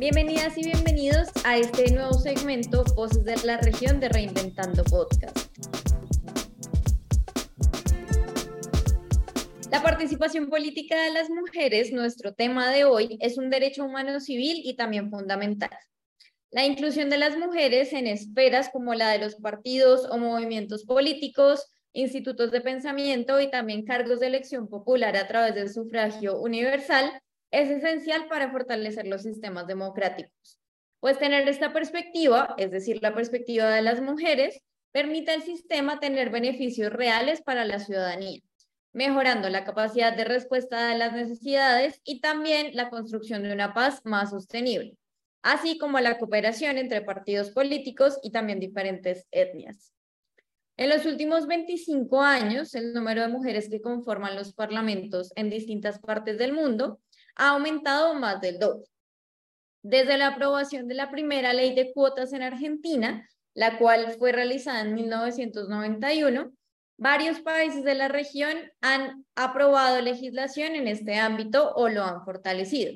Bienvenidas 0.00 0.56
y 0.56 0.64
bienvenidos 0.64 1.28
a 1.44 1.58
este 1.58 1.92
nuevo 1.92 2.14
segmento 2.14 2.84
Voces 2.96 3.22
de 3.22 3.36
la 3.44 3.58
región 3.58 4.00
de 4.00 4.08
Reinventando 4.08 4.82
Podcast. 4.82 5.36
La 9.70 9.82
participación 9.82 10.48
política 10.48 11.04
de 11.04 11.12
las 11.12 11.28
mujeres, 11.28 11.92
nuestro 11.92 12.32
tema 12.32 12.70
de 12.70 12.84
hoy, 12.84 13.18
es 13.20 13.36
un 13.36 13.50
derecho 13.50 13.84
humano 13.84 14.20
civil 14.20 14.62
y 14.64 14.74
también 14.74 15.10
fundamental. 15.10 15.68
La 16.50 16.64
inclusión 16.64 17.10
de 17.10 17.18
las 17.18 17.36
mujeres 17.36 17.92
en 17.92 18.06
esferas 18.06 18.70
como 18.70 18.94
la 18.94 19.10
de 19.10 19.18
los 19.18 19.34
partidos 19.34 20.08
o 20.10 20.16
movimientos 20.16 20.86
políticos, 20.86 21.66
institutos 21.92 22.50
de 22.52 22.62
pensamiento 22.62 23.38
y 23.38 23.50
también 23.50 23.84
cargos 23.84 24.20
de 24.20 24.28
elección 24.28 24.66
popular 24.66 25.14
a 25.18 25.28
través 25.28 25.54
del 25.54 25.68
sufragio 25.68 26.40
universal 26.40 27.20
es 27.50 27.70
esencial 27.70 28.28
para 28.28 28.50
fortalecer 28.50 29.06
los 29.06 29.22
sistemas 29.22 29.66
democráticos. 29.66 30.58
Pues 31.00 31.18
tener 31.18 31.48
esta 31.48 31.72
perspectiva, 31.72 32.54
es 32.58 32.70
decir, 32.70 33.00
la 33.02 33.14
perspectiva 33.14 33.70
de 33.70 33.82
las 33.82 34.00
mujeres, 34.00 34.62
permite 34.92 35.30
al 35.32 35.42
sistema 35.42 35.98
tener 36.00 36.30
beneficios 36.30 36.92
reales 36.92 37.42
para 37.42 37.64
la 37.64 37.78
ciudadanía, 37.78 38.40
mejorando 38.92 39.48
la 39.48 39.64
capacidad 39.64 40.14
de 40.14 40.24
respuesta 40.24 40.88
de 40.88 40.98
las 40.98 41.12
necesidades 41.12 42.00
y 42.04 42.20
también 42.20 42.70
la 42.74 42.90
construcción 42.90 43.42
de 43.42 43.52
una 43.52 43.72
paz 43.72 44.00
más 44.04 44.30
sostenible, 44.30 44.96
así 45.42 45.78
como 45.78 46.00
la 46.00 46.18
cooperación 46.18 46.76
entre 46.76 47.02
partidos 47.02 47.50
políticos 47.50 48.18
y 48.22 48.30
también 48.30 48.60
diferentes 48.60 49.26
etnias. 49.30 49.94
En 50.76 50.88
los 50.88 51.04
últimos 51.04 51.46
25 51.46 52.22
años, 52.22 52.74
el 52.74 52.94
número 52.94 53.20
de 53.22 53.28
mujeres 53.28 53.68
que 53.68 53.82
conforman 53.82 54.34
los 54.34 54.54
parlamentos 54.54 55.30
en 55.36 55.50
distintas 55.50 55.98
partes 55.98 56.38
del 56.38 56.52
mundo 56.52 57.00
ha 57.36 57.50
aumentado 57.50 58.14
más 58.14 58.40
del 58.40 58.58
doble. 58.58 58.84
Desde 59.82 60.18
la 60.18 60.28
aprobación 60.28 60.88
de 60.88 60.94
la 60.94 61.10
primera 61.10 61.52
ley 61.52 61.74
de 61.74 61.92
cuotas 61.92 62.32
en 62.32 62.42
Argentina, 62.42 63.26
la 63.54 63.78
cual 63.78 64.12
fue 64.18 64.32
realizada 64.32 64.82
en 64.82 64.94
1991, 64.94 66.52
varios 66.98 67.40
países 67.40 67.82
de 67.82 67.94
la 67.94 68.08
región 68.08 68.56
han 68.80 69.24
aprobado 69.34 70.00
legislación 70.02 70.74
en 70.74 70.86
este 70.86 71.16
ámbito 71.16 71.72
o 71.74 71.88
lo 71.88 72.04
han 72.04 72.24
fortalecido. 72.24 72.92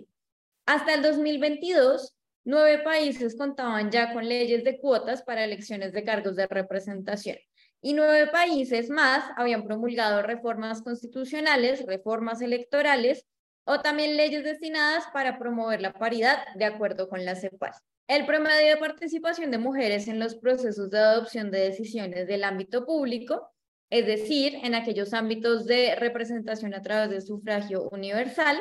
Hasta 0.66 0.94
el 0.94 1.02
2022, 1.02 2.14
nueve 2.44 2.82
países 2.82 3.36
contaban 3.36 3.90
ya 3.90 4.12
con 4.12 4.28
leyes 4.28 4.62
de 4.64 4.78
cuotas 4.78 5.22
para 5.22 5.44
elecciones 5.44 5.92
de 5.92 6.04
cargos 6.04 6.36
de 6.36 6.46
representación 6.46 7.36
y 7.84 7.92
nueve 7.92 8.28
países 8.28 8.88
más 8.88 9.24
habían 9.36 9.66
promulgado 9.66 10.22
reformas 10.22 10.80
constitucionales, 10.80 11.84
reformas 11.84 12.40
electorales 12.40 13.26
o 13.64 13.80
también 13.80 14.16
leyes 14.16 14.44
destinadas 14.44 15.04
para 15.12 15.38
promover 15.38 15.80
la 15.80 15.92
paridad 15.92 16.44
de 16.54 16.64
acuerdo 16.64 17.08
con 17.08 17.24
la 17.24 17.34
CEPAL. 17.34 17.72
El 18.06 18.26
promedio 18.26 18.68
de 18.68 18.76
participación 18.76 19.50
de 19.50 19.58
mujeres 19.58 20.08
en 20.08 20.18
los 20.18 20.34
procesos 20.34 20.90
de 20.90 20.98
adopción 20.98 21.50
de 21.50 21.60
decisiones 21.60 22.26
del 22.26 22.44
ámbito 22.44 22.84
público, 22.84 23.50
es 23.88 24.06
decir, 24.06 24.56
en 24.62 24.74
aquellos 24.74 25.14
ámbitos 25.14 25.66
de 25.66 25.94
representación 25.94 26.74
a 26.74 26.82
través 26.82 27.10
del 27.10 27.22
sufragio 27.22 27.88
universal, 27.90 28.60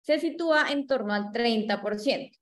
se 0.00 0.20
sitúa 0.20 0.70
en 0.70 0.86
torno 0.86 1.12
al 1.12 1.32
30%, 1.32 2.38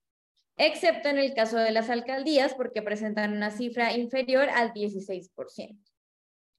excepto 0.56 1.08
en 1.08 1.18
el 1.18 1.32
caso 1.32 1.56
de 1.56 1.70
las 1.70 1.88
alcaldías 1.88 2.54
porque 2.54 2.82
presentan 2.82 3.32
una 3.32 3.50
cifra 3.50 3.96
inferior 3.96 4.48
al 4.50 4.72
16%. 4.72 5.91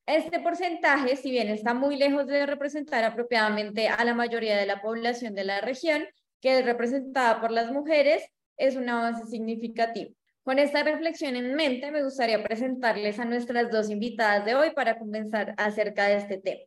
Este 0.05 0.41
porcentaje, 0.41 1.15
si 1.15 1.31
bien 1.31 1.47
está 1.47 1.73
muy 1.73 1.95
lejos 1.95 2.27
de 2.27 2.45
representar 2.45 3.05
apropiadamente 3.05 3.87
a 3.87 4.03
la 4.03 4.13
mayoría 4.13 4.57
de 4.57 4.65
la 4.65 4.81
población 4.81 5.33
de 5.33 5.45
la 5.45 5.61
región, 5.61 6.03
que 6.41 6.59
es 6.59 6.65
representada 6.65 7.39
por 7.39 7.51
las 7.51 7.71
mujeres, 7.71 8.21
es 8.57 8.75
un 8.75 8.89
avance 8.89 9.25
significativo. 9.27 10.13
Con 10.43 10.59
esta 10.59 10.83
reflexión 10.83 11.37
en 11.37 11.55
mente, 11.55 11.89
me 11.89 12.03
gustaría 12.03 12.43
presentarles 12.43 13.17
a 13.17 13.23
nuestras 13.23 13.71
dos 13.71 13.89
invitadas 13.89 14.43
de 14.43 14.55
hoy 14.55 14.71
para 14.71 14.99
comenzar 14.99 15.53
acerca 15.55 16.07
de 16.07 16.17
este 16.17 16.37
tema. 16.37 16.63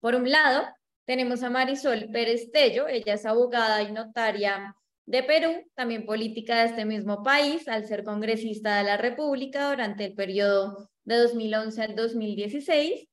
Por 0.00 0.14
un 0.14 0.30
lado, 0.30 0.66
tenemos 1.06 1.42
a 1.42 1.48
Marisol 1.48 2.10
Pérez 2.12 2.50
Tello, 2.52 2.86
ella 2.86 3.14
es 3.14 3.24
abogada 3.24 3.82
y 3.82 3.92
notaria 3.92 4.76
de 5.06 5.22
Perú, 5.22 5.66
también 5.74 6.04
política 6.04 6.60
de 6.60 6.66
este 6.66 6.84
mismo 6.84 7.22
país, 7.22 7.66
al 7.66 7.86
ser 7.86 8.04
congresista 8.04 8.76
de 8.76 8.84
la 8.84 8.98
República 8.98 9.70
durante 9.70 10.04
el 10.04 10.14
periodo 10.14 10.90
de 11.10 11.18
2011 11.18 11.82
al 11.82 11.96
2016, 11.96 13.08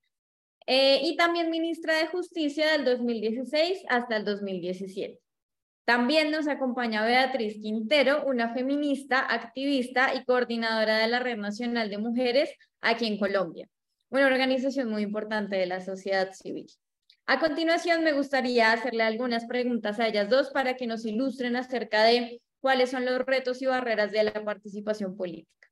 eh, 0.69 0.99
y 1.03 1.15
también 1.15 1.49
ministra 1.49 1.97
de 1.97 2.07
Justicia 2.07 2.71
del 2.73 2.83
2016 2.83 3.85
hasta 3.87 4.17
el 4.17 4.25
2017. 4.25 5.19
También 5.85 6.31
nos 6.31 6.49
acompaña 6.49 7.05
Beatriz 7.05 7.61
Quintero, 7.61 8.25
una 8.25 8.53
feminista, 8.53 9.19
activista 9.19 10.13
y 10.13 10.25
coordinadora 10.25 10.97
de 10.97 11.07
la 11.07 11.19
Red 11.19 11.37
Nacional 11.37 11.89
de 11.89 11.97
Mujeres 11.97 12.49
aquí 12.81 13.07
en 13.07 13.17
Colombia, 13.17 13.69
una 14.09 14.27
organización 14.27 14.89
muy 14.89 15.03
importante 15.03 15.55
de 15.55 15.65
la 15.65 15.79
sociedad 15.79 16.33
civil. 16.33 16.67
A 17.25 17.39
continuación, 17.39 18.03
me 18.03 18.11
gustaría 18.11 18.73
hacerle 18.73 19.03
algunas 19.03 19.45
preguntas 19.45 20.01
a 20.01 20.07
ellas 20.07 20.29
dos 20.29 20.49
para 20.49 20.75
que 20.75 20.87
nos 20.87 21.05
ilustren 21.05 21.55
acerca 21.55 22.03
de 22.03 22.41
cuáles 22.59 22.89
son 22.89 23.05
los 23.05 23.19
retos 23.19 23.61
y 23.61 23.65
barreras 23.67 24.11
de 24.11 24.23
la 24.23 24.43
participación 24.43 25.15
política 25.15 25.66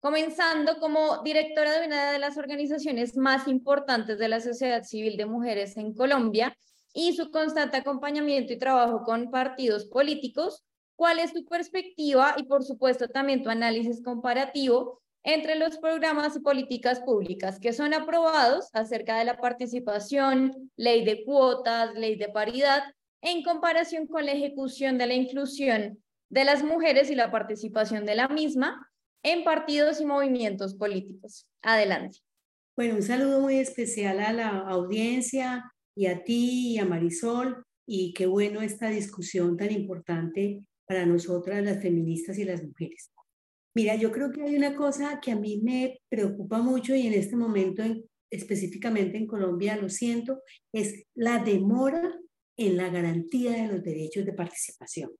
comenzando 0.00 0.78
como 0.78 1.22
directora 1.22 1.78
de 1.80 1.86
una 1.86 2.12
de 2.12 2.18
las 2.18 2.36
organizaciones 2.38 3.16
más 3.16 3.48
importantes 3.48 4.18
de 4.18 4.28
la 4.28 4.40
sociedad 4.40 4.84
civil 4.84 5.16
de 5.16 5.26
mujeres 5.26 5.76
en 5.76 5.94
Colombia 5.94 6.56
y 6.92 7.14
su 7.14 7.30
constante 7.30 7.76
acompañamiento 7.76 8.52
y 8.52 8.58
trabajo 8.58 9.02
con 9.02 9.30
partidos 9.30 9.84
políticos. 9.86 10.64
¿Cuál 10.96 11.18
es 11.18 11.32
tu 11.32 11.44
perspectiva 11.44 12.34
y, 12.38 12.44
por 12.44 12.64
supuesto, 12.64 13.08
también 13.08 13.42
tu 13.42 13.50
análisis 13.50 14.02
comparativo 14.02 15.02
entre 15.22 15.56
los 15.56 15.76
programas 15.78 16.36
y 16.36 16.40
políticas 16.40 17.00
públicas 17.00 17.58
que 17.58 17.72
son 17.72 17.92
aprobados 17.92 18.70
acerca 18.72 19.18
de 19.18 19.24
la 19.24 19.36
participación, 19.36 20.70
ley 20.76 21.04
de 21.04 21.24
cuotas, 21.24 21.94
ley 21.94 22.16
de 22.16 22.28
paridad, 22.28 22.84
en 23.20 23.42
comparación 23.42 24.06
con 24.06 24.24
la 24.24 24.32
ejecución 24.32 24.98
de 24.98 25.06
la 25.06 25.14
inclusión 25.14 26.02
de 26.28 26.44
las 26.44 26.62
mujeres 26.62 27.10
y 27.10 27.16
la 27.16 27.30
participación 27.32 28.06
de 28.06 28.14
la 28.14 28.28
misma 28.28 28.88
en 29.26 29.42
partidos 29.42 30.00
y 30.00 30.06
movimientos 30.06 30.74
políticos. 30.74 31.48
Adelante. 31.62 32.20
Bueno, 32.76 32.94
un 32.94 33.02
saludo 33.02 33.40
muy 33.40 33.56
especial 33.56 34.20
a 34.20 34.32
la 34.32 34.48
audiencia 34.48 35.64
y 35.96 36.06
a 36.06 36.22
ti 36.22 36.74
y 36.74 36.78
a 36.78 36.84
Marisol. 36.84 37.64
Y 37.88 38.14
qué 38.14 38.26
bueno 38.26 38.62
esta 38.62 38.88
discusión 38.88 39.56
tan 39.56 39.72
importante 39.72 40.62
para 40.86 41.04
nosotras 41.06 41.64
las 41.64 41.82
feministas 41.82 42.38
y 42.38 42.44
las 42.44 42.62
mujeres. 42.62 43.10
Mira, 43.74 43.96
yo 43.96 44.12
creo 44.12 44.30
que 44.30 44.42
hay 44.42 44.56
una 44.56 44.76
cosa 44.76 45.20
que 45.20 45.32
a 45.32 45.36
mí 45.36 45.60
me 45.62 46.00
preocupa 46.08 46.58
mucho 46.62 46.94
y 46.94 47.06
en 47.06 47.14
este 47.14 47.36
momento 47.36 47.82
específicamente 48.30 49.18
en 49.18 49.26
Colombia 49.26 49.76
lo 49.76 49.88
siento, 49.88 50.42
es 50.72 51.04
la 51.14 51.42
demora 51.42 52.14
en 52.56 52.76
la 52.76 52.88
garantía 52.90 53.52
de 53.52 53.68
los 53.72 53.82
derechos 53.82 54.24
de 54.24 54.32
participación. 54.32 55.10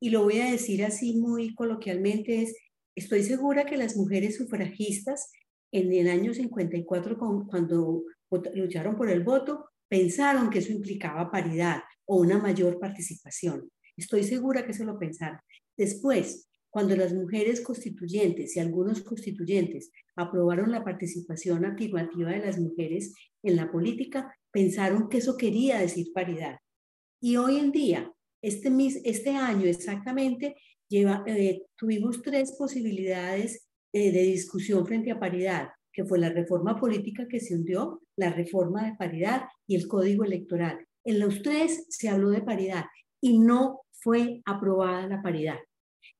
Y 0.00 0.10
lo 0.10 0.24
voy 0.24 0.40
a 0.40 0.50
decir 0.50 0.84
así 0.84 1.16
muy 1.16 1.54
coloquialmente, 1.54 2.42
es 2.42 2.56
Estoy 2.94 3.24
segura 3.24 3.64
que 3.64 3.76
las 3.76 3.96
mujeres 3.96 4.36
sufragistas 4.36 5.32
en 5.72 5.92
el 5.92 6.08
año 6.08 6.32
54, 6.32 7.18
cuando 7.18 8.04
lucharon 8.54 8.96
por 8.96 9.10
el 9.10 9.24
voto, 9.24 9.70
pensaron 9.88 10.50
que 10.50 10.60
eso 10.60 10.72
implicaba 10.72 11.30
paridad 11.30 11.82
o 12.06 12.16
una 12.16 12.38
mayor 12.38 12.78
participación. 12.78 13.70
Estoy 13.96 14.24
segura 14.24 14.64
que 14.64 14.72
eso 14.72 14.84
lo 14.84 14.98
pensaron. 14.98 15.38
Después, 15.76 16.48
cuando 16.70 16.96
las 16.96 17.12
mujeres 17.12 17.60
constituyentes 17.60 18.56
y 18.56 18.60
algunos 18.60 19.02
constituyentes 19.02 19.90
aprobaron 20.16 20.72
la 20.72 20.84
participación 20.84 21.64
afirmativa 21.64 22.32
de 22.32 22.46
las 22.46 22.58
mujeres 22.58 23.14
en 23.42 23.56
la 23.56 23.70
política, 23.70 24.36
pensaron 24.50 25.08
que 25.08 25.18
eso 25.18 25.36
quería 25.36 25.78
decir 25.78 26.12
paridad. 26.12 26.58
Y 27.20 27.36
hoy 27.36 27.58
en 27.58 27.70
día, 27.70 28.12
este, 28.42 28.72
este 29.04 29.30
año 29.30 29.66
exactamente, 29.66 30.56
eh, 31.02 31.62
tuvimos 31.76 32.22
tres 32.22 32.52
posibilidades 32.58 33.66
eh, 33.92 34.12
de 34.12 34.22
discusión 34.22 34.86
frente 34.86 35.10
a 35.10 35.18
paridad, 35.18 35.68
que 35.92 36.04
fue 36.04 36.18
la 36.18 36.30
reforma 36.30 36.78
política 36.78 37.26
que 37.28 37.40
se 37.40 37.54
hundió, 37.54 38.02
la 38.16 38.32
reforma 38.32 38.84
de 38.84 38.96
paridad 38.96 39.44
y 39.66 39.76
el 39.76 39.88
código 39.88 40.24
electoral. 40.24 40.86
En 41.04 41.20
los 41.20 41.42
tres 41.42 41.86
se 41.88 42.08
habló 42.08 42.30
de 42.30 42.42
paridad 42.42 42.84
y 43.20 43.38
no 43.38 43.82
fue 43.92 44.42
aprobada 44.44 45.06
la 45.06 45.22
paridad. 45.22 45.58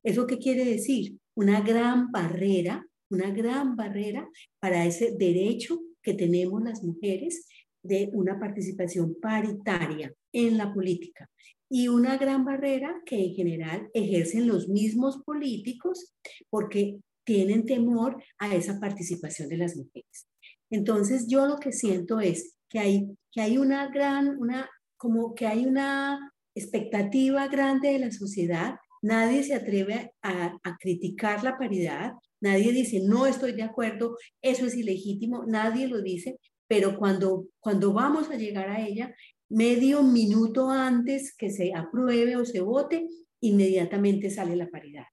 ¿Eso 0.03 0.27
qué 0.27 0.39
quiere 0.39 0.65
decir? 0.65 1.19
Una 1.35 1.61
gran 1.61 2.11
barrera, 2.11 2.87
una 3.11 3.31
gran 3.31 3.77
barrera 3.77 4.29
para 4.61 4.85
ese 4.85 5.15
derecho 5.17 5.81
que 6.03 6.15
tenemos 6.15 6.63
las 6.63 6.83
mujeres 6.83 7.47
de 7.83 8.11
una 8.13 8.39
participación 8.39 9.17
paritaria 9.21 10.15
en 10.35 10.59
la 10.59 10.75
política. 10.75 11.31
Y 11.71 11.89
una 11.89 12.19
gran 12.19 12.45
barrera 12.45 12.95
que 13.07 13.17
en 13.17 13.35
general 13.35 13.89
ejercen 13.95 14.47
los 14.47 14.69
mismos 14.69 15.23
políticos 15.25 16.13
porque 16.51 16.99
tienen 17.25 17.65
temor 17.65 18.23
a 18.39 18.55
esa 18.55 18.79
participación 18.79 19.49
de 19.49 19.57
las 19.57 19.77
mujeres. 19.77 20.29
Entonces 20.71 21.27
yo 21.27 21.47
lo 21.47 21.57
que 21.57 21.73
siento 21.73 22.21
es 22.21 22.57
que 22.69 22.79
hay, 22.79 23.09
que 23.33 23.41
hay 23.41 23.57
una 23.57 23.89
gran, 23.89 24.37
una, 24.39 24.69
como 24.97 25.35
que 25.35 25.47
hay 25.47 25.65
una 25.65 26.33
expectativa 26.55 27.49
grande 27.49 27.93
de 27.93 27.99
la 27.99 28.11
sociedad. 28.11 28.77
Nadie 29.03 29.43
se 29.43 29.55
atreve 29.55 30.13
a, 30.23 30.59
criticar 30.81 31.43
la 31.45 31.59
paridad, 31.59 32.13
nadie 32.41 32.73
dice, 32.73 33.01
no 33.01 33.27
estoy 33.27 33.53
de 33.53 33.63
acuerdo, 33.63 34.17
eso 34.43 34.67
es 34.67 34.75
ilegítimo, 34.77 35.45
nadie 35.47 35.87
lo 35.89 36.01
dice, 36.01 36.39
pero 36.69 36.99
cuando, 36.99 37.47
cuando 37.61 37.93
vamos 37.93 38.31
a 38.31 38.37
llegar 38.37 38.69
a 38.69 38.87
ella, 38.87 39.15
medio 39.49 40.03
minuto 40.03 40.71
antes 40.71 41.35
que 41.37 41.51
se 41.51 41.73
apruebe 41.75 42.37
o 42.37 42.45
se 42.45 42.61
vote, 42.61 43.09
inmediatamente 43.41 44.31
sale 44.31 44.57
la 44.57 44.69
paridad. 44.69 45.05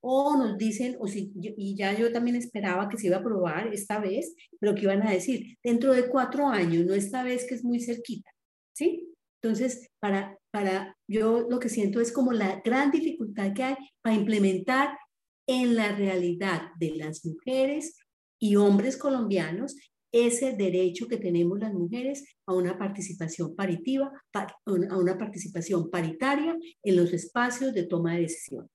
O 0.00 0.36
nos 0.36 0.58
dicen, 0.58 0.96
o 1.00 1.06
si, 1.06 1.32
y 1.34 1.76
ya 1.76 1.96
yo 1.96 2.12
también 2.12 2.36
esperaba 2.36 2.88
que 2.88 2.98
se 2.98 3.06
iba 3.06 3.16
a 3.16 3.20
aprobar 3.20 3.72
esta 3.72 3.98
vez, 3.98 4.34
pero 4.60 4.74
que 4.74 4.82
iban 4.82 5.06
a 5.06 5.10
decir, 5.10 5.56
dentro 5.62 5.94
de 5.94 6.08
cuatro 6.08 6.48
años, 6.48 6.84
no 6.84 6.94
esta 6.94 7.22
vez 7.22 7.46
que 7.46 7.54
es 7.54 7.64
muy 7.64 7.80
cerquita, 7.80 8.30
¿sí? 8.74 9.10
Entonces, 9.42 9.90
para, 10.00 10.38
para, 10.50 10.96
yo 11.06 11.46
lo 11.48 11.58
que 11.58 11.68
siento 11.68 12.00
es 12.00 12.12
como 12.12 12.32
la 12.32 12.60
gran 12.64 12.90
dificultad 12.90 13.52
que 13.54 13.62
hay 13.62 13.76
para 14.02 14.16
implementar 14.16 14.98
en 15.46 15.76
la 15.76 15.94
realidad 15.94 16.70
de 16.78 16.96
las 16.96 17.24
mujeres 17.24 17.98
y 18.38 18.56
hombres 18.56 18.96
colombianos 18.96 19.76
ese 20.14 20.52
derecho 20.52 21.08
que 21.08 21.16
tenemos 21.16 21.58
las 21.58 21.74
mujeres 21.74 22.24
a 22.46 22.54
una 22.54 22.78
participación 22.78 23.56
paritiva, 23.56 24.12
a 24.32 24.96
una 24.96 25.18
participación 25.18 25.90
paritaria 25.90 26.56
en 26.84 26.96
los 26.96 27.12
espacios 27.12 27.74
de 27.74 27.82
toma 27.82 28.14
de 28.14 28.20
decisiones. 28.20 28.70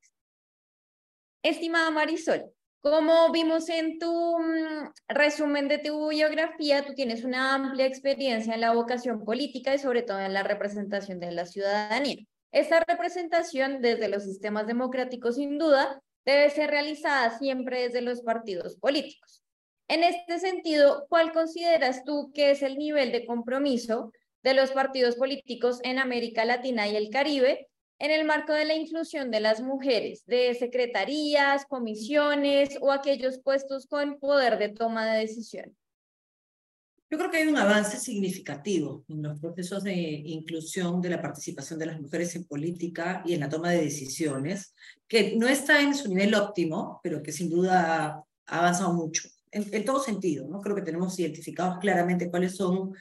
Estimada 1.42 1.92
Marisol, 1.92 2.52
como 2.82 3.32
vimos 3.32 3.70
en 3.70 4.00
tu 4.00 4.38
mm, 4.38 4.92
resumen 5.08 5.70
de 5.70 5.78
tu 5.78 6.10
biografía, 6.10 6.86
tú 6.86 6.94
tienes 6.94 7.24
una 7.24 7.56
amplia 7.56 7.86
experiencia 7.86 8.54
en 8.54 8.62
la 8.62 8.74
vocación 8.74 9.24
política 9.24 9.74
y 9.74 9.80
sobre 9.80 10.02
todo 10.02 10.20
en 10.20 10.34
la 10.34 10.44
representación 10.44 11.22
de 11.22 11.32
la 11.32 11.46
ciudadanía. 11.46 12.18
Esta 12.52 12.84
representación 12.86 13.82
desde 13.82 14.10
los 14.10 14.24
sistemas 14.24 14.68
democráticos, 14.68 15.36
sin 15.36 15.58
duda, 15.58 16.02
debe 16.26 16.50
ser 16.50 16.70
realizada 16.70 17.38
siempre 17.40 17.84
desde 17.84 18.02
los 18.02 18.22
partidos 18.24 18.76
políticos. 18.76 19.42
En 19.90 20.04
este 20.04 20.38
sentido, 20.40 21.08
¿cuál 21.10 21.34
consideras 21.34 22.04
tú 22.04 22.32
que 22.32 22.52
es 22.52 22.62
el 22.62 22.78
nivel 22.78 23.12
de 23.12 23.26
compromiso 23.26 24.14
de 24.44 24.54
los 24.54 24.70
partidos 24.70 25.16
políticos 25.16 25.80
en 25.84 25.98
América 25.98 26.46
Latina 26.46 26.88
y 26.88 26.96
el 26.96 27.10
Caribe 27.10 27.68
en 27.98 28.12
el 28.12 28.24
marco 28.24 28.54
de 28.54 28.66
la 28.66 28.76
inclusión 28.76 29.32
de 29.32 29.40
las 29.40 29.62
mujeres, 29.62 30.24
de 30.28 30.54
secretarías, 30.54 31.66
comisiones 31.66 32.78
o 32.82 32.92
aquellos 32.92 33.40
puestos 33.40 33.88
con 33.88 34.20
poder 34.20 34.60
de 34.60 34.70
toma 34.70 35.12
de 35.12 35.22
decisión? 35.22 35.76
Yo 37.10 37.18
creo 37.18 37.32
que 37.32 37.38
hay 37.38 37.48
un 37.48 37.58
avance 37.58 37.98
significativo 37.98 39.04
en 39.08 39.24
los 39.24 39.40
procesos 39.40 39.84
de 39.84 39.96
inclusión 39.96 41.02
de 41.02 41.10
la 41.10 41.20
participación 41.20 41.80
de 41.80 41.88
las 41.88 42.00
mujeres 42.00 42.36
en 42.36 42.46
política 42.46 43.24
y 43.26 43.34
en 43.34 43.40
la 43.40 43.50
toma 43.50 43.72
de 43.72 43.86
decisiones, 43.86 44.76
que 45.08 45.36
no 45.36 45.48
está 45.48 45.82
en 45.82 45.96
su 45.96 46.10
nivel 46.10 46.36
óptimo, 46.36 47.00
pero 47.02 47.24
que 47.24 47.32
sin 47.32 47.50
duda 47.50 48.24
ha 48.46 48.60
avanzado 48.60 48.94
mucho 48.94 49.28
en, 49.52 49.86
todo 49.86 50.00
sentido, 50.02 50.48
¿no? 50.48 50.62
Creo 50.62 50.76
que 50.76 50.82
tenemos 50.82 51.18
identificados 51.20 51.80
claramente 51.80 52.30
cuáles 52.30 52.56
son 52.56 52.94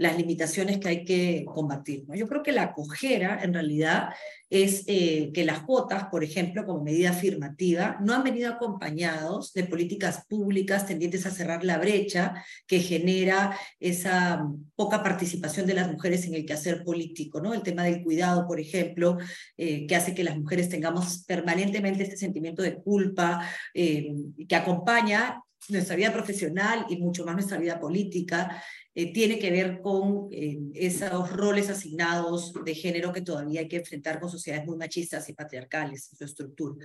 las 0.00 0.16
limitaciones 0.16 0.78
que 0.78 0.88
hay 0.88 1.04
que 1.04 1.44
combatir. 1.44 2.04
¿no? 2.08 2.14
Yo 2.14 2.26
creo 2.26 2.42
que 2.42 2.52
la 2.52 2.72
cojera, 2.72 3.38
en 3.42 3.52
realidad, 3.52 4.08
es 4.48 4.84
eh, 4.86 5.30
que 5.34 5.44
las 5.44 5.60
cuotas, 5.60 6.04
por 6.04 6.24
ejemplo, 6.24 6.64
como 6.64 6.82
medida 6.82 7.10
afirmativa, 7.10 7.98
no 8.00 8.14
han 8.14 8.24
venido 8.24 8.50
acompañados 8.50 9.52
de 9.52 9.64
políticas 9.64 10.24
públicas 10.26 10.86
tendientes 10.86 11.26
a 11.26 11.30
cerrar 11.30 11.64
la 11.64 11.76
brecha 11.76 12.42
que 12.66 12.80
genera 12.80 13.54
esa 13.78 14.42
poca 14.74 15.02
participación 15.02 15.66
de 15.66 15.74
las 15.74 15.92
mujeres 15.92 16.24
en 16.26 16.34
el 16.34 16.46
quehacer 16.46 16.82
político. 16.82 17.42
¿no? 17.42 17.52
El 17.52 17.62
tema 17.62 17.84
del 17.84 18.02
cuidado, 18.02 18.46
por 18.46 18.58
ejemplo, 18.58 19.18
eh, 19.58 19.86
que 19.86 19.96
hace 19.96 20.14
que 20.14 20.24
las 20.24 20.38
mujeres 20.38 20.70
tengamos 20.70 21.24
permanentemente 21.26 22.04
este 22.04 22.16
sentimiento 22.16 22.62
de 22.62 22.76
culpa 22.76 23.46
eh, 23.74 24.14
que 24.48 24.56
acompaña 24.56 25.42
nuestra 25.68 25.96
vida 25.96 26.12
profesional 26.12 26.86
y 26.88 26.96
mucho 26.96 27.24
más 27.24 27.34
nuestra 27.34 27.58
vida 27.58 27.78
política, 27.78 28.62
eh, 28.92 29.12
tiene 29.12 29.38
que 29.38 29.52
ver 29.52 29.80
con 29.80 30.28
eh, 30.32 30.58
esos 30.74 31.32
roles 31.32 31.70
asignados 31.70 32.52
de 32.64 32.74
género 32.74 33.12
que 33.12 33.20
todavía 33.20 33.60
hay 33.60 33.68
que 33.68 33.76
enfrentar 33.76 34.18
con 34.18 34.28
sociedades 34.28 34.66
muy 34.66 34.76
machistas 34.76 35.28
y 35.28 35.32
patriarcales 35.32 36.10
en 36.10 36.18
su 36.18 36.24
estructura. 36.24 36.84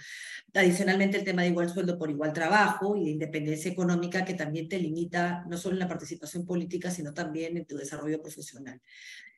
Adicionalmente, 0.53 1.17
el 1.17 1.23
tema 1.23 1.41
de 1.41 1.49
igual 1.49 1.69
sueldo 1.69 1.97
por 1.97 2.11
igual 2.11 2.31
trabajo 2.31 2.95
y 2.95 3.05
de 3.05 3.11
independencia 3.11 3.71
económica 3.71 4.23
que 4.23 4.35
también 4.35 4.69
te 4.69 4.77
limita 4.77 5.43
no 5.49 5.57
solo 5.57 5.75
en 5.75 5.79
la 5.79 5.87
participación 5.87 6.45
política, 6.45 6.91
sino 6.91 7.11
también 7.13 7.57
en 7.57 7.65
tu 7.65 7.75
desarrollo 7.75 8.21
profesional. 8.21 8.79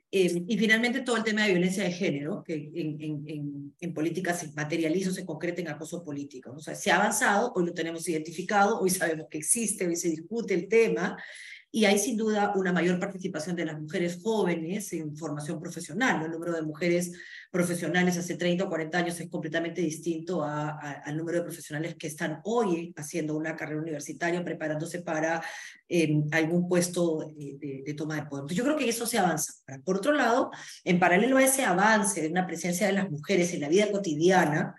Eh, 0.09 0.45
y 0.47 0.57
finalmente 0.57 1.01
todo 1.01 1.17
el 1.17 1.23
tema 1.23 1.43
de 1.43 1.51
violencia 1.51 1.83
de 1.83 1.91
género, 1.91 2.41
que 2.41 2.53
en, 2.53 3.01
en, 3.01 3.73
en, 3.77 3.93
política 3.93 4.33
se 4.33 4.53
materializa 4.53 5.09
o 5.09 5.13
se 5.13 5.25
concreta 5.25 5.59
en 5.59 5.67
acoso 5.67 6.01
político. 6.01 6.53
O 6.53 6.59
sea, 6.59 6.75
se 6.75 6.91
ha 6.91 6.95
avanzado, 6.95 7.51
hoy 7.55 7.65
lo 7.65 7.73
tenemos 7.73 8.07
identificado, 8.07 8.79
hoy 8.79 8.89
sabemos 8.89 9.27
que 9.29 9.39
existe, 9.39 9.85
hoy 9.85 9.97
se 9.97 10.09
discute 10.09 10.53
el 10.53 10.69
tema, 10.69 11.17
y 11.71 11.85
hay 11.85 11.99
sin 11.99 12.15
duda 12.15 12.53
una 12.55 12.71
mayor 12.71 12.99
participación 12.99 13.55
de 13.55 13.65
las 13.65 13.79
mujeres 13.79 14.19
jóvenes 14.23 14.93
en 14.93 15.15
formación 15.17 15.59
profesional. 15.59 16.23
El 16.23 16.31
número 16.31 16.53
de 16.53 16.61
mujeres 16.61 17.11
profesionales 17.51 18.17
hace 18.17 18.35
30 18.35 18.63
o 18.63 18.69
40 18.69 18.97
años 18.97 19.19
es 19.19 19.29
completamente 19.29 19.81
distinto 19.81 20.43
al 20.43 21.17
número 21.17 21.39
de 21.39 21.43
profesionales 21.43 21.95
que 21.95 22.07
están 22.07 22.39
hoy 22.45 22.93
haciendo 22.95 23.35
una 23.35 23.55
carrera 23.55 23.81
universitaria, 23.81 24.43
preparándose 24.43 25.01
para 25.01 25.43
em, 25.89 26.25
algún 26.31 26.69
puesto 26.69 27.33
de, 27.35 27.93
toma 27.95 28.15
de 28.15 28.25
poder. 28.27 28.55
Yo 28.55 28.63
creo 28.63 28.77
que 28.77 28.87
eso 28.87 29.05
se 29.05 29.17
avanza. 29.17 29.53
Por 29.83 29.97
otro 29.97 30.13
lado, 30.13 30.51
en 30.85 30.99
paralelo 30.99 31.37
a 31.37 31.43
ese 31.43 31.65
avance 31.65 32.21
de 32.21 32.29
una 32.29 32.47
presencia 32.47 32.87
de 32.87 32.93
las 32.93 33.09
mujeres 33.09 33.53
en 33.53 33.61
la 33.61 33.69
vida 33.69 33.91
cotidiana, 33.91 34.75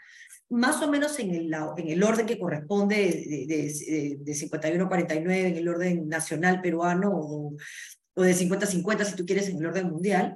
más 0.50 0.82
o 0.82 0.90
menos 0.90 1.18
en 1.18 1.34
el, 1.34 1.54
en 1.76 1.88
el 1.88 2.02
orden 2.02 2.26
que 2.26 2.38
corresponde 2.38 2.96
de, 2.96 3.46
de, 3.46 4.18
de 4.20 4.32
51-49, 4.32 5.30
en 5.30 5.56
el 5.56 5.68
orden 5.68 6.08
nacional 6.08 6.60
peruano 6.60 7.10
o, 7.12 7.56
o 8.14 8.22
de 8.22 8.34
50-50, 8.34 9.04
si 9.04 9.16
tú 9.16 9.26
quieres, 9.26 9.48
en 9.48 9.58
el 9.58 9.66
orden 9.66 9.90
mundial, 9.90 10.34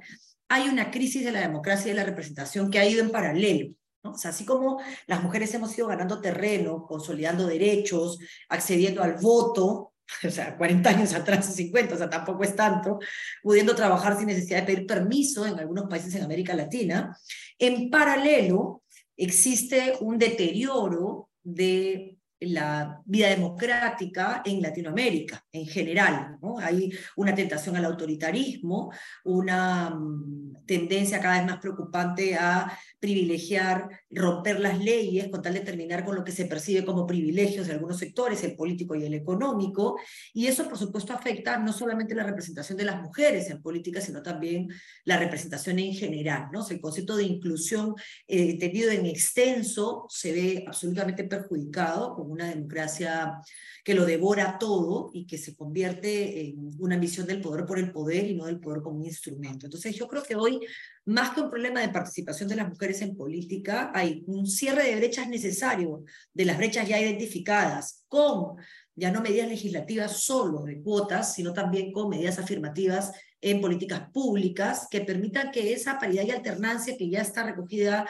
hay 0.49 0.69
una 0.69 0.91
crisis 0.91 1.25
de 1.25 1.31
la 1.31 1.41
democracia 1.41 1.87
y 1.87 1.95
de 1.95 1.99
la 1.99 2.05
representación 2.05 2.69
que 2.69 2.79
ha 2.79 2.87
ido 2.87 3.01
en 3.01 3.11
paralelo. 3.11 3.73
¿no? 4.03 4.11
O 4.11 4.17
sea, 4.17 4.29
así 4.29 4.45
como 4.45 4.79
las 5.07 5.23
mujeres 5.23 5.53
hemos 5.55 5.75
ido 5.77 5.87
ganando 5.87 6.21
terreno, 6.21 6.85
consolidando 6.85 7.47
derechos, 7.47 8.19
accediendo 8.49 9.01
al 9.01 9.15
voto, 9.15 9.93
o 10.27 10.29
sea, 10.29 10.55
40 10.57 10.89
años 10.89 11.13
atrás 11.13 11.49
o 11.49 11.51
50, 11.51 11.95
o 11.95 11.97
sea, 11.97 12.09
tampoco 12.09 12.43
es 12.43 12.55
tanto, 12.55 12.99
pudiendo 13.41 13.73
trabajar 13.73 14.17
sin 14.17 14.27
necesidad 14.27 14.59
de 14.59 14.67
pedir 14.67 14.85
permiso 14.85 15.45
en 15.45 15.57
algunos 15.57 15.89
países 15.89 16.13
en 16.15 16.23
América 16.23 16.53
Latina, 16.53 17.17
en 17.57 17.89
paralelo 17.89 18.82
existe 19.17 19.93
un 20.01 20.17
deterioro 20.17 21.29
de 21.43 22.17
la 22.47 23.01
vida 23.05 23.29
democrática 23.29 24.41
en 24.45 24.61
Latinoamérica 24.61 25.43
en 25.51 25.65
general. 25.65 26.37
Hay 26.61 26.91
una 27.15 27.33
tentación 27.33 27.75
al 27.75 27.85
autoritarismo, 27.85 28.91
una 29.23 29.89
mm, 29.89 30.65
tendencia 30.65 31.19
cada 31.19 31.37
vez 31.39 31.45
más 31.49 31.59
preocupante 31.59 32.35
a 32.35 32.71
privilegiar, 32.99 33.89
romper 34.09 34.59
las 34.59 34.79
leyes 34.79 35.27
con 35.29 35.41
tal 35.41 35.53
de 35.53 35.59
terminar 35.61 36.05
con 36.05 36.15
lo 36.15 36.23
que 36.23 36.31
se 36.31 36.45
percibe 36.45 36.85
como 36.85 37.05
privilegios 37.05 37.67
de 37.67 37.73
algunos 37.73 37.97
sectores, 37.97 38.43
el 38.43 38.55
político 38.55 38.95
y 38.95 39.05
el 39.05 39.13
económico, 39.13 39.97
y 40.33 40.47
eso 40.47 40.67
por 40.67 40.77
supuesto 40.77 41.13
afecta 41.13 41.57
no 41.57 41.73
solamente 41.73 42.15
la 42.15 42.23
representación 42.23 42.77
de 42.77 42.85
las 42.85 43.01
mujeres 43.01 43.49
en 43.49 43.61
política, 43.61 44.01
sino 44.01 44.21
también 44.21 44.69
la 45.05 45.17
representación 45.17 45.79
en 45.79 45.93
general. 45.93 46.47
¿no? 46.51 46.65
el 46.69 46.81
concepto 46.81 47.15
de 47.15 47.23
inclusión 47.23 47.95
eh, 48.27 48.51
entendido 48.51 48.91
en 48.91 49.05
extenso 49.05 50.05
se 50.09 50.31
ve 50.31 50.65
absolutamente 50.67 51.23
perjudicado 51.23 52.15
una 52.33 52.49
democracia 52.49 53.39
que 53.83 53.93
lo 53.93 54.05
devora 54.05 54.57
todo 54.59 55.09
y 55.13 55.25
que 55.25 55.37
se 55.37 55.55
convierte 55.55 56.47
en 56.47 56.71
una 56.79 56.97
visión 56.97 57.27
del 57.27 57.41
poder 57.41 57.65
por 57.65 57.79
el 57.79 57.91
poder 57.91 58.29
y 58.29 58.35
no 58.35 58.45
del 58.45 58.59
poder 58.59 58.81
como 58.81 58.97
un 58.97 59.05
instrumento. 59.05 59.65
Entonces 59.65 59.95
yo 59.95 60.07
creo 60.07 60.23
que 60.23 60.35
hoy 60.35 60.59
más 61.05 61.31
que 61.31 61.41
un 61.41 61.49
problema 61.49 61.81
de 61.81 61.89
participación 61.89 62.49
de 62.49 62.55
las 62.55 62.69
mujeres 62.69 63.01
en 63.01 63.15
política, 63.15 63.91
hay 63.93 64.23
un 64.27 64.47
cierre 64.47 64.83
de 64.83 64.95
brechas 64.95 65.27
necesario, 65.27 66.03
de 66.33 66.45
las 66.45 66.57
brechas 66.57 66.87
ya 66.87 66.99
identificadas, 66.99 68.03
con 68.07 68.57
ya 68.95 69.11
no 69.11 69.21
medidas 69.21 69.49
legislativas 69.49 70.23
solo 70.23 70.63
de 70.63 70.81
cuotas, 70.81 71.33
sino 71.33 71.51
también 71.51 71.91
con 71.91 72.09
medidas 72.09 72.39
afirmativas 72.39 73.11
en 73.41 73.59
políticas 73.59 74.09
públicas 74.11 74.87
que 74.89 75.01
permitan 75.01 75.51
que 75.51 75.73
esa 75.73 75.99
paridad 75.99 76.23
y 76.23 76.31
alternancia 76.31 76.95
que 76.95 77.09
ya 77.09 77.21
está 77.21 77.43
recogida 77.43 78.07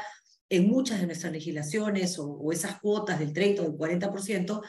en 0.55 0.67
muchas 0.67 0.99
de 0.99 1.07
nuestras 1.07 1.33
legislaciones 1.33 2.19
o, 2.19 2.51
esas 2.51 2.79
cuotas 2.79 3.17
del 3.17 3.33
30 3.33 3.63
o 3.63 3.65
del 3.65 3.73
40%, 3.73 4.61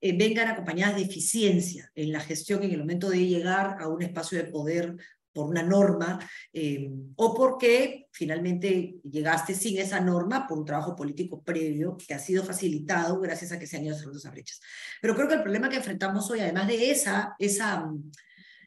eh, 0.00 0.16
vengan 0.16 0.48
acompañadas 0.48 0.96
de 0.96 1.02
eficiencia 1.02 1.90
en 1.94 2.10
la 2.12 2.20
gestión 2.20 2.62
en 2.62 2.70
el 2.70 2.78
momento 2.78 3.10
de 3.10 3.26
llegar 3.26 3.76
a 3.78 3.88
un 3.88 4.02
espacio 4.02 4.38
de 4.38 4.50
poder 4.50 4.96
por 5.34 5.50
una 5.50 5.62
norma 5.62 6.18
eh, 6.54 6.88
o 7.16 7.34
porque 7.34 8.06
finalmente 8.10 8.96
llegaste 9.02 9.54
sin 9.54 9.78
esa 9.78 10.00
norma 10.00 10.46
por 10.46 10.58
un 10.58 10.64
trabajo 10.64 10.96
político 10.96 11.42
previo 11.42 11.98
que 11.98 12.14
ha 12.14 12.18
sido 12.18 12.42
facilitado 12.42 13.20
gracias 13.20 13.52
a 13.52 13.58
que 13.58 13.66
se 13.66 13.76
han 13.76 13.84
ido 13.84 13.94
cerrando 13.94 14.18
esas 14.18 14.32
brechas. 14.32 14.60
Pero 15.02 15.14
creo 15.14 15.28
que 15.28 15.34
el 15.34 15.42
problema 15.42 15.68
que 15.68 15.76
enfrentamos 15.76 16.30
hoy, 16.30 16.40
además 16.40 16.68
de 16.68 16.90
esa, 16.90 17.36
esa, 17.38 17.86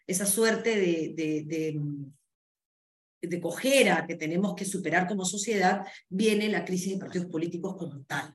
esa 0.06 0.26
suerte 0.28 0.76
de, 0.76 1.14
de, 1.16 1.44
de 1.48 1.82
cojera 3.42 4.06
que 4.08 4.16
tenemos 4.16 4.56
que 4.56 4.66
superar 4.66 5.08
como 5.08 5.26
sociedad, 5.26 5.86
viene 6.10 6.50
la 6.50 6.66
crisis 6.66 6.94
de 6.94 7.00
partidos 7.00 7.28
políticos 7.28 7.76
como 7.78 8.04
tal. 8.06 8.34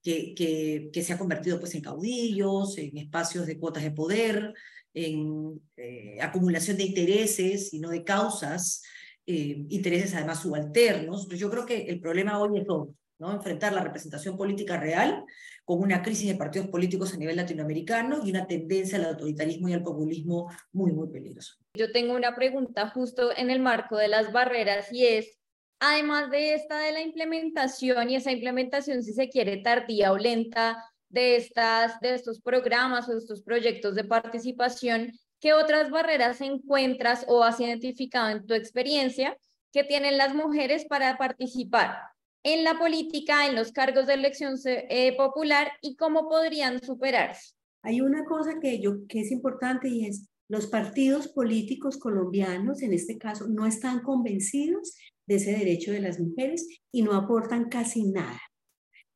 Que, 0.00 0.32
que, 0.34 0.90
que, 0.92 1.02
se 1.02 1.12
ha 1.12 1.18
convertido 1.18 1.58
pues, 1.58 1.74
en 1.74 1.82
caudillos, 1.82 2.78
en 2.78 2.96
espacios 2.96 3.46
de 3.46 3.58
cuotas 3.58 3.82
de 3.82 3.90
poder, 3.90 4.54
en 4.94 5.60
eh, 5.76 6.18
acumulación 6.20 6.76
de 6.76 6.84
intereses 6.84 7.74
y 7.74 7.80
no 7.80 7.90
de 7.90 8.04
causas, 8.04 8.82
eh, 9.26 9.64
intereses 9.68 10.14
además 10.14 10.40
subalternos. 10.40 11.28
Yo 11.28 11.50
creo 11.50 11.66
que 11.66 11.82
el 11.82 12.00
problema 12.00 12.38
hoy 12.40 12.58
es 12.60 12.66
todo, 12.66 12.94
enfrentar 13.26 13.72
la 13.72 13.82
representación 13.82 14.36
política 14.36 14.78
real 14.78 15.24
con 15.64 15.80
una 15.80 16.02
crisis 16.02 16.28
de 16.28 16.36
partidos 16.36 16.68
políticos 16.68 17.12
a 17.12 17.16
nivel 17.16 17.36
latinoamericano 17.36 18.20
y 18.24 18.30
una 18.30 18.46
tendencia 18.46 18.98
al 18.98 19.06
autoritarismo 19.06 19.68
y 19.68 19.72
al 19.72 19.82
populismo 19.82 20.50
muy, 20.72 20.92
muy 20.92 21.08
peligroso. 21.08 21.56
Yo 21.74 21.92
tengo 21.92 22.14
una 22.14 22.34
pregunta 22.34 22.88
justo 22.90 23.36
en 23.36 23.50
el 23.50 23.60
marco 23.60 23.96
de 23.96 24.08
las 24.08 24.32
barreras 24.32 24.92
y 24.92 25.06
es, 25.06 25.38
además 25.80 26.30
de 26.30 26.54
esta 26.54 26.78
de 26.78 26.92
la 26.92 27.02
implementación 27.02 28.10
y 28.10 28.16
esa 28.16 28.32
implementación, 28.32 29.02
si 29.02 29.12
se 29.12 29.28
quiere, 29.28 29.58
tardía 29.58 30.12
o 30.12 30.18
lenta 30.18 30.84
de, 31.08 31.36
estas, 31.36 32.00
de 32.00 32.14
estos 32.14 32.40
programas 32.40 33.08
o 33.08 33.12
de 33.12 33.18
estos 33.18 33.42
proyectos 33.42 33.94
de 33.94 34.04
participación, 34.04 35.12
¿qué 35.40 35.54
otras 35.54 35.90
barreras 35.90 36.40
encuentras 36.40 37.24
o 37.28 37.42
has 37.42 37.60
identificado 37.60 38.28
en 38.30 38.46
tu 38.46 38.54
experiencia 38.54 39.36
que 39.72 39.84
tienen 39.84 40.16
las 40.16 40.34
mujeres 40.34 40.86
para 40.86 41.18
participar 41.18 41.98
en 42.42 42.64
la 42.64 42.78
política, 42.78 43.46
en 43.46 43.54
los 43.54 43.72
cargos 43.72 44.06
de 44.06 44.14
elección 44.14 44.54
eh, 44.64 45.16
popular 45.16 45.72
y 45.82 45.96
cómo 45.96 46.28
podrían 46.28 46.82
superarse? 46.82 47.54
Hay 47.82 48.00
una 48.00 48.24
cosa 48.24 48.58
que, 48.60 48.80
yo, 48.80 49.06
que 49.06 49.20
es 49.20 49.30
importante 49.30 49.88
y 49.88 50.06
es 50.06 50.28
los 50.48 50.66
partidos 50.66 51.28
políticos 51.28 51.98
colombianos, 51.98 52.82
en 52.82 52.92
este 52.92 53.18
caso, 53.18 53.46
no 53.48 53.66
están 53.66 54.00
convencidos 54.00 54.94
de 55.26 55.36
ese 55.36 55.52
derecho 55.52 55.92
de 55.92 56.00
las 56.00 56.18
mujeres 56.18 56.66
y 56.90 57.02
no 57.02 57.14
aportan 57.14 57.68
casi 57.68 58.04
nada 58.04 58.40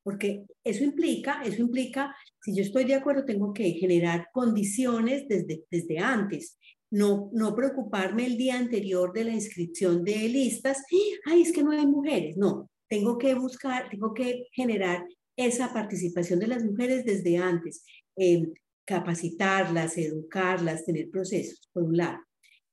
porque 0.03 0.45
eso 0.65 0.85
implica, 0.85 1.43
eso 1.45 1.63
implica, 1.63 2.15
si 2.41 2.55
yo 2.55 2.63
estoy 2.63 2.85
de 2.85 2.95
acuerdo, 2.95 3.25
tengo 3.25 3.53
que 3.53 3.71
generar 3.73 4.29
condiciones 4.33 5.27
desde, 5.29 5.65
desde 5.71 5.99
antes, 5.99 6.59
no, 6.91 7.31
no 7.33 7.55
preocuparme 7.55 8.27
el 8.27 8.37
día 8.37 8.59
anterior 8.59 9.13
de 9.13 9.25
la 9.25 9.33
inscripción 9.33 10.05
de 10.05 10.29
listas, 10.29 10.83
ay, 11.27 11.43
es 11.43 11.53
que 11.53 11.63
no 11.63 11.71
hay 11.71 11.87
mujeres, 11.87 12.37
no, 12.37 12.69
tengo 12.93 13.17
que 13.17 13.33
buscar, 13.33 13.89
tengo 13.89 14.13
que 14.13 14.49
generar 14.53 15.07
esa 15.35 15.73
participación 15.73 16.39
de 16.41 16.47
las 16.47 16.63
mujeres 16.63 17.07
desde 17.07 17.39
antes, 17.39 17.87
eh, 18.17 18.53
capacitarlas, 18.85 19.97
educarlas, 19.97 20.85
tener 20.85 21.09
procesos, 21.09 21.71
por 21.73 21.85
un 21.85 21.97
lado. 21.97 22.19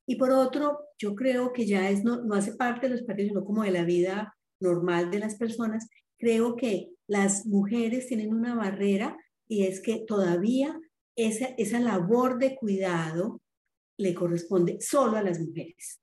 Y 0.05 0.17
por 0.17 0.31
otro, 0.31 0.77
yo 0.97 1.15
creo 1.15 1.53
que 1.53 1.65
ya 1.65 1.89
es, 1.89 2.03
no, 2.03 2.21
no 2.25 2.35
hace 2.35 2.53
parte 2.55 2.89
de 2.89 2.95
los 2.95 3.03
partidos, 3.03 3.29
sino 3.29 3.45
como 3.45 3.63
de 3.63 3.71
la 3.71 3.85
vida 3.85 4.35
normal 4.59 5.09
de 5.09 5.19
las 5.19 5.35
personas, 5.35 5.87
creo 6.17 6.57
que 6.57 6.89
las 7.07 7.45
mujeres 7.45 8.07
tienen 8.07 8.33
una 8.33 8.55
barrera 8.55 9.15
y 9.47 9.67
es 9.67 9.79
que 9.79 10.03
todavía 10.05 10.77
esa, 11.15 11.45
esa 11.57 11.79
labor 11.79 12.39
de 12.39 12.57
cuidado 12.57 13.39
le 13.97 14.13
corresponde 14.13 14.81
solo 14.81 15.15
a 15.15 15.23
las 15.23 15.39
mujeres. 15.39 16.01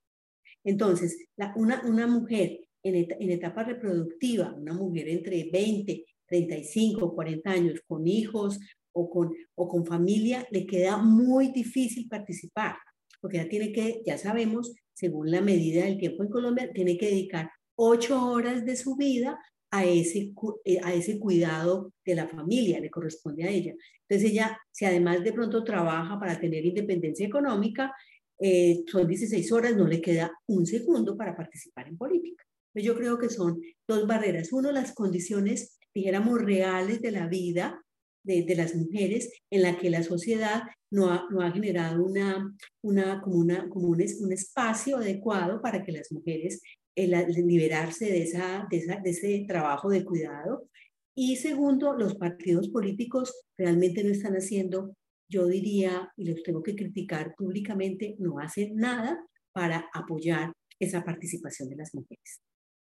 Entonces, 0.63 1.27
una, 1.55 1.83
una 1.85 2.07
mujer 2.07 2.66
en, 2.83 2.95
en 2.95 3.31
etapa 3.31 3.63
reproductiva, 3.63 4.53
una 4.53 4.73
mujer 4.73 5.09
entre 5.09 5.49
20, 5.51 6.05
35, 6.27 7.15
40 7.15 7.49
años, 7.49 7.81
con 7.87 8.07
hijos 8.07 8.59
o 8.91 9.09
con, 9.09 9.33
o 9.55 9.67
con 9.67 9.85
familia, 9.85 10.45
le 10.51 10.65
queda 10.65 10.97
muy 10.97 11.51
difícil 11.51 12.07
participar, 12.07 12.75
porque 13.21 13.37
ya 13.37 13.47
tiene 13.47 13.71
que, 13.71 14.01
ya 14.05 14.17
sabemos, 14.17 14.73
según 14.93 15.31
la 15.31 15.41
medida 15.41 15.85
del 15.85 15.97
tiempo 15.97 16.23
en 16.23 16.29
Colombia, 16.29 16.71
tiene 16.73 16.97
que 16.97 17.07
dedicar 17.07 17.51
ocho 17.75 18.31
horas 18.31 18.65
de 18.65 18.75
su 18.75 18.95
vida 18.95 19.39
a 19.71 19.85
ese, 19.85 20.33
eh, 20.65 20.79
a 20.83 20.93
ese 20.93 21.19
cuidado 21.19 21.93
de 22.05 22.15
la 22.15 22.27
familia, 22.27 22.79
le 22.79 22.89
corresponde 22.89 23.43
a 23.43 23.49
ella. 23.49 23.73
Entonces 24.07 24.31
ella, 24.31 24.57
si 24.71 24.85
además 24.85 25.23
de 25.23 25.33
pronto 25.33 25.63
trabaja 25.63 26.19
para 26.19 26.39
tener 26.39 26.65
independencia 26.65 27.27
económica, 27.27 27.93
eh, 28.39 28.83
son 28.87 29.07
16 29.07 29.51
horas, 29.51 29.75
no 29.75 29.87
le 29.87 30.01
queda 30.01 30.31
un 30.47 30.65
segundo 30.65 31.17
para 31.17 31.35
participar 31.35 31.87
en 31.87 31.97
política. 31.97 32.46
Yo 32.81 32.95
creo 32.95 33.17
que 33.17 33.29
son 33.29 33.61
dos 33.87 34.07
barreras. 34.07 34.51
Uno, 34.51 34.71
las 34.71 34.93
condiciones, 34.93 35.77
dijéramos, 35.93 36.41
reales 36.41 37.01
de 37.01 37.11
la 37.11 37.27
vida 37.27 37.81
de, 38.23 38.43
de 38.43 38.55
las 38.55 38.75
mujeres 38.75 39.31
en 39.49 39.61
la 39.61 39.77
que 39.77 39.89
la 39.89 40.03
sociedad 40.03 40.63
no 40.91 41.11
ha, 41.11 41.27
no 41.29 41.41
ha 41.41 41.51
generado 41.51 42.03
una, 42.03 42.53
una, 42.81 43.21
como, 43.21 43.37
una, 43.37 43.69
como 43.69 43.87
un, 43.87 44.03
un 44.21 44.33
espacio 44.33 44.97
adecuado 44.97 45.61
para 45.61 45.83
que 45.83 45.91
las 45.91 46.11
mujeres 46.11 46.61
el, 46.97 47.11
liberarse 47.45 48.05
de, 48.05 48.23
esa, 48.23 48.67
de, 48.69 48.77
esa, 48.77 48.97
de 48.97 49.09
ese 49.11 49.45
trabajo 49.47 49.89
de 49.89 50.03
cuidado. 50.03 50.67
Y 51.15 51.37
segundo, 51.37 51.93
los 51.93 52.15
partidos 52.15 52.69
políticos 52.69 53.33
realmente 53.57 54.03
no 54.03 54.11
están 54.11 54.33
haciendo, 54.33 54.95
yo 55.29 55.45
diría, 55.47 56.11
y 56.17 56.25
los 56.25 56.43
tengo 56.43 56.63
que 56.63 56.75
criticar 56.75 57.33
públicamente, 57.35 58.15
no 58.19 58.39
hacen 58.39 58.75
nada 58.75 59.23
para 59.51 59.89
apoyar 59.93 60.53
esa 60.79 61.03
participación 61.03 61.69
de 61.69 61.77
las 61.77 61.93
mujeres. 61.93 62.41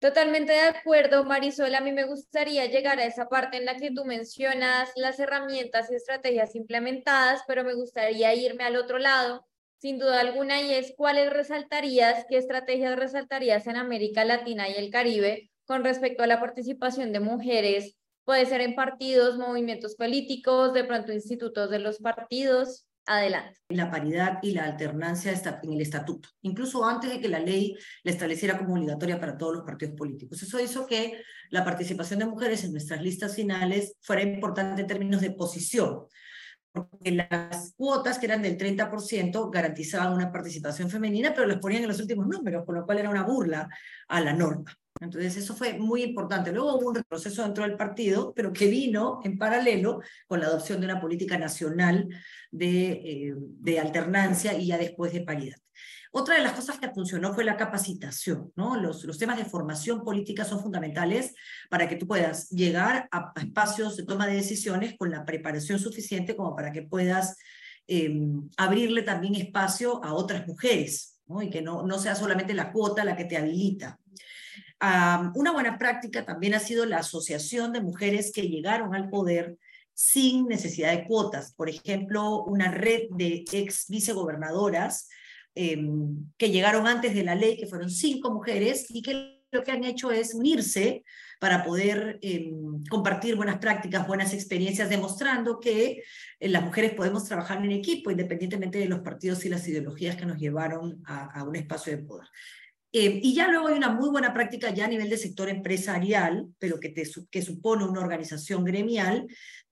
Totalmente 0.01 0.53
de 0.53 0.61
acuerdo, 0.61 1.25
Marisol. 1.25 1.75
A 1.75 1.81
mí 1.81 1.93
me 1.93 2.05
gustaría 2.05 2.67
llegar 2.67 2.99
a 2.99 3.05
esa 3.05 3.29
parte 3.29 3.59
en 3.59 3.67
la 3.67 3.77
que 3.77 3.91
tú 3.91 4.05
mencionas 4.05 4.91
las 4.97 5.21
herramientas 5.21 5.91
y 5.91 5.95
estrategias 5.95 6.57
implementadas, 6.57 7.43
pero 7.47 7.65
me 7.65 7.75
gustaría 7.75 8.35
irme 8.35 8.65
al 8.65 8.77
otro 8.77 8.99
lado 8.99 9.47
sin 9.81 9.99
duda 9.99 10.21
alguna, 10.21 10.61
y 10.61 10.75
es 10.75 10.93
cuáles 10.95 11.33
resaltarías, 11.33 12.27
qué 12.29 12.37
estrategias 12.37 12.97
resaltarías 12.97 13.67
en 13.67 13.77
América 13.77 14.27
Latina 14.27 14.69
y 14.69 14.75
el 14.75 14.91
Caribe 14.91 15.51
con 15.65 15.85
respecto 15.85 16.23
a 16.23 16.27
la 16.27 16.39
participación 16.39 17.13
de 17.13 17.21
mujeres, 17.21 17.97
puede 18.25 18.45
ser 18.45 18.61
en 18.61 18.75
partidos, 18.75 19.39
movimientos 19.39 19.95
políticos, 19.95 20.75
de 20.75 20.85
pronto 20.85 21.13
institutos 21.13 21.71
de 21.71 21.79
los 21.79 21.99
partidos. 21.99 22.87
Adelante. 23.07 23.59
La 23.69 23.91
paridad 23.91 24.39
y 24.43 24.53
la 24.53 24.65
alternancia 24.65 25.33
en 25.63 25.73
el 25.73 25.81
estatuto, 25.81 26.29
incluso 26.43 26.85
antes 26.85 27.11
de 27.11 27.21
que 27.21 27.29
la 27.29 27.41
ley 27.41 27.77
la 28.05 28.13
estableciera 28.13 28.59
como 28.59 28.75
obligatoria 28.75 29.19
para 29.19 29.37
todos 29.37 29.57
los 29.57 29.65
partidos 29.65 29.97
políticos. 29.97 30.43
Eso 30.43 30.61
hizo 30.61 30.87
que 30.87 31.21
la 31.51 31.65
participación 31.65 32.21
de 32.21 32.27
mujeres 32.27 32.63
en 32.65 32.73
nuestras 32.73 33.03
listas 33.03 33.35
finales 33.35 33.97
fuera 34.01 34.23
importante 34.23 34.83
en 34.83 34.87
términos 34.87 35.21
de 35.21 35.33
posición 35.33 36.07
porque 36.73 37.11
las 37.11 37.75
cuotas 37.77 38.19
que 38.19 38.27
eran 38.27 38.43
del 38.43 38.57
30% 38.57 39.51
garantizaban 39.51 40.13
una 40.13 40.31
participación 40.31 40.91
femenina, 40.91 41.33
pero 41.35 41.47
las 41.47 41.59
ponían 41.59 41.83
en 41.83 41.89
los 41.89 42.01
últimos 42.01 42.27
números, 42.27 42.65
con 42.65 42.77
lo 42.77 42.87
cual 42.87 42.99
era 42.99 43.11
una 43.11 43.25
burla 43.25 43.69
a 44.09 44.21
la 44.21 44.33
norma. 44.33 44.77
Entonces 45.01 45.37
eso 45.37 45.55
fue 45.55 45.79
muy 45.79 46.03
importante. 46.03 46.53
Luego 46.53 46.77
hubo 46.77 46.89
un 46.89 46.95
retroceso 46.95 47.43
dentro 47.43 47.65
del 47.65 47.77
partido, 47.77 48.33
pero 48.35 48.53
que 48.53 48.67
vino 48.67 49.21
en 49.25 49.39
paralelo 49.39 50.01
con 50.27 50.41
la 50.41 50.47
adopción 50.47 50.81
de 50.81 50.87
una 50.87 51.01
política 51.01 51.39
nacional 51.39 52.09
de, 52.51 52.91
eh, 52.91 53.35
de 53.37 53.81
alternancia 53.81 54.53
y 54.55 54.67
ya 54.67 54.79
después 54.79 55.13
de 55.13 55.23
paridad. 55.23 55.57
Otra 56.13 56.35
de 56.35 56.43
las 56.43 56.55
cosas 56.55 56.79
que 56.79 56.91
funcionó 56.91 57.33
fue 57.33 57.45
la 57.45 57.57
capacitación, 57.57 58.53
¿no? 58.57 58.75
Los, 58.77 59.17
temas 59.17 59.39
de 59.39 59.45
formación 59.45 60.03
política 60.03 60.45
son 60.45 60.61
fundamentales 60.61 61.35
para 61.69 61.89
que 61.89 61.95
tú 61.95 62.09
puedas 62.09 62.51
llegar 62.51 63.09
a, 63.13 63.33
espacios 63.41 63.97
de 63.97 64.05
toma 64.05 64.27
de 64.27 64.35
decisiones 64.35 64.97
con 64.99 65.11
la 65.11 65.25
preparación 65.25 65.79
suficiente 65.79 66.35
como 66.35 66.57
para 66.57 66.73
que 66.73 66.83
puedas 66.83 67.37
em, 67.87 68.49
abrirle 68.57 69.03
también 69.03 69.37
espacio 69.37 70.03
a 70.05 70.15
otras 70.15 70.49
mujeres, 70.49 71.21
¿no? 71.27 71.43
Y 71.43 71.51
que 71.51 71.63
no, 71.63 71.87
no 71.87 71.99
sea 71.99 72.17
solamente 72.17 72.55
la 72.55 72.73
cuota 72.73 73.05
la 73.05 73.17
que 73.17 73.27
te 73.27 73.37
habilita. 73.37 74.01
una 75.35 75.53
buena 75.53 75.79
práctica 75.79 76.25
también 76.25 76.55
ha 76.55 76.61
sido 76.61 76.87
la 76.87 76.99
asociación 76.99 77.73
de 77.73 77.83
mujeres 77.83 78.33
que 78.33 78.49
llegaron 78.49 78.95
al 78.97 79.11
poder 79.11 79.59
sin 79.95 80.49
necesidad 80.49 80.91
de 80.93 81.05
cuotas. 81.05 81.53
Por 81.55 81.69
ejemplo, 81.69 82.43
una 82.45 82.71
red 82.73 83.03
de 83.11 83.45
ex 83.53 83.87
vicegobernadoras 83.89 85.09
Em, 85.55 86.31
que 86.39 86.51
llegaron 86.51 86.87
antes 86.87 87.15
de 87.15 87.25
la 87.25 87.35
ley, 87.35 87.57
que 87.57 87.67
fueron 87.67 87.91
cinco 87.91 88.31
mujeres, 88.31 88.87
y 88.89 89.03
que 89.03 89.41
lo 89.51 89.65
que 89.65 89.73
han 89.73 89.83
hecho 89.85 90.13
es 90.13 90.33
unirse 90.35 91.05
para 91.41 91.65
poder 91.65 92.19
em, 92.23 92.85
compartir 92.89 93.35
buenas 93.35 93.59
prácticas, 93.59 94.07
buenas 94.07 94.33
experiencias, 94.33 94.89
demostrando 94.89 95.59
que 95.59 96.05
eh, 96.39 96.49
las 96.49 96.63
mujeres 96.63 96.95
podemos 96.95 97.25
trabajar 97.25 97.65
en 97.65 97.73
equipo, 97.73 98.11
independientemente 98.11 98.79
de 98.79 98.87
los 98.87 99.01
partidos 99.01 99.45
y 99.45 99.49
las 99.49 99.67
ideologías 99.67 100.17
que 100.17 100.27
nos 100.27 100.39
llevaron 100.39 101.03
a, 101.07 101.43
un 101.43 101.57
espacio 101.57 101.97
de 101.97 102.03
poder. 102.05 102.29
Em, 102.93 103.21
y 103.23 103.35
ya 103.35 103.49
luego 103.49 103.69
hay 103.69 103.75
una 103.77 103.91
muy 103.91 104.11
buena 104.11 104.33
práctica 104.33 104.71
ya 104.71 104.85
a 104.85 104.89
nivel 104.89 105.11
de 105.11 105.17
sector 105.17 105.49
empresarial, 105.49 106.47
pero 106.59 106.79
que, 106.79 106.91
te, 106.91 107.03
que 107.31 107.43
supone 107.43 107.85
una 107.85 108.01
organización 108.01 108.65
gremial, 108.65 109.27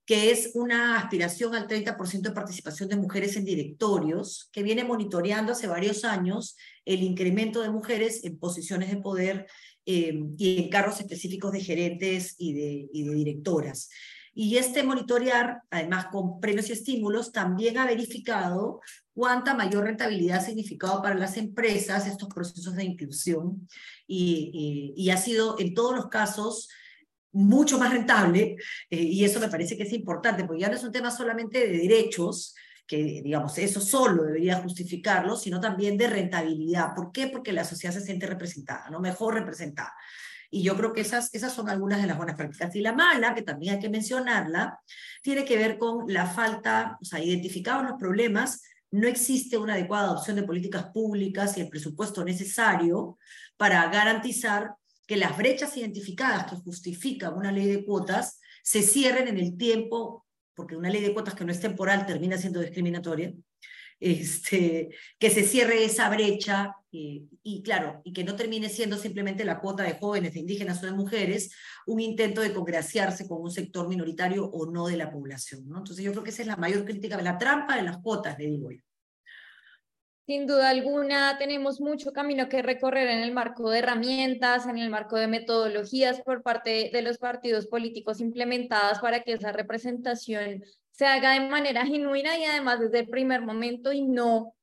que 0.09 0.31
es 0.31 0.53
una 0.55 0.97
aspiración 0.97 1.55
al 1.55 1.69
30% 1.69 2.23
de 2.23 2.31
participación 2.31 2.89
de 2.89 2.97
mujeres 2.97 3.37
en 3.37 3.45
directorios, 3.45 4.49
que 4.53 4.63
viene 4.63 4.83
monitoreando 4.83 5.53
hace 5.53 5.67
varios 5.67 6.03
años 6.03 6.57
el 6.87 7.03
incremento 7.03 7.61
de 7.61 7.69
mujeres 7.69 8.25
en 8.25 8.39
posiciones 8.39 8.89
de 8.89 9.03
poder 9.03 9.47
eh, 9.85 10.19
y 10.39 10.63
en 10.63 10.71
cargos 10.71 10.99
específicos 10.99 11.53
de 11.53 11.61
gerentes 11.61 12.37
y 12.39 12.55
de, 12.55 12.89
directoras. 12.91 13.91
Y 14.33 14.57
este 14.57 14.83
monitorear, 14.83 15.61
además 15.69 16.07
con 16.07 16.41
premios 16.41 16.71
y 16.71 16.73
estímulos, 16.73 17.31
también 17.31 17.77
ha 17.77 17.85
verificado 17.85 18.81
cuánta 19.13 19.53
mayor 19.53 19.85
rentabilidad 19.85 20.39
ha 20.39 20.41
significado 20.41 21.03
para 21.03 21.17
las 21.17 21.37
empresas 21.37 22.07
estos 22.07 22.31
procesos 22.31 22.75
de 22.77 22.85
inclusión 22.85 23.69
y, 24.07 25.11
ha 25.11 25.19
sido 25.19 25.59
en 25.59 25.75
todos 25.75 25.95
los 25.95 26.09
casos 26.09 26.71
mucho 27.39 27.79
más 27.79 27.93
rentable 27.93 28.57
eh, 28.91 28.97
y 28.97 29.25
eso 29.25 29.39
me 29.39 29.49
parece 29.49 29.77
que 29.77 29.85
es 29.85 29.93
importante 29.93 30.45
porque 30.45 30.63
ya 30.63 30.69
no 30.69 30.75
es 30.75 30.83
un 30.83 30.93
tema 30.93 31.11
solamente 31.11 31.67
de 31.67 31.79
derechos, 31.79 32.55
que 32.87 33.21
digamos 33.23 33.57
eso 33.59 33.81
solo 33.81 34.25
debería 34.25 34.57
justificarlo, 34.63 35.37
sino 35.37 35.61
también 35.61 35.97
de 35.97 36.09
rentabilidad. 36.09 36.95
¿Por 36.97 37.13
qué? 37.13 37.29
Porque 37.29 37.53
la 37.53 37.65
sociedad 37.65 37.95
se 37.95 38.01
siente 38.01 38.27
representada, 38.27 38.89
¿no? 38.91 38.99
Mejor 38.99 39.35
representada. 39.35 39.93
Y 40.51 40.63
yo 40.63 40.77
creo 40.77 40.93
que 40.95 41.03
esas, 41.03 41.33
esas 41.35 41.53
son 41.53 41.69
algunas 41.69 42.01
de 42.01 42.07
las 42.07 42.17
buenas 42.17 42.35
prácticas. 42.35 42.75
Y 42.75 42.81
la 42.81 42.95
mala, 42.95 43.35
que 43.35 43.43
también 43.43 43.75
hay 43.75 43.81
que 43.81 43.91
mencionarla, 43.91 44.81
tiene 45.23 45.45
que 45.45 45.59
ver 45.59 45.77
con 45.77 46.11
la 46.13 46.27
falta, 46.27 46.97
o 47.01 47.05
sea, 47.05 47.23
identificados 47.23 47.85
los 47.85 47.99
problemas, 47.99 48.63
no 48.91 49.07
existe 49.07 49.59
una 49.59 49.75
adecuada 49.75 50.07
adopción 50.07 50.37
de 50.37 50.45
políticas 50.45 50.87
públicas 50.87 51.57
y 51.57 51.61
el 51.61 51.69
presupuesto 51.69 52.25
necesario 52.25 53.19
para 53.59 53.87
garantizar 53.91 54.78
que 55.09 55.17
las 55.17 55.37
brechas 55.39 55.75
identificadas 55.77 56.51
que 56.51 56.57
justifican 56.57 57.35
una 57.35 57.51
ley 57.51 57.67
de 57.67 57.85
cuotas 57.85 58.39
se 58.63 58.83
cierren 58.83 59.27
en 59.27 59.39
el 59.39 59.57
tiempo, 59.57 60.27
porque 60.55 60.77
una 60.77 60.91
ley 60.91 61.01
de 61.01 61.15
cuotas 61.15 61.35
que 61.35 61.47
no 61.47 61.51
es 61.51 61.61
temporal 61.61 62.05
termina 62.05 62.37
siendo 62.37 62.61
discriminatoria, 62.61 63.33
este, 63.99 64.91
que 65.19 65.31
se 65.31 65.45
cierre 65.45 65.83
esa 65.83 66.11
brecha 66.11 66.75
y 66.91 67.63
claro, 67.63 68.03
y 68.05 68.13
que 68.13 68.23
no 68.23 68.37
termine 68.37 68.69
siendo 68.69 68.99
simplemente 68.99 69.47
la 69.47 69.61
cuota 69.61 69.83
de 69.83 69.95
jóvenes, 69.95 70.35
de 70.35 70.41
indígenas 70.41 70.83
o 70.83 70.87
de 70.87 70.93
mujeres, 70.93 71.53
un 71.87 72.01
intento 72.01 72.43
de 72.43 72.53
congraciarse 72.53 73.27
con 73.27 73.41
un 73.41 73.51
sector 73.51 73.89
minoritario 73.89 74.45
o 74.45 74.71
no 74.71 74.89
de 74.89 74.99
la 74.99 75.11
población. 75.11 75.67
¿no? 75.67 75.79
Entonces 75.79 76.05
yo 76.05 76.13
creo 76.13 76.23
que 76.23 76.31
esa 76.31 76.43
es 76.43 76.49
la 76.49 76.57
mayor 76.57 76.85
crítica, 76.85 77.21
la 77.23 77.39
trampa 77.39 77.77
de 77.77 77.83
las 77.83 77.99
cuotas, 77.99 78.39
le 78.39 78.47
digo 78.47 78.71
yo. 78.71 78.88
Sin 80.29 80.47
duda 80.47 80.69
alguna, 80.69 81.39
tenemos 81.39 81.81
mucho 81.81 82.13
camino 82.13 82.51
que 82.51 82.61
recorrer 82.61 83.09
en 83.09 83.21
el 83.21 83.33
marco 83.33 83.71
de 83.71 83.79
herramientas, 83.79 84.67
en 84.67 84.77
el 84.77 84.91
marco 84.91 85.17
de 85.17 85.27
metodologías 85.27 86.21
por 86.21 86.43
parte 86.43 86.91
de 86.93 87.01
los 87.01 87.17
partidos 87.17 87.67
políticos 87.67 88.21
implementadas 88.21 88.99
para 88.99 89.23
que 89.23 89.33
esa 89.33 89.53
representación 89.53 90.63
se 90.91 91.07
haga 91.07 91.33
de 91.33 91.49
manera 91.49 91.87
genuina 91.87 92.37
y 92.37 92.45
además 92.45 92.79
desde 92.79 92.99
el 92.99 93.09
primer 93.09 93.41
momento 93.41 93.91
y 93.91 94.03
no 94.03 94.55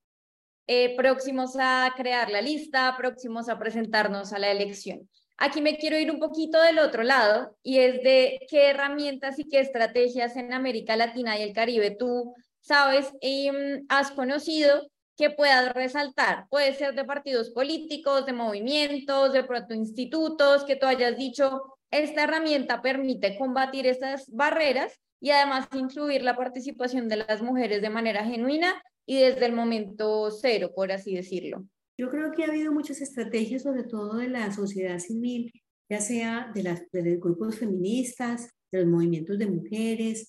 eh, 0.67 0.95
próximos 0.95 1.55
a 1.59 1.91
crear 1.97 2.29
la 2.29 2.43
lista, 2.43 2.93
próximos 2.95 3.49
a 3.49 3.57
presentarnos 3.57 4.33
a 4.33 4.37
la 4.37 4.51
elección. 4.51 5.09
Aquí 5.35 5.61
me 5.61 5.77
quiero 5.77 5.97
ir 5.97 6.11
un 6.11 6.19
poquito 6.19 6.61
del 6.61 6.77
otro 6.77 7.01
lado 7.01 7.57
y 7.63 7.79
es 7.79 8.03
de 8.03 8.37
qué 8.51 8.69
herramientas 8.69 9.39
y 9.39 9.49
qué 9.49 9.61
estrategias 9.61 10.35
en 10.35 10.53
América 10.53 10.95
Latina 10.95 11.39
y 11.39 11.41
el 11.41 11.53
Caribe 11.53 11.89
tú 11.89 12.35
sabes 12.61 13.11
mm, 13.13 13.85
has 13.89 14.11
conocido 14.11 14.91
que 15.17 15.29
puedas 15.29 15.73
resaltar. 15.73 16.47
Puede 16.49 16.73
ser 16.73 16.93
de 16.93 17.05
partidos 17.05 17.51
políticos, 17.51 18.25
de 18.25 18.33
movimientos, 18.33 19.33
de 19.33 19.43
protoinstitutos, 19.43 20.63
que 20.65 20.75
tú 20.75 20.85
hayas 20.85 21.17
dicho, 21.17 21.61
esta 21.91 22.23
herramienta 22.23 22.81
permite 22.81 23.37
combatir 23.37 23.87
estas 23.87 24.29
barreras 24.31 24.99
y 25.21 25.29
además 25.29 25.67
incluir 25.73 26.23
la 26.23 26.35
participación 26.35 27.07
de 27.07 27.17
las 27.17 27.41
mujeres 27.41 27.81
de 27.81 27.89
manera 27.89 28.25
genuina 28.25 28.81
y 29.05 29.19
desde 29.19 29.45
el 29.45 29.53
momento 29.53 30.29
cero, 30.31 30.71
por 30.75 30.91
así 30.91 31.15
decirlo? 31.15 31.65
Yo 31.97 32.09
creo 32.09 32.31
que 32.31 32.43
ha 32.43 32.47
habido 32.47 32.73
muchas 32.73 32.99
estrategias, 32.99 33.63
sobre 33.63 33.83
todo 33.83 34.17
de 34.17 34.27
la 34.27 34.51
sociedad 34.51 34.99
civil, 34.99 35.51
ya 35.89 36.01
sea 36.01 36.51
de, 36.53 36.63
de 36.91 37.11
los 37.11 37.19
grupos 37.19 37.57
feministas, 37.57 38.49
de 38.71 38.79
los 38.79 38.87
movimientos 38.87 39.37
de 39.37 39.47
mujeres 39.47 40.27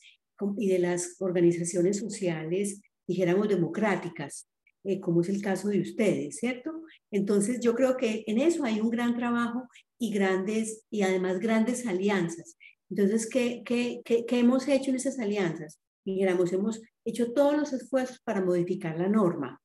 y 0.59 0.69
de 0.69 0.79
las 0.79 1.17
organizaciones 1.19 1.99
sociales, 1.99 2.81
dijéramos, 3.07 3.49
democráticas, 3.49 4.47
eh, 4.87 5.01
como 5.01 5.21
es 5.21 5.29
el 5.29 5.43
caso 5.43 5.69
de 5.69 5.81
ustedes, 5.81 6.37
¿cierto? 6.37 6.83
Entonces, 7.11 7.61
yo 7.61 7.75
creo 7.75 7.97
que 7.97 8.25
en 8.27 8.39
eso 8.39 8.65
hay 8.65 8.81
un 8.81 8.91
gran 8.91 9.17
trabajo 9.17 9.69
y 9.99 10.13
grandes, 10.13 10.85
y 10.91 11.03
además 11.03 11.41
grandes 11.41 11.87
alianzas. 11.87 12.57
Entonces, 12.89 13.29
¿qué, 13.29 13.63
qué, 13.65 14.01
qué, 14.05 14.25
qué 14.27 14.39
hemos 14.39 14.69
hecho 14.69 14.91
en 14.91 14.97
esas 14.97 15.19
alianzas? 15.19 15.81
Dijéramos, 16.05 16.53
hemos 16.53 16.81
hecho 17.05 17.33
todos 17.33 17.57
los 17.57 17.73
esfuerzos 17.73 18.21
para 18.21 18.45
modificar 18.45 18.97
la 18.97 19.09
norma. 19.09 19.61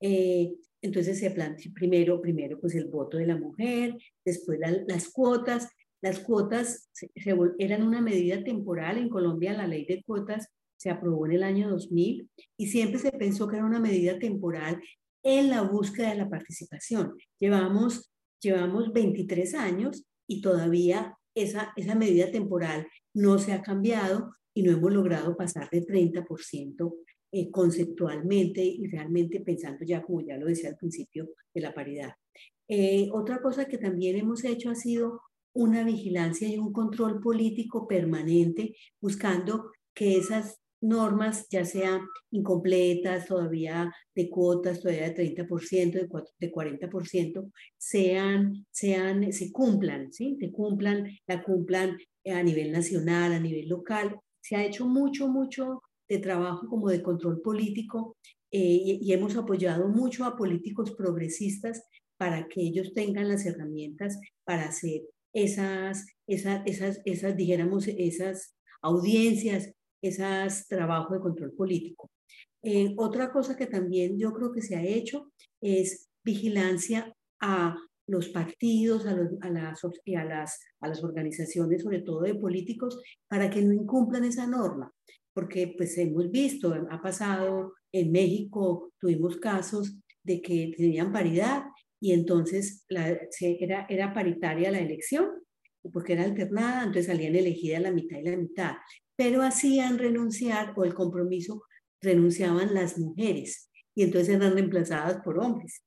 Eh, 0.00 0.54
entonces 0.82 1.18
se 1.18 1.30
planteó 1.30 1.72
primero, 1.72 2.20
primero 2.20 2.60
pues 2.60 2.74
el 2.74 2.86
voto 2.86 3.16
de 3.16 3.26
la 3.26 3.36
mujer, 3.36 3.96
después 4.24 4.58
las 4.86 5.08
cuotas. 5.08 5.68
Las 6.02 6.20
cuotas 6.20 6.90
eran 7.58 7.82
una 7.82 8.02
medida 8.02 8.44
temporal 8.44 8.98
en 8.98 9.08
Colombia, 9.08 9.54
la 9.54 9.66
ley 9.66 9.86
de 9.86 10.02
cuotas 10.02 10.48
se 10.76 10.90
aprobó 10.90 11.26
en 11.26 11.32
el 11.32 11.42
año 11.42 11.70
2000 11.70 12.28
y 12.56 12.66
siempre 12.66 12.98
se 12.98 13.12
pensó 13.12 13.48
que 13.48 13.56
era 13.56 13.64
una 13.64 13.80
medida 13.80 14.18
temporal 14.18 14.80
en 15.22 15.50
la 15.50 15.62
búsqueda 15.62 16.10
de 16.10 16.16
la 16.16 16.28
participación. 16.28 17.14
Llevamos, 17.38 18.12
llevamos 18.40 18.92
23 18.92 19.54
años 19.54 20.04
y 20.28 20.40
todavía 20.40 21.16
esa, 21.34 21.72
esa 21.76 21.94
medida 21.94 22.30
temporal 22.30 22.86
no 23.14 23.38
se 23.38 23.52
ha 23.52 23.62
cambiado 23.62 24.34
y 24.54 24.62
no 24.62 24.72
hemos 24.72 24.92
logrado 24.92 25.36
pasar 25.36 25.68
de 25.70 25.84
30% 25.84 26.94
eh, 27.32 27.50
conceptualmente 27.50 28.62
y 28.62 28.86
realmente 28.86 29.40
pensando 29.40 29.84
ya, 29.84 30.02
como 30.02 30.20
ya 30.20 30.36
lo 30.36 30.46
decía 30.46 30.70
al 30.70 30.76
principio, 30.76 31.30
de 31.52 31.60
la 31.60 31.74
paridad. 31.74 32.12
Eh, 32.68 33.08
otra 33.12 33.42
cosa 33.42 33.66
que 33.66 33.78
también 33.78 34.16
hemos 34.16 34.44
hecho 34.44 34.70
ha 34.70 34.74
sido 34.76 35.20
una 35.52 35.84
vigilancia 35.84 36.48
y 36.48 36.58
un 36.58 36.72
control 36.72 37.20
político 37.20 37.88
permanente, 37.88 38.76
buscando 39.00 39.72
que 39.94 40.16
esas 40.16 40.60
normas, 40.84 41.46
ya 41.50 41.64
sean 41.64 42.02
incompletas, 42.30 43.26
todavía 43.26 43.92
de 44.14 44.30
cuotas, 44.30 44.80
todavía 44.80 45.10
de 45.10 45.14
30%, 45.14 46.08
de 46.38 46.52
40%, 46.52 47.52
sean, 47.76 48.66
sean, 48.70 49.32
se 49.32 49.50
cumplan, 49.52 50.12
¿sí? 50.12 50.36
Se 50.38 50.52
cumplan, 50.52 51.08
la 51.26 51.42
cumplan 51.42 51.98
a 52.26 52.42
nivel 52.42 52.72
nacional, 52.72 53.32
a 53.32 53.40
nivel 53.40 53.68
local, 53.68 54.18
se 54.40 54.56
ha 54.56 54.64
hecho 54.64 54.86
mucho, 54.86 55.28
mucho 55.28 55.82
de 56.08 56.18
trabajo 56.18 56.68
como 56.68 56.88
de 56.88 57.02
control 57.02 57.40
político 57.40 58.16
eh, 58.50 58.98
y, 59.00 59.12
hemos 59.12 59.36
apoyado 59.36 59.88
mucho 59.88 60.24
a 60.24 60.36
políticos 60.36 60.92
progresistas 60.92 61.82
para 62.16 62.46
que 62.46 62.60
ellos 62.60 62.92
tengan 62.92 63.28
las 63.28 63.46
herramientas 63.46 64.18
para 64.44 64.66
hacer 64.66 65.02
esas, 65.32 66.06
esas, 66.26 66.62
esas, 66.66 67.00
esas 67.04 67.36
dijéramos, 67.36 67.88
esas 67.88 68.54
audiencias, 68.80 69.73
esos 70.08 70.66
trabajos 70.68 71.12
de 71.12 71.20
control 71.20 71.52
político. 71.52 72.10
Eh, 72.62 72.94
otra 72.96 73.30
cosa 73.30 73.56
que 73.56 73.66
también 73.66 74.18
yo 74.18 74.32
creo 74.32 74.50
que 74.50 74.62
se 74.62 74.76
ha 74.76 74.82
hecho 74.82 75.32
es 75.60 76.08
vigilancia 76.24 77.14
a 77.40 77.76
los 78.06 78.28
partidos, 78.28 79.06
a, 79.06 79.12
a, 79.12 79.50
las, 79.50 79.84
a, 79.84 80.24
las, 80.24 80.60
a 80.80 80.88
las 80.88 81.04
organizaciones, 81.04 81.82
sobre 81.82 82.02
todo 82.02 82.22
de 82.22 82.34
políticos, 82.34 83.00
para 83.28 83.50
que 83.50 83.62
no 83.62 83.72
incumplan 83.72 84.24
esa 84.24 84.46
norma. 84.46 84.92
Porque 85.32 85.74
pues 85.76 85.96
hemos 85.98 86.30
visto, 86.30 86.74
ha 86.90 87.02
pasado 87.02 87.74
en 87.92 88.12
México, 88.12 88.92
tuvimos 88.98 89.36
casos 89.36 89.96
de 90.22 90.40
que 90.40 90.72
tenían 90.76 91.12
paridad 91.12 91.64
y 92.00 92.12
entonces 92.12 92.84
era, 93.40 93.86
era 93.88 94.14
paritaria 94.14 94.70
la 94.70 94.80
elección, 94.80 95.28
porque 95.92 96.14
era 96.14 96.24
alternada, 96.24 96.80
entonces 96.80 97.06
salían 97.06 97.34
elegidas 97.34 97.82
la 97.82 97.90
mitad 97.90 98.18
y 98.18 98.22
la 98.22 98.36
mitad. 98.36 98.74
Pero 99.16 99.42
hacían 99.42 99.98
renunciar 99.98 100.72
o 100.76 100.84
el 100.84 100.94
compromiso 100.94 101.62
renunciaban 102.00 102.74
las 102.74 102.98
mujeres 102.98 103.70
y 103.94 104.02
entonces 104.02 104.36
eran 104.36 104.54
reemplazadas 104.54 105.22
por 105.22 105.38
hombres. 105.38 105.82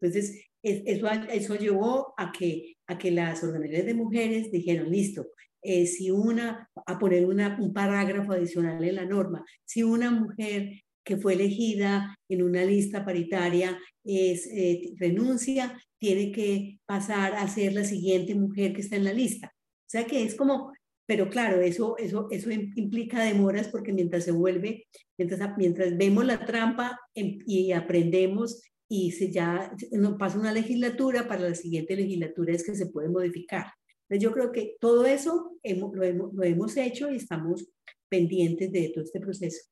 Entonces, 0.00 0.44
eso, 0.62 1.08
eso 1.30 1.54
llevó 1.56 2.14
a 2.16 2.32
que, 2.32 2.76
a 2.86 2.98
que 2.98 3.10
las 3.10 3.42
organizaciones 3.42 3.86
de 3.86 3.94
mujeres 3.94 4.52
dijeron, 4.52 4.90
listo, 4.90 5.26
eh, 5.62 5.86
si 5.86 6.10
una, 6.10 6.70
a 6.86 6.98
poner 6.98 7.26
una, 7.26 7.58
un 7.60 7.72
parágrafo 7.72 8.32
adicional 8.32 8.82
en 8.82 8.96
la 8.96 9.04
norma, 9.04 9.44
si 9.64 9.82
una 9.82 10.10
mujer 10.10 10.82
que 11.04 11.16
fue 11.16 11.34
elegida 11.34 12.16
en 12.28 12.42
una 12.42 12.64
lista 12.64 13.04
paritaria 13.04 13.78
es, 14.04 14.46
eh, 14.46 14.94
renuncia, 14.98 15.78
tiene 15.98 16.32
que 16.32 16.78
pasar 16.86 17.34
a 17.34 17.46
ser 17.48 17.74
la 17.74 17.84
siguiente 17.84 18.34
mujer 18.34 18.72
que 18.72 18.80
está 18.80 18.96
en 18.96 19.04
la 19.04 19.12
lista. 19.12 19.52
O 19.54 19.90
sea 19.90 20.06
que 20.06 20.22
es 20.22 20.34
como, 20.34 20.72
pero 21.10 21.28
claro, 21.28 21.60
eso, 21.60 21.96
eso, 21.98 22.28
eso 22.30 22.52
implica 22.52 23.24
demoras 23.24 23.66
porque 23.66 23.92
mientras 23.92 24.22
se 24.22 24.30
vuelve, 24.30 24.86
mientras, 25.18 25.58
mientras 25.58 25.96
vemos 25.98 26.24
la 26.24 26.46
trampa 26.46 27.00
em, 27.16 27.40
y 27.46 27.72
aprendemos 27.72 28.62
y 28.88 29.10
se 29.10 29.28
ya 29.32 29.74
no 29.90 30.16
pasa 30.16 30.38
una 30.38 30.52
legislatura, 30.52 31.26
para 31.26 31.48
la 31.48 31.56
siguiente 31.56 31.96
legislatura 31.96 32.54
es 32.54 32.62
que 32.64 32.76
se 32.76 32.86
puede 32.86 33.08
modificar. 33.08 33.72
Entonces 34.08 34.22
yo 34.22 34.30
creo 34.30 34.52
que 34.52 34.76
todo 34.78 35.04
eso 35.04 35.58
hemos, 35.64 35.92
lo, 35.96 36.04
hemos, 36.04 36.32
lo, 36.32 36.44
hemos, 36.44 36.76
hecho 36.76 37.10
y 37.10 37.16
estamos 37.16 37.68
pendientes 38.08 38.70
de 38.70 38.90
todo 38.90 39.02
este 39.02 39.18
proceso. 39.18 39.62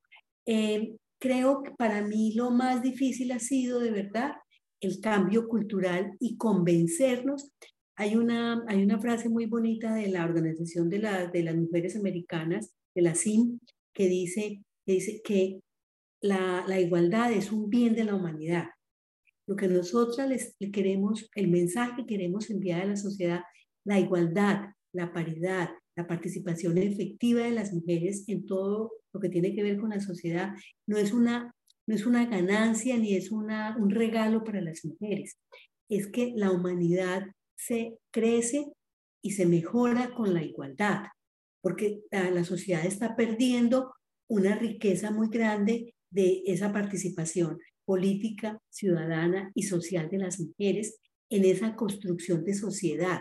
Eh, 0.44 0.96
creo 1.20 1.62
que 1.62 1.70
para 1.70 2.02
mí 2.02 2.32
lo 2.34 2.50
más 2.50 2.82
difícil 2.82 3.30
ha 3.30 3.38
sido 3.38 3.78
de 3.78 3.92
verdad 3.92 4.32
el 4.80 5.00
cambio 5.00 5.46
cultural 5.46 6.16
y 6.18 6.36
convencernos 6.36 7.52
hay 7.98 8.14
una, 8.14 8.64
hay 8.68 8.84
una 8.84 9.00
frase 9.00 9.28
muy 9.28 9.46
bonita 9.46 9.92
de 9.92 10.06
la 10.06 10.24
Organización 10.24 10.88
de, 10.88 11.00
la, 11.00 11.26
de 11.26 11.42
las 11.42 11.56
Mujeres 11.56 11.96
Americanas, 11.96 12.72
de 12.94 13.02
la 13.02 13.16
CIM, 13.16 13.58
que 13.92 14.06
dice 14.06 14.62
que, 14.86 14.92
dice 14.92 15.20
que 15.24 15.60
la, 16.20 16.64
la 16.68 16.78
igualdad 16.78 17.32
es 17.32 17.50
un 17.50 17.68
bien 17.68 17.96
de 17.96 18.04
la 18.04 18.14
humanidad. 18.14 18.68
Lo 19.48 19.56
que 19.56 19.66
nosotras 19.66 20.54
queremos, 20.72 21.28
el 21.34 21.48
mensaje 21.48 21.96
que 21.96 22.06
queremos 22.06 22.48
enviar 22.50 22.82
a 22.82 22.86
la 22.86 22.96
sociedad, 22.96 23.40
la 23.84 23.98
igualdad, 23.98 24.66
la 24.92 25.12
paridad, 25.12 25.70
la 25.96 26.06
participación 26.06 26.78
efectiva 26.78 27.42
de 27.42 27.50
las 27.50 27.72
mujeres 27.72 28.28
en 28.28 28.46
todo 28.46 28.92
lo 29.12 29.18
que 29.18 29.28
tiene 29.28 29.56
que 29.56 29.64
ver 29.64 29.76
con 29.76 29.90
la 29.90 29.98
sociedad, 29.98 30.52
no 30.86 30.98
es 30.98 31.12
una, 31.12 31.52
no 31.88 31.94
es 31.96 32.06
una 32.06 32.26
ganancia 32.26 32.96
ni 32.96 33.16
es 33.16 33.32
una, 33.32 33.76
un 33.76 33.90
regalo 33.90 34.44
para 34.44 34.60
las 34.60 34.84
mujeres. 34.84 35.36
Es 35.88 36.06
que 36.06 36.32
la 36.36 36.52
humanidad 36.52 37.24
se 37.58 37.98
crece 38.10 38.72
y 39.20 39.32
se 39.32 39.44
mejora 39.46 40.14
con 40.14 40.32
la 40.32 40.42
igualdad, 40.42 41.06
porque 41.60 42.00
la 42.10 42.44
sociedad 42.44 42.86
está 42.86 43.16
perdiendo 43.16 43.92
una 44.28 44.56
riqueza 44.56 45.10
muy 45.10 45.28
grande 45.28 45.94
de 46.10 46.42
esa 46.46 46.72
participación 46.72 47.58
política, 47.84 48.58
ciudadana 48.70 49.50
y 49.54 49.64
social 49.64 50.08
de 50.08 50.18
las 50.18 50.38
mujeres 50.38 50.98
en 51.30 51.44
esa 51.44 51.74
construcción 51.74 52.44
de 52.44 52.54
sociedad. 52.54 53.20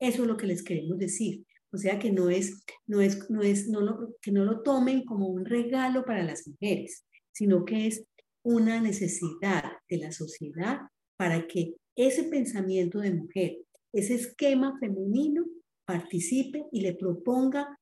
Eso 0.00 0.22
es 0.22 0.28
lo 0.28 0.36
que 0.36 0.46
les 0.46 0.62
queremos 0.62 0.98
decir. 0.98 1.44
O 1.72 1.76
sea 1.76 1.98
que 1.98 2.12
no 2.12 2.30
es, 2.30 2.64
no 2.86 3.00
es, 3.00 3.28
no 3.30 3.42
es, 3.42 3.68
no 3.68 3.80
lo, 3.80 4.14
que 4.20 4.30
no 4.30 4.44
lo 4.44 4.62
tomen 4.62 5.04
como 5.04 5.26
un 5.26 5.44
regalo 5.44 6.04
para 6.04 6.22
las 6.22 6.46
mujeres, 6.46 7.04
sino 7.32 7.64
que 7.64 7.88
es 7.88 8.04
una 8.44 8.80
necesidad 8.80 9.72
de 9.88 9.98
la 9.98 10.12
sociedad 10.12 10.78
para 11.16 11.46
que 11.46 11.74
ese 11.96 12.24
pensamiento 12.24 13.00
de 13.00 13.14
mujer, 13.14 13.58
ese 13.94 14.14
esquema 14.14 14.78
femenino 14.78 15.44
participe 15.86 16.64
y 16.72 16.80
le 16.80 16.94
proponga 16.94 17.78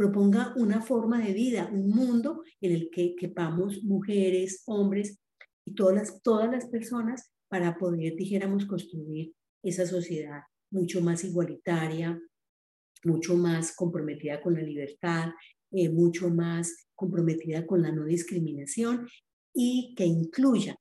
proponga 0.00 0.54
una 0.56 0.80
forma 0.80 1.22
de 1.22 1.34
vida, 1.34 1.68
un 1.70 1.90
mundo 1.90 2.42
en 2.62 2.72
el 2.72 2.88
que 2.90 3.14
quepamos 3.14 3.84
mujeres, 3.84 4.62
hombres 4.64 5.18
y 5.66 5.74
todas 5.74 5.94
las, 5.94 6.22
todas 6.22 6.50
las 6.50 6.66
personas 6.68 7.30
para 7.48 7.76
poder, 7.76 8.16
dijéramos, 8.16 8.64
construir 8.64 9.34
esa 9.62 9.84
sociedad 9.84 10.40
mucho 10.70 11.02
más 11.02 11.22
igualitaria, 11.22 12.18
mucho 13.04 13.36
más 13.36 13.76
comprometida 13.76 14.40
con 14.40 14.54
la 14.54 14.62
libertad, 14.62 15.32
eh, 15.70 15.90
mucho 15.90 16.30
más 16.30 16.86
comprometida 16.94 17.66
con 17.66 17.82
la 17.82 17.92
no 17.92 18.06
discriminación 18.06 19.06
y 19.54 19.94
que 19.94 20.06
incluya. 20.06 20.76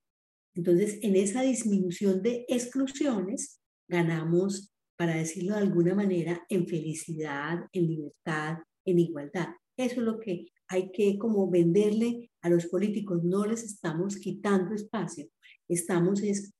Entonces, 0.55 0.97
en 1.01 1.17
esa 1.17 1.41
disminución 1.41 2.21
de 2.21 2.45
exclusiones, 2.47 3.58
ganamos, 3.89 4.71
para 4.97 5.15
decirlo 5.15 5.55
de 5.55 5.61
alguna 5.61 5.95
manera, 5.95 6.45
en 6.49 6.67
felicidad, 6.67 7.65
en 7.73 7.87
libertad, 7.87 8.59
en 8.85 8.99
igualdad. 8.99 9.49
Eso 9.77 10.01
es 10.01 10.05
lo 10.05 10.19
que 10.19 10.47
hay 10.67 10.91
que 10.91 11.17
como 11.17 11.49
venderle 11.49 12.29
a 12.41 12.49
los 12.49 12.67
políticos. 12.67 13.23
No 13.23 13.45
les 13.45 13.63
estamos 13.63 14.17
quitando 14.17 14.73
espacio, 14.73 15.27
estamos 15.67 16.21
es, 16.21 16.53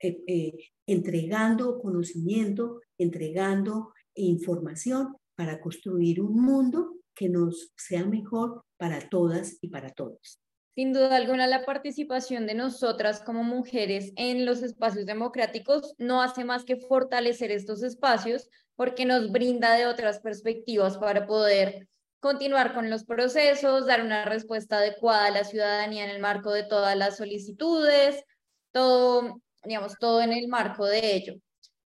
eh, 0.00 0.22
eh, 0.26 0.52
entregando 0.86 1.78
conocimiento, 1.78 2.80
entregando 2.98 3.92
información 4.14 5.16
para 5.36 5.60
construir 5.60 6.20
un 6.20 6.40
mundo 6.40 6.96
que 7.14 7.28
nos 7.28 7.72
sea 7.76 8.06
mejor 8.06 8.64
para 8.76 9.08
todas 9.08 9.58
y 9.60 9.68
para 9.68 9.90
todos. 9.90 10.43
Sin 10.74 10.92
duda 10.92 11.14
alguna, 11.14 11.46
la 11.46 11.64
participación 11.64 12.46
de 12.46 12.54
nosotras 12.54 13.20
como 13.20 13.44
mujeres 13.44 14.12
en 14.16 14.44
los 14.44 14.60
espacios 14.62 15.06
democráticos 15.06 15.94
no 15.98 16.20
hace 16.20 16.44
más 16.44 16.64
que 16.64 16.76
fortalecer 16.76 17.52
estos 17.52 17.84
espacios 17.84 18.48
porque 18.74 19.04
nos 19.04 19.30
brinda 19.30 19.74
de 19.74 19.86
otras 19.86 20.18
perspectivas 20.18 20.98
para 20.98 21.26
poder 21.26 21.86
continuar 22.18 22.74
con 22.74 22.90
los 22.90 23.04
procesos, 23.04 23.86
dar 23.86 24.02
una 24.02 24.24
respuesta 24.24 24.78
adecuada 24.78 25.26
a 25.26 25.30
la 25.30 25.44
ciudadanía 25.44 26.04
en 26.04 26.10
el 26.10 26.20
marco 26.20 26.50
de 26.50 26.64
todas 26.64 26.96
las 26.96 27.18
solicitudes, 27.18 28.24
todo, 28.72 29.42
digamos, 29.62 29.96
todo 30.00 30.22
en 30.22 30.32
el 30.32 30.48
marco 30.48 30.86
de 30.86 31.14
ello. 31.14 31.34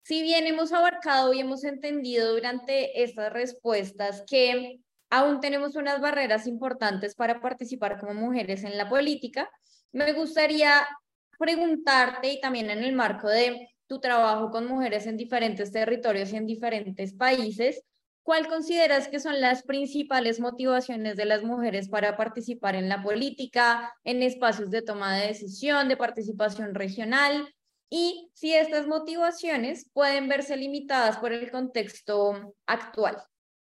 Si 0.01 0.21
bien 0.21 0.45
hemos 0.45 0.73
abarcado 0.73 1.33
y 1.33 1.39
hemos 1.39 1.63
entendido 1.63 2.33
durante 2.33 3.01
estas 3.01 3.31
respuestas 3.31 4.25
que 4.29 4.81
aún 5.13 5.39
tenemos 5.39 5.75
unas 5.75 6.01
barreras 6.01 6.47
importantes 6.47 7.13
para 7.13 7.39
participar 7.39 7.99
como 7.99 8.15
mujeres 8.15 8.63
en 8.63 8.77
la 8.79 8.89
política, 8.89 9.47
me 9.91 10.11
gustaría 10.13 10.87
preguntarte 11.37 12.31
y 12.31 12.41
también 12.41 12.71
en 12.71 12.83
el 12.83 12.93
marco 12.93 13.27
de 13.27 13.69
tu 13.85 13.99
trabajo 13.99 14.49
con 14.49 14.65
mujeres 14.65 15.05
en 15.05 15.17
diferentes 15.17 15.71
territorios 15.71 16.33
y 16.33 16.37
en 16.37 16.47
diferentes 16.47 17.13
países, 17.13 17.83
¿cuál 18.23 18.47
consideras 18.47 19.07
que 19.07 19.19
son 19.19 19.39
las 19.39 19.61
principales 19.61 20.39
motivaciones 20.39 21.15
de 21.15 21.25
las 21.25 21.43
mujeres 21.43 21.89
para 21.89 22.17
participar 22.17 22.73
en 22.73 22.89
la 22.89 23.03
política, 23.03 23.93
en 24.03 24.23
espacios 24.23 24.71
de 24.71 24.81
toma 24.81 25.15
de 25.15 25.27
decisión, 25.27 25.89
de 25.89 25.97
participación 25.97 26.73
regional? 26.73 27.53
Y 27.87 28.31
si 28.33 28.55
estas 28.55 28.87
motivaciones 28.87 29.91
pueden 29.93 30.27
verse 30.27 30.57
limitadas 30.57 31.17
por 31.17 31.33
el 31.33 31.51
contexto 31.51 32.55
actual. 32.65 33.21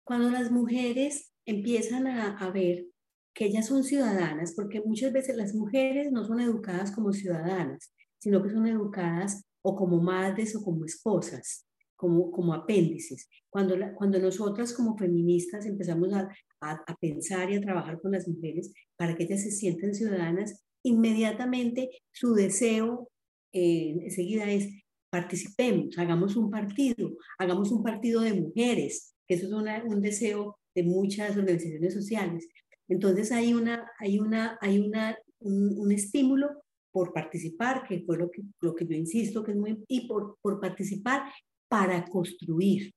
Cuando 0.05 0.31
las 0.31 0.51
mujeres 0.53 1.32
empiezan 1.47 2.07
a, 2.07 2.39
a 2.39 2.51
ver 2.51 2.87
que 3.35 3.47
ellas 3.47 3.67
son 3.67 3.85
ciudadanas, 3.85 4.55
porque 4.55 4.83
muchas 4.85 5.13
veces 5.13 5.37
las 5.37 5.55
mujeres 5.55 6.13
no 6.13 6.25
son 6.25 6.41
educadas 6.41 6.93
como 6.93 7.13
ciudadanas, 7.13 7.95
sino 8.19 8.43
que 8.43 8.51
son 8.51 8.67
educadas 8.67 9.45
o 9.63 9.75
como 9.75 10.01
madres 10.01 10.55
o 10.55 10.63
como 10.63 10.85
esposas, 10.85 11.67
como, 11.97 12.31
como 12.31 12.53
apéndices. 12.53 13.29
Cuando, 13.49 13.77
cuando 13.95 14.19
nosotras 14.19 14.73
como 14.75 14.97
feministas 14.97 15.67
empezamos 15.67 16.13
a, 16.13 16.29
a, 16.61 16.97
pensar 17.01 17.51
y 17.51 17.57
a 17.57 17.61
trabajar 17.61 18.01
con 18.01 18.13
las 18.13 18.29
mujeres 18.29 18.73
para 18.97 19.17
que 19.17 19.25
ellas 19.25 19.43
se 19.43 19.51
sientan 19.51 19.95
ciudadanas, 19.95 20.65
inmediatamente 20.83 21.91
su 22.13 22.35
deseo 22.35 23.09
eh, 23.53 23.97
enseguida 24.03 24.51
es 24.51 24.69
participemos, 25.11 25.99
hagamos 25.99 26.37
un 26.37 26.51
partido, 26.51 27.11
hagamos 27.39 27.71
un 27.71 27.83
partido 27.83 28.23
de 28.23 28.33
mujeres, 28.33 29.15
eso 29.35 29.47
es 29.67 29.85
un 29.85 30.01
deseo 30.01 30.59
de 30.75 30.83
muchas 30.83 31.37
organizaciones 31.37 31.95
sociales. 31.95 32.49
Entonces 32.89 33.33
hay, 33.33 33.55
una, 33.55 33.91
hay, 33.99 34.19
una, 34.19 34.59
hay 34.61 34.79
una, 34.79 35.17
un 35.41 35.93
estímulo 35.93 36.63
por 36.93 37.13
participar, 37.13 37.87
que 37.89 38.03
fue 38.05 38.19
lo 38.19 38.31
que, 38.31 38.43
lo 38.61 38.75
que 38.75 38.87
yo 38.87 38.95
insisto 38.95 39.43
que 39.43 39.53
es 39.53 39.57
muy, 39.57 39.83
y 39.89 40.07
por, 40.07 40.37
por 40.43 40.61
participar 40.61 41.23
para 41.69 42.05
construir, 42.05 42.93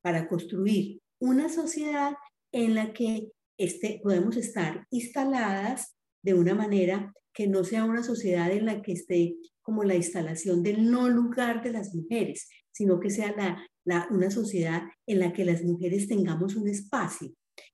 para 0.00 0.28
construir 0.28 1.00
una 1.20 1.48
sociedad 1.48 2.14
en 2.52 2.74
la 2.74 2.92
que 2.92 3.30
este, 3.58 4.00
podemos 4.02 4.36
estar 4.36 4.86
instaladas 4.90 5.94
de 6.22 6.34
una 6.34 6.54
manera 6.54 7.12
que 7.34 7.48
no 7.48 7.64
sea 7.64 7.84
una 7.84 8.02
sociedad 8.02 8.50
en 8.52 8.66
la 8.66 8.82
que 8.82 8.92
esté 8.92 9.36
como 9.62 9.84
la 9.84 9.94
instalación 9.94 10.62
del 10.62 10.90
no 10.90 11.08
lugar 11.08 11.62
de 11.62 11.72
las 11.72 11.94
mujeres, 11.94 12.48
sino 12.72 13.00
que 13.00 13.10
sea 13.10 13.34
la, 13.36 13.66
la, 13.84 14.06
una 14.10 14.30
sociedad 14.30 14.82
en 15.06 15.18
la 15.18 15.32
que 15.32 15.44
las 15.44 15.62
mujeres 15.62 16.08
tengamos 16.08 16.56
un 16.56 16.68
espacio 16.68 17.32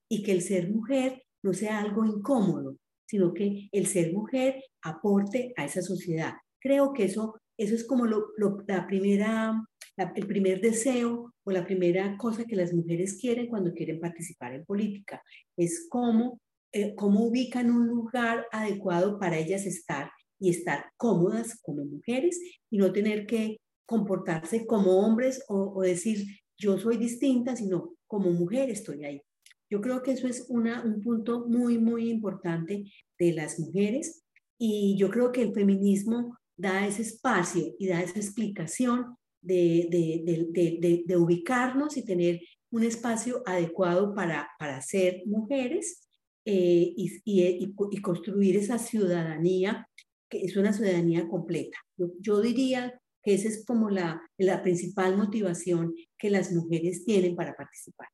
y 0.08 0.22
que 0.22 0.32
el 0.32 0.42
ser 0.42 0.70
mujer 0.70 1.22
no 1.42 1.52
sea 1.52 1.78
algo 1.78 2.04
incómodo, 2.04 2.76
sino 3.06 3.32
que 3.32 3.68
el 3.72 3.86
ser 3.86 4.12
mujer 4.12 4.62
aporte 4.82 5.52
a 5.56 5.64
esa 5.64 5.82
sociedad. 5.82 6.34
Creo 6.60 6.92
que 6.92 7.04
eso, 7.04 7.40
eso 7.56 7.74
es 7.74 7.84
como 7.84 8.06
lo, 8.06 8.28
la 8.66 8.86
primera, 8.86 9.64
el 9.96 10.26
primer 10.26 10.60
deseo 10.60 11.32
o 11.44 11.50
la 11.50 11.64
primera 11.64 12.16
cosa 12.18 12.44
que 12.44 12.56
las 12.56 12.72
mujeres 12.72 13.18
quieren 13.20 13.48
cuando 13.48 13.72
quieren 13.72 14.00
participar 14.00 14.54
en 14.54 14.64
política. 14.64 15.22
Es 15.56 15.86
cómo, 15.88 16.40
eh, 16.72 16.94
cómo 16.94 17.24
ubican 17.24 17.70
un 17.70 17.86
lugar 17.86 18.46
adecuado 18.52 19.18
para 19.18 19.38
ellas 19.38 19.64
estar 19.66 20.10
y 20.40 20.50
estar 20.50 20.86
cómodas 20.96 21.58
como 21.62 21.84
mujeres 21.84 22.40
y 22.70 22.78
no 22.78 22.92
tener 22.92 23.26
que 23.26 23.58
comportarse 23.88 24.66
como 24.66 24.98
hombres 24.98 25.42
o, 25.48 25.72
o 25.74 25.80
decir 25.80 26.26
yo 26.58 26.76
soy 26.76 26.98
distinta, 26.98 27.56
sino 27.56 27.94
como 28.06 28.30
mujer 28.32 28.68
estoy 28.68 29.04
ahí. 29.04 29.22
Yo 29.70 29.80
creo 29.80 30.02
que 30.02 30.12
eso 30.12 30.28
es 30.28 30.46
una, 30.50 30.82
un 30.84 31.00
punto 31.00 31.46
muy, 31.46 31.78
muy 31.78 32.10
importante 32.10 32.84
de 33.18 33.32
las 33.32 33.58
mujeres 33.58 34.24
y 34.58 34.94
yo 34.98 35.08
creo 35.08 35.32
que 35.32 35.42
el 35.42 35.54
feminismo 35.54 36.36
da 36.56 36.86
ese 36.86 37.02
espacio 37.02 37.74
y 37.78 37.86
da 37.86 38.02
esa 38.02 38.18
explicación 38.18 39.16
de, 39.40 39.88
de, 39.90 41.04
de, 41.06 41.16
ubicarnos 41.16 41.96
y 41.96 42.04
tener 42.04 42.40
un 42.70 42.82
espacio 42.82 43.42
adecuado 43.46 44.14
para, 44.14 44.50
para 44.58 44.82
ser 44.82 45.22
mujeres 45.24 46.08
eh, 46.44 46.92
y, 46.94 47.22
y, 47.24 47.74
y, 47.90 48.00
construir 48.02 48.56
esa 48.56 48.78
ciudadanía, 48.78 49.88
que 50.28 50.42
es 50.42 50.56
una 50.56 50.72
ciudadanía 50.72 51.26
completa. 51.28 51.78
Yo, 51.96 52.08
yo 52.20 52.40
diría 52.40 53.00
que 53.22 53.34
esa 53.34 53.48
es 53.48 53.64
como 53.66 53.90
la, 53.90 54.22
la 54.36 54.62
principal 54.62 55.16
motivación 55.16 55.94
que 56.16 56.30
las 56.30 56.52
mujeres 56.52 57.04
tienen 57.04 57.36
para 57.36 57.54
participar. 57.54 58.08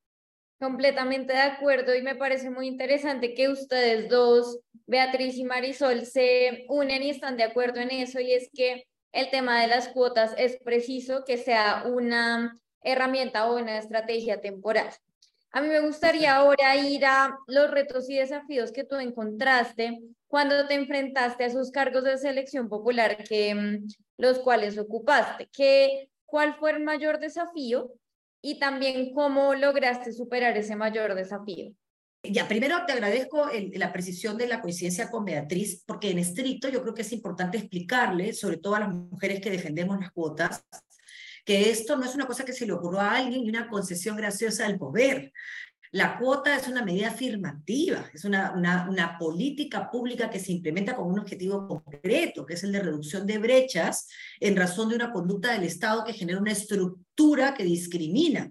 Completamente 0.61 1.33
de 1.33 1.41
acuerdo 1.41 1.95
y 1.95 2.03
me 2.03 2.15
parece 2.15 2.51
muy 2.51 2.69
interesante 2.69 3.35
que 3.35 3.49
ustedes 3.49 4.09
dos, 4.09 4.61
Beatriz 4.87 5.37
y 5.37 5.45
Marisol, 5.45 6.07
se 6.07 6.65
unen 6.69 7.03
y 7.03 7.11
están 7.11 7.37
de 7.37 7.43
acuerdo 7.43 7.81
en 7.81 7.91
eso 7.91 8.21
y 8.21 8.33
es 8.33 8.49
que 8.55 8.85
el 9.13 9.31
tema 9.31 9.61
de 9.61 9.69
las 9.69 9.89
cuotas 9.89 10.35
es 10.39 10.57
preciso 10.63 11.25
que 11.25 11.39
sea 11.39 11.85
una 11.87 12.59
herramienta 12.83 13.49
o 13.51 13.59
una 13.59 13.79
estrategia 13.79 14.41
temporal. 14.41 14.91
A 15.53 15.61
mí 15.61 15.69
me 15.69 15.81
gustaría 15.81 16.35
ahora 16.35 16.77
ir 16.77 17.05
a 17.07 17.39
los 17.47 17.71
retos 17.71 18.11
y 18.11 18.17
desafíos 18.17 18.73
que 18.73 18.83
tú 18.83 18.97
encontraste 18.97 20.01
cuando 20.27 20.67
te 20.67 20.75
enfrentaste 20.75 21.45
a 21.45 21.47
esos 21.47 21.71
cargos 21.71 22.03
de 22.03 22.19
selección 22.19 22.69
popular 22.69 23.23
que 23.23 23.55
mm, 23.55 23.87
los 24.17 24.39
cuales 24.39 24.79
ocupaste. 24.79 25.49
¿Qué, 25.53 26.11
¿Cuál 26.25 26.55
fue 26.55 26.73
el 26.73 26.83
mayor 26.83 27.19
desafío 27.19 27.93
y 28.41 28.59
también 28.59 29.13
cómo 29.15 29.55
lograste 29.55 30.13
superar 30.13 30.57
ese 30.57 30.77
mayor 30.77 31.15
desafío? 31.15 31.73
Ya, 32.23 32.49
primero 32.49 32.87
te 32.87 32.93
agradezco 32.93 33.51
la 33.75 33.93
precisión 33.93 34.39
de 34.39 34.47
la 34.47 34.63
coincidencia 34.63 35.11
con 35.11 35.27
Beatriz, 35.27 35.83
porque 35.87 36.11
en 36.11 36.19
estricto 36.19 36.71
yo 36.71 36.81
creo 36.81 36.95
que 36.95 37.03
es 37.03 37.13
importante 37.13 37.59
explicarle, 37.59 38.33
sobre 38.33 38.57
todo 38.57 38.77
a 38.77 38.81
las 38.81 38.95
mujeres 38.95 39.41
que 39.41 39.51
defendemos 39.51 40.01
las 40.01 40.11
cuotas, 40.11 40.65
que 41.45 41.71
esto 41.71 41.97
no 41.97 42.05
es 42.05 42.15
una 42.15 42.27
cosa 42.27 42.45
que 42.45 42.55
se 42.55 42.67
le 42.67 42.73
ocurrió 42.73 43.01
a 43.01 43.17
alguien 43.17 43.45
y 43.45 43.51
una 43.51 43.69
concesión 43.69 44.17
graciosa 44.17 44.67
del 44.67 44.79
poder. 44.79 45.33
La 45.95 46.19
cuota 46.19 46.57
es 46.57 46.67
una 46.67 46.85
medida 46.85 47.07
afirmativa, 47.07 48.11
es 48.13 48.25
una, 48.25 48.53
una, 48.53 49.17
política 49.17 49.89
pública 49.89 50.29
que 50.29 50.41
se 50.41 50.51
implementa 50.51 50.97
con 50.97 51.07
un 51.07 51.21
objetivo 51.21 51.69
concreto, 51.69 52.45
que 52.45 52.55
es 52.55 52.65
el 52.65 52.73
de 52.73 52.83
reducción 52.83 53.25
de 53.29 53.39
brechas 53.39 54.09
en 54.41 54.57
razón 54.57 54.89
de 54.89 54.97
una 54.97 55.13
conducta 55.13 55.53
del 55.53 55.63
Estado 55.63 56.03
que 56.03 56.13
genera 56.13 56.41
una 56.41 56.51
estructura 56.51 57.55
que 57.55 57.63
discrimina. 57.63 58.51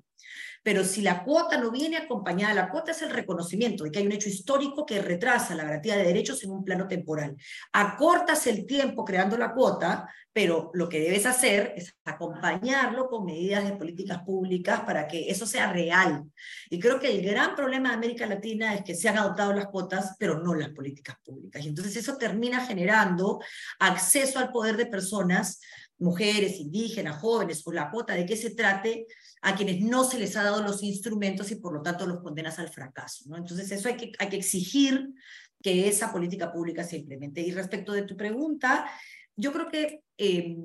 Pero 0.63 0.84
si 0.86 1.02
la 1.02 1.23
cuota 1.23 1.58
no 1.58 1.69
viene 1.71 1.97
acompañada, 1.97 2.54
la 2.54 2.69
cuota 2.69 2.91
es 2.91 3.02
el 3.02 3.10
reconocimiento 3.10 3.84
de 3.84 3.91
que 3.91 3.99
hay 3.99 4.08
un 4.08 4.13
hecho 4.13 4.30
histórico 4.30 4.86
que 4.86 5.02
retrasa 5.02 5.56
la 5.56 5.65
garantía 5.65 5.97
de 5.97 6.06
derechos 6.06 6.41
en 6.43 6.52
un 6.52 6.63
plano 6.63 6.88
temporal. 6.88 7.36
Acortas 7.73 8.47
el 8.47 8.65
tiempo 8.65 9.04
creando 9.04 9.38
la 9.38 9.54
cuota, 9.54 10.10
pero 10.32 10.71
lo 10.73 10.88
que 10.88 11.02
debes 11.02 11.26
hacer 11.26 11.73
es 11.76 11.95
acompañarlo 12.06 13.08
con 13.08 13.26
medidas 13.26 13.65
de 13.65 13.76
políticas 13.76 14.23
públicas 14.23 14.82
para 14.82 15.08
que 15.08 15.30
eso 15.30 15.45
sea 15.45 15.71
real. 15.71 16.23
Y 16.69 16.80
creo 16.80 16.99
que 16.99 17.12
el 17.12 17.23
gran 17.23 17.56
problema 17.56 17.89
de 17.89 17.95
América 17.95 18.26
Latina 18.26 18.73
es 18.73 18.84
que 18.84 18.95
se 18.95 19.10
han 19.10 19.17
adoptado 19.17 19.54
las 19.54 19.67
cuotas, 19.67 20.15
pero 20.17 20.39
no 20.39 20.56
las 20.56 20.69
políticas 20.69 21.17
públicas. 21.23 21.63
Y 21.63 21.67
entonces 21.67 21.95
eso 21.97 22.17
termina 22.17 22.65
generando 22.65 23.39
acceso 23.80 24.39
al 24.39 24.52
poder 24.52 24.78
de 24.78 24.86
personas 24.86 25.60
mujeres, 25.99 26.60
indígenas, 26.60 27.19
jóvenes, 27.19 27.62
o 27.65 27.71
la 27.71 27.89
cuota 27.89 28.13
de 28.13 28.26
qué 28.26 28.36
se 28.36 28.56
trate, 28.56 29.08
a 29.43 29.56
quienes 29.56 29.82
no 29.82 30.06
se 30.06 30.17
les 30.17 30.36
ha 30.38 30.43
dado 30.43 30.62
los 30.63 30.82
instrumentos 30.84 31.51
y 31.51 31.56
por 31.56 31.73
lo 31.73 31.82
tanto 31.82 32.08
los 32.08 32.21
condenas 32.21 32.60
al 32.60 32.69
fracaso. 32.69 33.25
¿no? 33.27 33.38
Entonces 33.38 33.69
eso 33.71 33.89
hay 33.89 33.97
que, 33.97 34.12
hay 34.17 34.29
que 34.29 34.38
exigir 34.38 35.13
que 35.62 35.88
esa 35.88 36.12
política 36.12 36.51
pública 36.51 36.84
se 36.84 36.97
implemente. 36.97 37.41
Y 37.41 37.51
respecto 37.51 37.91
de 37.91 38.03
tu 38.03 38.15
pregunta, 38.15 38.89
yo 39.36 39.51
creo 39.51 39.69
que 39.69 40.03
eh, 40.17 40.56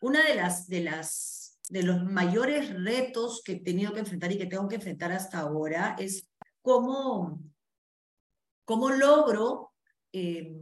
una 0.00 0.24
de 0.24 0.34
las, 0.34 0.68
de 0.68 0.80
las 0.80 1.42
de 1.68 1.82
los 1.82 2.04
mayores 2.04 2.74
retos 2.82 3.42
que 3.42 3.52
he 3.52 3.60
tenido 3.60 3.92
que 3.92 4.00
enfrentar 4.00 4.30
y 4.32 4.36
que 4.36 4.46
tengo 4.46 4.68
que 4.68 4.74
enfrentar 4.74 5.12
hasta 5.12 5.38
ahora 5.38 5.96
es 5.98 6.28
cómo, 6.60 7.40
cómo 8.66 8.90
logro 8.90 9.72
eh, 10.12 10.54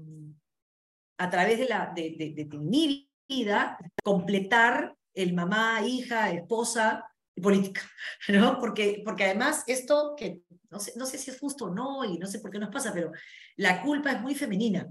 a 1.18 1.28
través 1.28 1.58
de, 1.58 1.68
la, 1.68 1.92
de, 1.94 2.14
de, 2.16 2.44
de, 2.44 2.58
mi 2.58 3.10
vida 3.28 3.76
completar 4.04 4.96
el 5.12 5.32
mamá, 5.32 5.84
hija, 5.84 6.30
esposa 6.30 7.09
política, 7.40 7.82
¿no? 8.28 8.58
Porque, 8.58 9.02
porque 9.04 9.24
además 9.24 9.64
esto 9.66 10.14
que 10.16 10.40
no 10.70 10.78
sé, 10.78 10.92
no 10.96 11.06
sé 11.06 11.18
si 11.18 11.30
es 11.30 11.38
justo 11.38 11.66
o 11.66 11.74
no 11.74 12.04
y 12.04 12.18
no 12.18 12.26
sé 12.26 12.38
por 12.38 12.50
qué 12.50 12.58
nos 12.58 12.70
pasa, 12.70 12.92
pero 12.92 13.10
la 13.56 13.82
culpa 13.82 14.12
es 14.12 14.20
muy 14.20 14.34
femenina. 14.34 14.88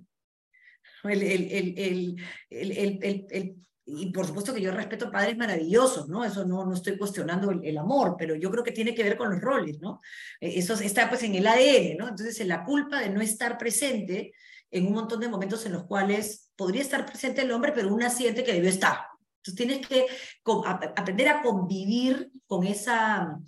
El, 1.04 1.24
el, 1.24 2.18
el, 2.50 3.56
y 3.86 4.12
por 4.12 4.28
supuesto 4.28 4.54
que 4.54 4.62
yo 4.62 4.72
respeto 4.72 5.12
padres 5.12 5.38
maravillosos, 5.38 6.10
¿no? 6.10 6.24
Eso 6.24 6.46
no, 6.46 6.66
no 6.66 6.74
estoy 6.74 6.98
cuestionando 6.98 7.52
el, 7.52 7.78
amor, 7.78 8.16
pero 8.18 8.36
yo 8.36 8.52
creo 8.52 8.64
que 8.64 8.72
tiene 8.72 8.94
que 8.94 9.04
ver 9.04 9.18
con 9.18 9.32
los 9.32 9.42
roles, 9.42 9.80
¿no? 9.80 10.02
E, 10.40 10.60
eso 10.60 10.74
está 10.74 11.10
pues 11.10 11.24
en 11.24 11.36
el 11.36 11.48
ADN, 11.48 11.98
¿no? 11.98 12.10
Entonces 12.10 12.46
la 12.46 12.64
culpa 12.64 13.00
de 13.00 13.10
no 13.10 13.22
estar 13.22 13.58
presente 13.58 14.34
en 14.70 14.88
un 14.88 14.94
montón 14.94 15.20
de 15.20 15.30
momentos 15.30 15.66
en 15.66 15.72
los 15.74 15.86
cuales 15.86 16.52
podría 16.56 16.82
estar 16.82 17.06
presente 17.06 17.42
el 17.42 17.52
hombre, 17.52 17.72
pero 17.72 17.94
una 17.94 18.10
siente 18.10 18.44
que 18.44 18.54
debió 18.54 18.70
estar. 18.70 19.09
Entonces 19.40 19.56
tienes 19.56 19.88
que 19.88 20.06
aprender 20.96 21.30
a 21.30 21.42
convivir 21.42 22.32
con 22.46 22.66
esa, 22.66 23.40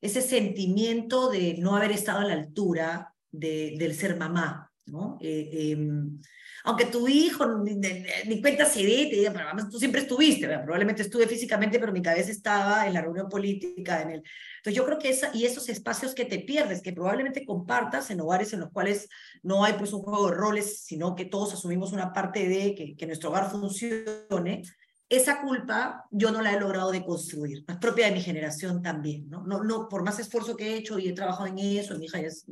ese 0.00 0.20
sentimiento 0.20 1.30
de 1.30 1.56
no 1.58 1.76
haber 1.76 1.92
estado 1.92 2.20
a 2.20 2.24
la 2.24 2.34
altura 2.34 3.14
de, 3.30 3.76
del 3.78 3.94
ser 3.94 4.16
mamá, 4.16 4.70
¿no? 4.86 5.18
Eh, 5.20 5.72
em, 5.72 6.18
aunque 6.64 6.86
tu 6.86 7.06
hijo 7.06 7.46
ni, 7.46 8.40
cuenta 8.40 8.64
se 8.64 8.82
dé, 8.82 9.06
te 9.06 9.16
diga, 9.16 9.32
pero 9.32 9.68
tú 9.70 9.78
siempre 9.78 10.00
estuviste, 10.00 10.48
probablemente 10.48 11.02
estuve 11.02 11.28
físicamente, 11.28 11.78
pero 11.78 11.92
mi 11.92 12.02
cabeza 12.02 12.32
estaba 12.32 12.88
en 12.88 12.94
la 12.94 13.02
reunión 13.02 13.28
política, 13.28 14.02
en 14.02 14.10
el... 14.10 14.22
Entonces 14.56 14.74
yo 14.74 14.84
creo 14.84 14.98
que 14.98 15.10
esa, 15.10 15.30
y 15.32 15.44
esos 15.44 15.68
espacios 15.68 16.12
que 16.12 16.24
te 16.24 16.40
pierdes, 16.40 16.82
que 16.82 16.92
probablemente 16.92 17.46
compartas 17.46 18.10
en 18.10 18.20
hogares 18.20 18.52
en 18.52 18.60
los 18.60 18.70
cuales 18.70 19.08
no 19.44 19.64
hay 19.64 19.74
pues 19.74 19.92
un 19.92 20.02
juego 20.02 20.28
de 20.28 20.36
roles, 20.36 20.80
sino 20.80 21.14
que 21.14 21.26
todos 21.26 21.54
asumimos 21.54 21.92
una 21.92 22.12
parte 22.12 22.48
de 22.48 22.74
que, 22.74 22.96
que 22.96 23.06
nuestro 23.06 23.30
hogar 23.30 23.48
funcione, 23.48 24.62
esa 25.08 25.40
culpa 25.40 26.04
yo 26.10 26.30
no 26.30 26.42
la 26.42 26.52
he 26.52 26.60
logrado 26.60 26.90
deconstruir, 26.90 27.64
es 27.68 27.76
propia 27.76 28.06
de 28.06 28.12
mi 28.12 28.20
generación 28.20 28.82
también, 28.82 29.28
¿no? 29.28 29.46
No, 29.46 29.62
no, 29.62 29.88
por 29.88 30.02
más 30.02 30.18
esfuerzo 30.18 30.56
que 30.56 30.72
he 30.72 30.76
hecho 30.76 30.98
y 30.98 31.08
he 31.08 31.12
trabajado 31.12 31.46
en 31.46 31.58
eso, 31.58 31.96
mi 31.98 32.06
hija 32.06 32.20
ya 32.20 32.28
es 32.28 32.46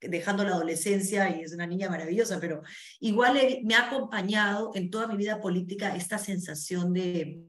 dejando 0.00 0.44
la 0.44 0.52
adolescencia 0.52 1.36
y 1.36 1.42
es 1.42 1.52
una 1.52 1.66
niña 1.66 1.90
maravillosa, 1.90 2.40
pero 2.40 2.62
igual 3.00 3.38
me 3.64 3.74
ha 3.74 3.86
acompañado 3.86 4.72
en 4.74 4.90
toda 4.90 5.06
mi 5.06 5.16
vida 5.16 5.40
política 5.40 5.94
esta 5.94 6.18
sensación 6.18 6.92
de, 6.92 7.42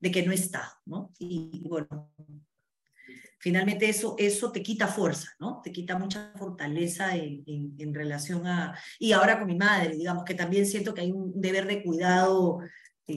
de 0.00 0.10
que 0.10 0.24
no 0.24 0.32
está, 0.32 0.80
¿no? 0.86 1.12
Y, 1.18 1.66
bueno, 1.68 2.12
finalmente 3.38 3.88
eso, 3.88 4.14
eso 4.18 4.52
te 4.52 4.62
quita 4.62 4.86
fuerza, 4.86 5.28
¿no? 5.40 5.60
Te 5.62 5.72
quita 5.72 5.98
mucha 5.98 6.32
fortaleza 6.36 7.16
en, 7.16 7.42
en, 7.46 7.74
en, 7.76 7.92
relación 7.92 8.46
a... 8.46 8.78
Y 8.98 9.12
ahora 9.12 9.38
con 9.38 9.48
mi 9.48 9.56
madre, 9.56 9.96
digamos 9.96 10.24
que 10.24 10.34
también 10.34 10.64
siento 10.64 10.94
que 10.94 11.02
hay 11.02 11.10
un 11.10 11.40
deber 11.40 11.66
de 11.66 11.82
cuidado 11.82 12.60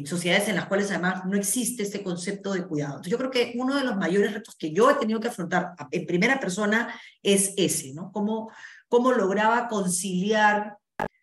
sociedades 0.06 0.50
en 0.50 0.56
las 0.56 0.66
cuales 0.66 0.90
además 0.90 1.26
no 1.26 1.38
existe 1.38 1.84
este 1.84 2.04
concepto 2.04 2.54
de 2.54 2.66
cuidado. 2.66 2.94
Entonces, 2.94 3.12
yo 3.12 3.18
creo 3.18 3.32
que 3.32 3.54
uno 3.56 3.76
de 3.76 3.84
los 3.84 3.98
mayores 3.98 4.34
retos 4.34 4.56
que 4.56 4.72
yo 4.74 4.90
he 4.90 4.96
tenido 4.96 5.20
que 5.20 5.28
afrontar 5.28 5.74
en 5.92 6.06
primera 6.06 6.40
persona 6.40 6.94
es 7.22 7.54
ese, 7.58 7.94
¿no? 7.94 8.12
Cómo, 8.12 8.52
cómo 8.88 9.12
lograba 9.12 9.68
conciliar 9.68 10.78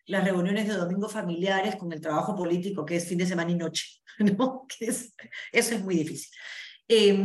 las 0.05 0.23
reuniones 0.23 0.67
de 0.67 0.75
domingo 0.75 1.09
familiares 1.09 1.75
con 1.75 1.91
el 1.91 2.01
trabajo 2.01 2.35
político, 2.35 2.85
que 2.85 2.97
es 2.97 3.07
fin 3.07 3.17
de 3.17 3.25
semana 3.25 3.51
y 3.51 3.55
noche, 3.55 3.85
¿no? 4.37 4.65
Que 4.67 4.85
es, 4.85 5.13
eso 5.51 5.75
es 5.75 5.83
muy 5.83 5.95
difícil. 5.95 6.29
Eh, 6.87 7.17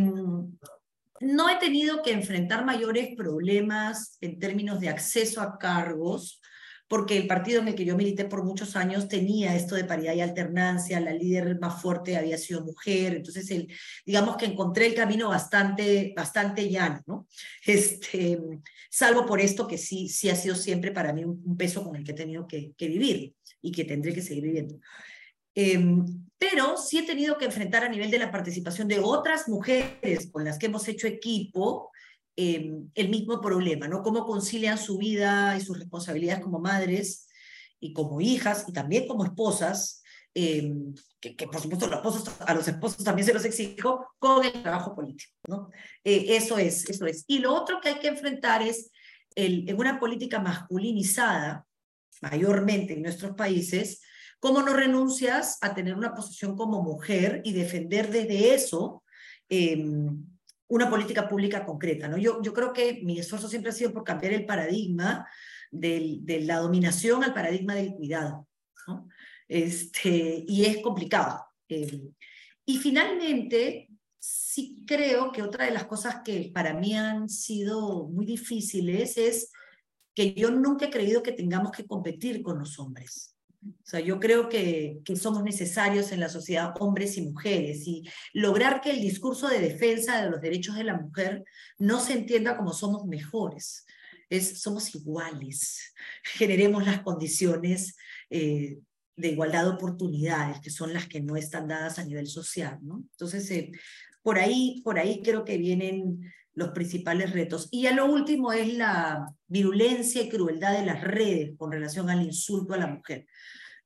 no 1.20 1.50
he 1.50 1.56
tenido 1.56 2.02
que 2.02 2.12
enfrentar 2.12 2.64
mayores 2.64 3.14
problemas 3.16 4.18
en 4.20 4.38
términos 4.38 4.80
de 4.80 4.88
acceso 4.88 5.40
a 5.40 5.58
cargos, 5.58 6.40
porque 6.88 7.18
el 7.18 7.26
partido 7.26 7.60
en 7.60 7.68
el 7.68 7.74
que 7.74 7.84
yo 7.84 7.96
milité 7.96 8.24
por 8.24 8.44
muchos 8.44 8.74
años 8.74 9.08
tenía 9.08 9.54
esto 9.54 9.74
de 9.74 9.84
paridad 9.84 10.14
y 10.14 10.22
alternancia, 10.22 10.98
la 11.00 11.12
líder 11.12 11.60
más 11.60 11.80
fuerte 11.80 12.16
había 12.16 12.38
sido 12.38 12.64
mujer, 12.64 13.16
entonces 13.16 13.50
el, 13.50 13.68
digamos 14.06 14.36
que 14.38 14.46
encontré 14.46 14.86
el 14.86 14.94
camino 14.94 15.28
bastante, 15.28 16.14
bastante 16.16 16.68
llano, 16.68 17.02
¿no? 17.06 17.28
Este, 17.64 18.38
salvo 18.90 19.26
por 19.26 19.40
esto 19.40 19.68
que 19.68 19.76
sí, 19.76 20.08
sí 20.08 20.30
ha 20.30 20.34
sido 20.34 20.54
siempre 20.54 20.90
para 20.90 21.12
mí 21.12 21.24
un, 21.24 21.56
peso 21.58 21.84
con 21.84 21.94
el 21.94 22.04
que 22.04 22.12
he 22.12 22.14
tenido 22.14 22.46
que, 22.46 22.72
vivir 22.78 23.34
y 23.60 23.70
que 23.70 23.84
tendré 23.84 24.14
que 24.14 24.22
seguir 24.22 24.44
viviendo. 24.44 24.80
Eh, 25.54 25.78
pero 26.38 26.76
sí 26.76 26.98
he 26.98 27.02
tenido 27.02 27.36
que 27.36 27.46
enfrentar 27.46 27.84
a 27.84 27.88
nivel 27.88 28.10
de 28.10 28.18
la 28.18 28.30
participación 28.30 28.86
de 28.86 29.00
otras 29.00 29.48
mujeres 29.48 30.30
con 30.30 30.44
las 30.44 30.56
que 30.56 30.66
hemos 30.66 30.86
hecho 30.86 31.08
equipo, 31.08 31.90
Em, 32.40 32.88
el 32.94 33.08
mismo 33.08 33.40
problema, 33.40 33.88
¿no? 33.88 34.00
Cómo 34.00 34.24
concilian 34.24 34.78
su 34.78 34.96
vida 34.96 35.56
y 35.56 35.60
sus 35.60 35.76
responsabilidades 35.76 36.40
como 36.40 36.60
madres 36.60 37.26
y 37.80 37.92
como 37.92 38.20
hijas 38.20 38.64
y 38.68 38.72
también 38.72 39.08
como 39.08 39.24
esposas, 39.24 40.04
em, 40.34 40.94
que, 41.18 41.34
por 41.48 41.60
supuesto 41.60 41.90
a 42.46 42.54
los 42.54 42.68
esposos 42.68 43.02
también 43.02 43.26
se 43.26 43.34
los 43.34 43.44
exijo, 43.44 44.06
con 44.20 44.44
el 44.44 44.52
trabajo 44.62 44.94
político, 44.94 45.32
¿no? 45.48 45.68
Eh, 46.04 46.36
eso 46.36 46.58
es, 46.58 46.88
eso 46.88 47.06
es. 47.06 47.24
Y 47.26 47.40
lo 47.40 47.52
otro 47.52 47.80
que 47.80 47.88
hay 47.88 47.98
que 47.98 48.06
enfrentar 48.06 48.62
es, 48.62 48.92
el, 49.34 49.68
en 49.68 49.76
una 49.76 49.98
política 49.98 50.38
masculinizada, 50.38 51.66
mayormente 52.22 52.92
en 52.92 53.02
nuestros 53.02 53.34
países, 53.34 54.00
cómo 54.38 54.62
no 54.62 54.74
renuncias 54.74 55.58
a 55.60 55.74
tener 55.74 55.96
una 55.96 56.14
posición 56.14 56.56
como 56.56 56.84
mujer 56.84 57.42
y 57.44 57.52
defender 57.52 58.12
desde 58.12 58.54
eso 58.54 59.02
eh, 59.48 59.84
una 60.68 60.88
política 60.88 61.28
pública 61.28 61.64
concreta. 61.64 62.08
¿no? 62.08 62.16
Yo, 62.18 62.40
creo 62.40 62.72
que 62.72 63.00
mi 63.02 63.18
esfuerzo 63.18 63.48
siempre 63.48 63.70
ha 63.70 63.74
sido 63.74 63.92
por 63.92 64.04
cambiar 64.04 64.32
el 64.32 64.46
paradigma 64.46 65.26
de 65.70 66.40
la 66.42 66.58
dominación 66.58 67.24
al 67.24 67.34
paradigma 67.34 67.74
del 67.74 67.94
cuidado. 67.94 68.46
¿no? 68.86 69.08
Este, 69.48 70.44
y 70.46 70.66
es 70.66 70.78
complicado. 70.82 71.46
Eh, 71.68 72.10
y 72.66 72.76
finalmente, 72.76 73.88
sí 74.18 74.84
creo 74.86 75.32
que 75.32 75.42
otra 75.42 75.64
de 75.64 75.70
las 75.70 75.86
cosas 75.86 76.20
que 76.22 76.50
para 76.52 76.74
mí 76.74 76.94
han 76.94 77.28
sido 77.28 78.08
muy 78.08 78.26
difíciles 78.26 79.16
es 79.16 79.50
que 80.14 80.34
yo 80.34 80.50
nunca 80.50 80.86
he 80.86 80.90
creído 80.90 81.22
que 81.22 81.32
tengamos 81.32 81.72
que 81.72 81.86
competir 81.86 82.42
con 82.42 82.58
los 82.58 82.78
hombres. 82.78 83.37
O 83.64 83.86
sea, 83.86 84.00
yo 84.00 84.20
creo 84.20 84.48
que, 84.48 85.00
que 85.04 85.16
somos 85.16 85.42
necesarios 85.42 86.12
en 86.12 86.20
la 86.20 86.28
sociedad 86.28 86.74
hombres 86.78 87.16
y 87.16 87.22
mujeres 87.22 87.86
y 87.86 88.04
lograr 88.32 88.80
que 88.80 88.90
el 88.90 89.00
discurso 89.00 89.48
de 89.48 89.60
defensa 89.60 90.22
de 90.22 90.30
los 90.30 90.40
derechos 90.40 90.76
de 90.76 90.84
la 90.84 90.96
mujer 90.96 91.44
no 91.78 92.00
se 92.00 92.12
entienda 92.12 92.56
como 92.56 92.72
somos 92.72 93.06
mejores, 93.06 93.84
es 94.30 94.60
somos 94.60 94.94
iguales, 94.94 95.94
generemos 96.22 96.86
las 96.86 97.02
condiciones 97.02 97.96
eh, 98.30 98.78
de 99.16 99.28
igualdad 99.28 99.64
de 99.64 99.70
oportunidades, 99.70 100.60
que 100.60 100.70
son 100.70 100.92
las 100.92 101.08
que 101.08 101.20
no 101.20 101.36
están 101.36 101.66
dadas 101.66 101.98
a 101.98 102.04
nivel 102.04 102.28
social, 102.28 102.78
¿no? 102.82 103.04
Entonces, 103.10 103.50
eh, 103.50 103.72
por, 104.22 104.38
ahí, 104.38 104.80
por 104.84 104.98
ahí 104.98 105.22
creo 105.22 105.44
que 105.44 105.58
vienen 105.58 106.20
los 106.58 106.70
principales 106.70 107.32
retos. 107.32 107.68
Y 107.70 107.86
a 107.86 107.92
lo 107.92 108.06
último 108.06 108.52
es 108.52 108.74
la 108.74 109.32
virulencia 109.46 110.22
y 110.22 110.28
crueldad 110.28 110.76
de 110.76 110.84
las 110.84 111.04
redes 111.04 111.52
con 111.56 111.70
relación 111.70 112.10
al 112.10 112.20
insulto 112.20 112.74
a 112.74 112.78
la 112.78 112.88
mujer. 112.88 113.26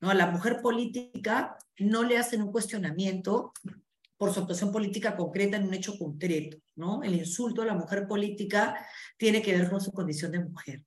¿no? 0.00 0.08
A 0.08 0.14
la 0.14 0.30
mujer 0.30 0.62
política 0.62 1.58
no 1.78 2.02
le 2.02 2.16
hacen 2.16 2.40
un 2.40 2.50
cuestionamiento 2.50 3.52
por 4.16 4.32
su 4.32 4.40
actuación 4.40 4.72
política 4.72 5.16
concreta 5.16 5.58
en 5.58 5.64
un 5.64 5.74
hecho 5.74 5.98
concreto. 5.98 6.56
¿no? 6.74 7.02
El 7.02 7.14
insulto 7.14 7.60
a 7.60 7.66
la 7.66 7.74
mujer 7.74 8.06
política 8.08 8.74
tiene 9.18 9.42
que 9.42 9.52
ver 9.52 9.68
con 9.68 9.82
su 9.82 9.92
condición 9.92 10.32
de 10.32 10.40
mujer. 10.40 10.82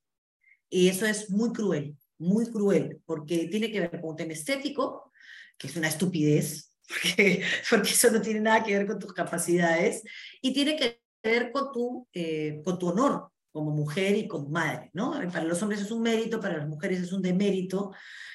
Y 0.68 0.88
eso 0.88 1.06
es 1.06 1.30
muy 1.30 1.52
cruel, 1.52 1.96
muy 2.18 2.50
cruel, 2.50 3.00
porque 3.06 3.46
tiene 3.46 3.70
que 3.70 3.78
ver 3.78 4.00
con 4.00 4.10
un 4.10 4.16
tema 4.16 4.32
estético, 4.32 5.12
que 5.56 5.68
es 5.68 5.76
una 5.76 5.86
estupidez, 5.86 6.72
porque, 6.88 7.44
porque 7.70 7.90
eso 7.90 8.10
no 8.10 8.20
tiene 8.20 8.40
nada 8.40 8.64
que 8.64 8.76
ver 8.76 8.88
con 8.88 8.98
tus 8.98 9.12
capacidades, 9.12 10.02
y 10.42 10.52
tiene 10.52 10.74
que 10.74 11.05
ver 11.22 11.52
con 11.52 11.72
tu, 11.72 12.08
eh, 12.12 12.60
con 12.64 12.78
tu 12.78 12.88
honor 12.88 13.30
como 13.50 13.70
mujer 13.70 14.16
y 14.16 14.28
como 14.28 14.50
madre, 14.50 14.90
¿no? 14.92 15.12
Para 15.32 15.44
los 15.44 15.62
hombres 15.62 15.80
es 15.80 15.90
un 15.90 16.02
mérito, 16.02 16.40
para 16.40 16.58
las 16.58 16.68
mujeres 16.68 17.00
es 17.00 17.12
un 17.12 17.22
demérito, 17.22 17.92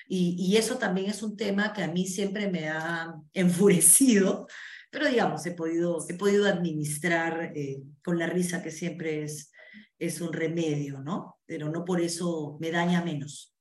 y, 0.08 0.36
y 0.40 0.58
eso 0.58 0.80
también 0.80 1.12
es 1.12 1.22
un 1.22 1.38
tema 1.38 1.74
que 1.74 1.84
a 1.84 1.92
mí 1.92 2.08
siempre 2.08 2.50
me 2.50 2.68
ha 2.70 3.14
enfurecido, 3.34 4.48
pero 4.90 5.08
digamos, 5.08 5.46
he 5.46 5.52
podido, 5.52 6.04
he 6.10 6.16
podido 6.16 6.48
administrar 6.48 7.54
eh, 7.56 7.84
con 8.04 8.18
la 8.18 8.26
risa 8.26 8.64
que 8.64 8.72
siempre 8.72 9.24
es, 9.24 9.52
es 10.00 10.20
un 10.20 10.34
remedio, 10.34 11.00
¿no? 11.00 11.40
Pero 11.46 11.70
no 11.70 11.86
por 11.86 12.02
eso 12.02 12.58
me 12.60 12.72
daña 12.72 13.04
menos. 13.04 13.56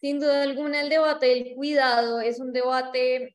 Sin 0.00 0.20
duda 0.20 0.42
alguna, 0.42 0.82
el 0.82 0.90
debate 0.90 1.26
del 1.26 1.54
cuidado 1.56 2.20
es 2.20 2.38
un 2.38 2.52
debate 2.52 3.34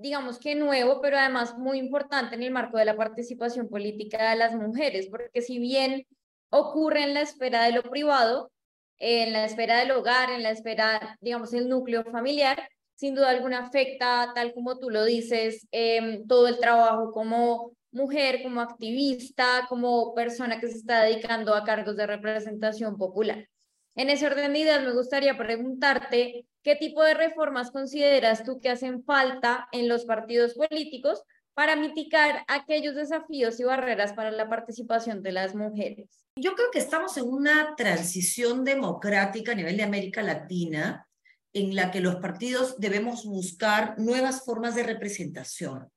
digamos 0.00 0.38
que 0.38 0.54
nuevo, 0.54 1.00
pero 1.00 1.18
además 1.18 1.56
muy 1.58 1.78
importante 1.78 2.34
en 2.34 2.42
el 2.42 2.50
marco 2.50 2.78
de 2.78 2.84
la 2.84 2.96
participación 2.96 3.68
política 3.68 4.30
de 4.30 4.36
las 4.36 4.54
mujeres, 4.54 5.08
porque 5.08 5.42
si 5.42 5.58
bien 5.58 6.06
ocurre 6.50 7.02
en 7.04 7.14
la 7.14 7.22
esfera 7.22 7.64
de 7.64 7.72
lo 7.72 7.82
privado, 7.82 8.50
en 8.98 9.32
la 9.32 9.44
esfera 9.44 9.78
del 9.78 9.92
hogar, 9.92 10.30
en 10.30 10.42
la 10.42 10.50
esfera, 10.50 11.16
digamos, 11.20 11.52
el 11.54 11.68
núcleo 11.68 12.04
familiar, 12.04 12.68
sin 12.94 13.14
duda 13.14 13.30
alguna 13.30 13.60
afecta, 13.60 14.32
tal 14.34 14.52
como 14.52 14.78
tú 14.78 14.90
lo 14.90 15.04
dices, 15.04 15.66
eh, 15.72 16.22
todo 16.28 16.48
el 16.48 16.58
trabajo 16.58 17.12
como 17.12 17.72
mujer, 17.92 18.42
como 18.42 18.60
activista, 18.60 19.66
como 19.68 20.14
persona 20.14 20.60
que 20.60 20.68
se 20.68 20.78
está 20.78 21.02
dedicando 21.02 21.54
a 21.54 21.64
cargos 21.64 21.96
de 21.96 22.06
representación 22.06 22.96
popular. 22.96 23.48
En 23.96 24.08
ese 24.08 24.26
orden 24.26 24.52
de 24.52 24.60
ideas, 24.60 24.84
me 24.84 24.92
gustaría 24.92 25.36
preguntarte 25.36 26.46
qué 26.62 26.76
tipo 26.76 27.02
de 27.02 27.14
reformas 27.14 27.70
consideras 27.70 28.44
tú 28.44 28.60
que 28.60 28.70
hacen 28.70 29.04
falta 29.04 29.68
en 29.72 29.88
los 29.88 30.04
partidos 30.04 30.54
políticos 30.54 31.22
para 31.54 31.76
mitigar 31.76 32.44
aquellos 32.46 32.94
desafíos 32.94 33.58
y 33.58 33.64
barreras 33.64 34.12
para 34.12 34.30
la 34.30 34.48
participación 34.48 35.22
de 35.22 35.32
las 35.32 35.54
mujeres. 35.54 36.24
Yo 36.36 36.54
creo 36.54 36.70
que 36.70 36.78
estamos 36.78 37.16
en 37.18 37.28
una 37.28 37.74
transición 37.76 38.64
democrática 38.64 39.52
a 39.52 39.56
nivel 39.56 39.76
de 39.76 39.82
América 39.82 40.22
Latina 40.22 41.06
en 41.52 41.74
la 41.74 41.90
que 41.90 42.00
los 42.00 42.16
partidos 42.16 42.78
debemos 42.78 43.24
buscar 43.24 43.98
nuevas 43.98 44.44
formas 44.44 44.76
de 44.76 44.84
representación. 44.84 45.90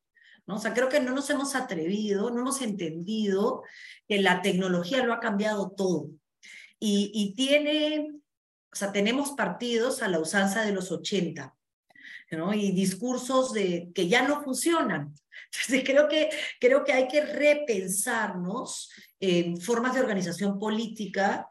¿no? 0.48 0.56
O 0.56 0.60
sea, 0.60 0.74
creo 0.74 0.90
que 0.90 1.00
no 1.00 1.14
nos 1.14 1.30
hemos 1.30 1.56
atrevido, 1.56 2.32
no 2.32 2.42
hemos 2.42 2.62
entendido 2.64 3.62
que 4.08 4.20
la 4.20 4.42
tecnología 4.42 5.06
lo 5.06 5.14
ha 5.14 5.20
cambiado 5.20 5.72
todo 5.72 6.10
y, 6.86 7.34
tiene, 7.36 8.12
o 8.72 8.76
sea, 8.76 8.92
tenemos 8.92 9.32
partidos 9.32 10.02
a 10.02 10.10
la 10.10 10.20
usanza 10.20 10.66
de 10.66 10.74
los 10.74 10.92
80, 10.92 11.56
¿no? 12.32 12.54
Y 12.54 12.72
discursos 12.72 13.54
de, 13.54 13.90
que 13.96 14.10
ya 14.10 14.28
no 14.28 14.44
funcionan. 14.44 15.14
Entonces, 15.54 15.84
creo 15.86 16.10
que, 16.10 16.30
creo 16.60 16.84
que 16.84 16.92
hay 16.92 17.08
que 17.08 17.24
repensarnos 17.24 18.92
en 19.20 19.62
formas 19.62 19.94
de 19.94 20.02
organización 20.02 20.60
política 20.60 21.48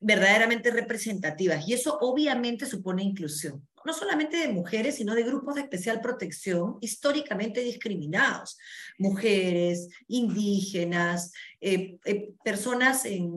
verdaderamente 0.00 0.72
representativas. 0.72 1.68
Y 1.68 1.74
eso 1.74 1.96
obviamente 2.00 2.66
supone 2.66 3.04
inclusión, 3.04 3.66
no 3.84 3.92
solamente 3.92 4.38
de 4.38 4.48
mujeres, 4.48 4.96
sino 4.96 5.14
de 5.14 5.22
grupos 5.22 5.54
de 5.54 5.60
especial 5.60 6.00
protección 6.00 6.78
históricamente 6.80 7.60
discriminados. 7.60 8.58
Mujeres, 8.98 9.88
indígenas, 10.08 11.32
eh, 11.60 11.96
eh, 12.04 12.32
personas 12.42 13.04
en, 13.04 13.30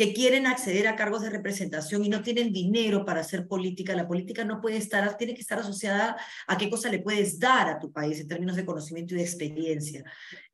que 0.00 0.14
quieren 0.14 0.46
acceder 0.46 0.88
a 0.88 0.96
cargos 0.96 1.20
de 1.20 1.28
representación 1.28 2.02
y 2.02 2.08
no 2.08 2.22
tienen 2.22 2.54
dinero 2.54 3.04
para 3.04 3.20
hacer 3.20 3.46
política. 3.46 3.94
La 3.94 4.08
política 4.08 4.46
no 4.46 4.58
puede 4.58 4.78
estar, 4.78 5.14
tiene 5.18 5.34
que 5.34 5.42
estar 5.42 5.58
asociada 5.58 6.16
a 6.46 6.56
qué 6.56 6.70
cosa 6.70 6.88
le 6.88 7.00
puedes 7.00 7.38
dar 7.38 7.68
a 7.68 7.78
tu 7.78 7.92
país 7.92 8.18
en 8.18 8.26
términos 8.26 8.56
de 8.56 8.64
conocimiento 8.64 9.12
y 9.12 9.18
de 9.18 9.24
experiencia. 9.24 10.02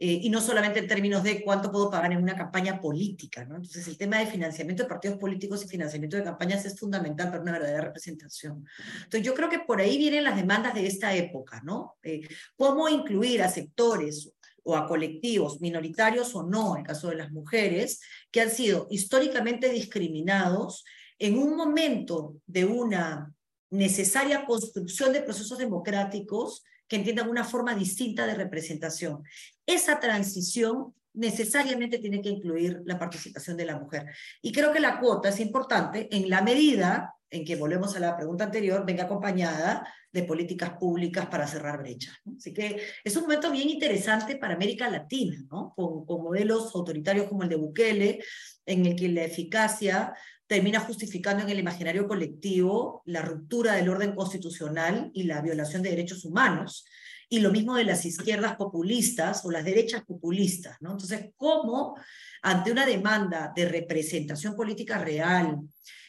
Eh, 0.00 0.18
y 0.22 0.30
no 0.30 0.40
solamente 0.40 0.80
en 0.80 0.88
términos 0.88 1.22
de 1.22 1.44
cuánto 1.44 1.70
puedo 1.70 1.88
pagar 1.88 2.10
en 2.10 2.24
una 2.24 2.34
campaña 2.34 2.80
política. 2.80 3.44
¿no? 3.44 3.54
Entonces, 3.54 3.86
el 3.86 3.96
tema 3.96 4.18
de 4.18 4.26
financiamiento 4.26 4.82
de 4.82 4.88
partidos 4.88 5.16
políticos 5.16 5.64
y 5.64 5.68
financiamiento 5.68 6.16
de 6.16 6.24
campañas 6.24 6.64
es 6.64 6.76
fundamental 6.76 7.28
para 7.28 7.40
una 7.40 7.52
verdadera 7.52 7.82
representación. 7.82 8.66
Entonces, 8.96 9.22
yo 9.22 9.32
creo 9.32 9.48
que 9.48 9.60
por 9.60 9.80
ahí 9.80 9.96
vienen 9.96 10.24
las 10.24 10.34
demandas 10.34 10.74
de 10.74 10.88
esta 10.88 11.14
época, 11.14 11.60
¿no? 11.64 11.98
Eh, 12.02 12.26
¿Cómo 12.56 12.88
incluir 12.88 13.44
a 13.44 13.48
sectores 13.48 14.32
o 14.66 14.76
a 14.76 14.86
colectivos 14.86 15.60
minoritarios 15.60 16.34
o 16.34 16.42
no, 16.42 16.74
en 16.74 16.80
el 16.80 16.86
caso 16.86 17.08
de 17.08 17.16
las 17.16 17.30
mujeres, 17.30 18.00
que 18.32 18.40
han 18.40 18.50
sido 18.50 18.88
históricamente 18.90 19.70
discriminados 19.70 20.84
en 21.18 21.38
un 21.38 21.56
momento 21.56 22.34
de 22.46 22.64
una 22.64 23.32
necesaria 23.70 24.44
construcción 24.44 25.12
de 25.12 25.22
procesos 25.22 25.58
democráticos 25.58 26.64
que 26.88 26.96
entiendan 26.96 27.30
una 27.30 27.44
forma 27.44 27.74
distinta 27.74 28.26
de 28.26 28.34
representación. 28.34 29.22
Esa 29.66 30.00
transición 30.00 30.94
necesariamente 31.16 31.98
tiene 31.98 32.22
que 32.22 32.28
incluir 32.28 32.82
la 32.84 32.98
participación 32.98 33.56
de 33.56 33.66
la 33.66 33.78
mujer. 33.78 34.06
Y 34.42 34.52
creo 34.52 34.72
que 34.72 34.80
la 34.80 35.00
cuota 35.00 35.30
es 35.30 35.40
importante 35.40 36.08
en 36.14 36.30
la 36.30 36.42
medida 36.42 37.14
en 37.28 37.44
que, 37.44 37.56
volvemos 37.56 37.96
a 37.96 38.00
la 38.00 38.16
pregunta 38.16 38.44
anterior, 38.44 38.84
venga 38.86 39.04
acompañada 39.04 39.86
de 40.12 40.22
políticas 40.22 40.70
públicas 40.78 41.26
para 41.26 41.46
cerrar 41.46 41.78
brechas. 41.78 42.14
Así 42.36 42.54
que 42.54 42.80
es 43.02 43.16
un 43.16 43.22
momento 43.22 43.50
bien 43.50 43.68
interesante 43.68 44.36
para 44.36 44.54
América 44.54 44.88
Latina, 44.88 45.36
¿no? 45.50 45.72
con, 45.74 46.06
con 46.06 46.22
modelos 46.22 46.74
autoritarios 46.74 47.28
como 47.28 47.42
el 47.42 47.48
de 47.48 47.56
Bukele, 47.56 48.20
en 48.64 48.86
el 48.86 48.96
que 48.96 49.08
la 49.08 49.24
eficacia 49.24 50.14
termina 50.46 50.80
justificando 50.80 51.42
en 51.42 51.50
el 51.50 51.58
imaginario 51.58 52.06
colectivo 52.06 53.02
la 53.04 53.22
ruptura 53.22 53.74
del 53.74 53.88
orden 53.88 54.14
constitucional 54.14 55.10
y 55.12 55.24
la 55.24 55.40
violación 55.40 55.82
de 55.82 55.90
derechos 55.90 56.24
humanos. 56.24 56.86
Y 57.28 57.40
lo 57.40 57.50
mismo 57.50 57.74
de 57.74 57.84
las 57.84 58.04
izquierdas 58.04 58.56
populistas 58.56 59.44
o 59.44 59.50
las 59.50 59.64
derechas 59.64 60.04
populistas. 60.04 60.76
¿no? 60.80 60.92
Entonces, 60.92 61.30
¿cómo 61.36 61.96
ante 62.42 62.70
una 62.70 62.86
demanda 62.86 63.52
de 63.54 63.68
representación 63.68 64.54
política 64.54 64.98
real, 64.98 65.58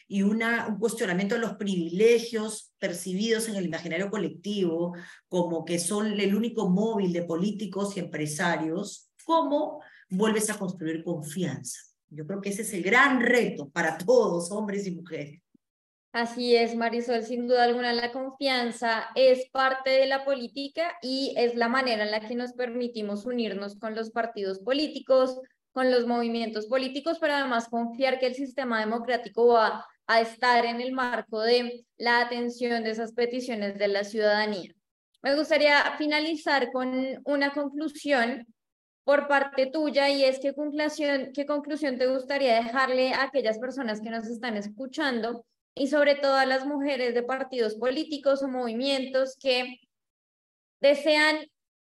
y 0.08 0.22
un 0.22 0.42
cuestionamiento 0.80 1.34
de 1.34 1.42
los 1.42 1.54
privilegios 1.56 2.72
percibidos 2.78 3.48
en 3.48 3.56
el 3.56 3.66
imaginario 3.66 4.10
colectivo 4.10 4.94
como 5.28 5.66
que 5.66 5.78
son 5.78 6.18
el 6.18 6.34
único 6.34 6.70
móvil 6.70 7.12
de 7.12 7.24
políticos 7.24 7.94
y 7.94 8.00
empresarios, 8.00 9.10
¿cómo 9.24 9.82
vuelves 10.08 10.48
a 10.48 10.58
construir 10.58 11.04
confianza? 11.04 11.78
Yo 12.08 12.26
creo 12.26 12.40
que 12.40 12.48
ese 12.48 12.62
es 12.62 12.72
el 12.72 12.82
gran 12.82 13.20
reto 13.20 13.68
para 13.68 13.98
todos, 13.98 14.50
hombres 14.50 14.86
y 14.86 14.92
mujeres. 14.92 15.42
Así 16.12 16.56
es, 16.56 16.74
Marisol, 16.74 17.22
sin 17.22 17.46
duda 17.46 17.64
alguna 17.64 17.92
la 17.92 18.12
confianza 18.12 19.08
es 19.14 19.50
parte 19.50 19.90
de 19.90 20.06
la 20.06 20.24
política 20.24 20.96
y 21.02 21.34
es 21.36 21.54
la 21.54 21.68
manera 21.68 22.04
en 22.04 22.10
la 22.10 22.20
que 22.20 22.34
nos 22.34 22.54
permitimos 22.54 23.26
unirnos 23.26 23.76
con 23.76 23.94
los 23.94 24.10
partidos 24.10 24.58
políticos, 24.58 25.38
con 25.72 25.90
los 25.90 26.06
movimientos 26.06 26.66
políticos, 26.66 27.18
pero 27.20 27.34
además 27.34 27.68
confiar 27.68 28.18
que 28.18 28.26
el 28.26 28.34
sistema 28.34 28.80
democrático 28.80 29.48
va 29.48 29.86
a 30.06 30.20
estar 30.22 30.64
en 30.64 30.80
el 30.80 30.92
marco 30.92 31.40
de 31.42 31.84
la 31.98 32.22
atención 32.22 32.82
de 32.84 32.90
esas 32.90 33.12
peticiones 33.12 33.78
de 33.78 33.88
la 33.88 34.02
ciudadanía. 34.02 34.72
Me 35.22 35.36
gustaría 35.36 35.94
finalizar 35.98 36.72
con 36.72 37.20
una 37.24 37.52
conclusión 37.52 38.46
por 39.04 39.28
parte 39.28 39.66
tuya 39.66 40.08
y 40.08 40.24
es 40.24 40.38
qué 40.40 40.54
conclusión, 40.54 41.32
qué 41.34 41.44
conclusión 41.44 41.98
te 41.98 42.06
gustaría 42.06 42.54
dejarle 42.54 43.12
a 43.12 43.24
aquellas 43.24 43.58
personas 43.58 44.00
que 44.00 44.10
nos 44.10 44.26
están 44.26 44.56
escuchando 44.56 45.44
y 45.78 45.86
sobre 45.86 46.14
todo 46.14 46.34
a 46.34 46.46
las 46.46 46.66
mujeres 46.66 47.14
de 47.14 47.22
partidos 47.22 47.74
políticos 47.76 48.42
o 48.42 48.48
movimientos 48.48 49.36
que 49.40 49.80
desean 50.80 51.38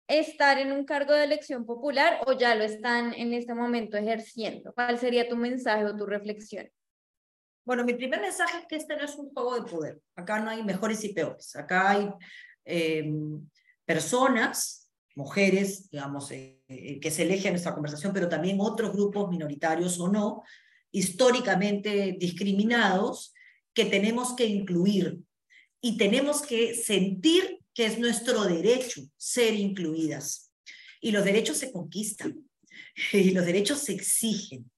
estar 0.09 0.59
en 0.59 0.73
un 0.73 0.85
cargo 0.85 1.13
de 1.15 1.25
elección 1.25 1.65
popular 1.65 2.21
o 2.27 2.33
ya 2.33 2.55
lo 2.55 2.65
están 2.65 3.15
en 3.15 3.33
este 3.33 3.55
momento 3.55 3.97
ejerciendo. 3.97 4.73
¿Cuál 4.75 4.99
sería 4.99 5.29
tu 5.29 5.37
mensaje 5.37 5.85
o 5.85 5.97
tu 5.97 6.07
reflexión? 6.07 6.71
Bueno, 7.65 7.85
mi 7.85 7.95
primer 7.95 8.21
mensaje 8.21 8.59
es 8.59 8.67
que 8.67 8.77
este 8.77 8.97
no 8.97 9.05
es 9.05 9.17
un 9.17 9.31
juego 9.31 9.55
de 9.55 9.71
poder. 9.71 10.01
Acá 10.15 10.41
no 10.41 10.51
hay 10.51 10.63
mejores 10.63 11.03
y 11.05 11.15
peores. 11.15 11.57
Acá 11.57 11.91
hay 11.91 12.11
em, 12.65 13.49
personas, 13.87 14.91
mujeres, 15.15 15.91
digamos, 15.91 16.31
eh, 16.31 16.63
eh, 16.69 17.01
que 17.01 17.11
se 17.11 17.23
eligen 17.23 17.49
en 17.49 17.53
nuestra 17.55 17.73
conversación, 17.73 18.13
pero 18.13 18.29
también 18.29 18.59
otros 18.61 18.93
grupos 18.93 19.31
minoritarios 19.31 19.99
o 19.99 20.09
no, 20.09 20.43
históricamente 20.91 22.17
discriminados, 22.19 23.34
que 23.75 23.85
tenemos 23.85 24.35
que 24.35 24.47
incluir 24.47 25.19
y 25.81 25.97
tenemos 25.99 26.43
que 26.43 26.75
sentir 26.75 27.61
que 27.75 27.87
es 27.87 27.99
nuestro 27.99 28.45
derecho 28.45 29.03
ser 29.17 29.55
incluidas. 29.55 30.51
Y 31.01 31.11
los 31.11 31.25
derechos 31.25 31.59
se 31.59 31.73
conquistan 31.73 32.49
y 33.13 33.33
los 33.33 33.45
derechos 33.45 33.81
se 33.81 33.93
exigen. 33.93 34.71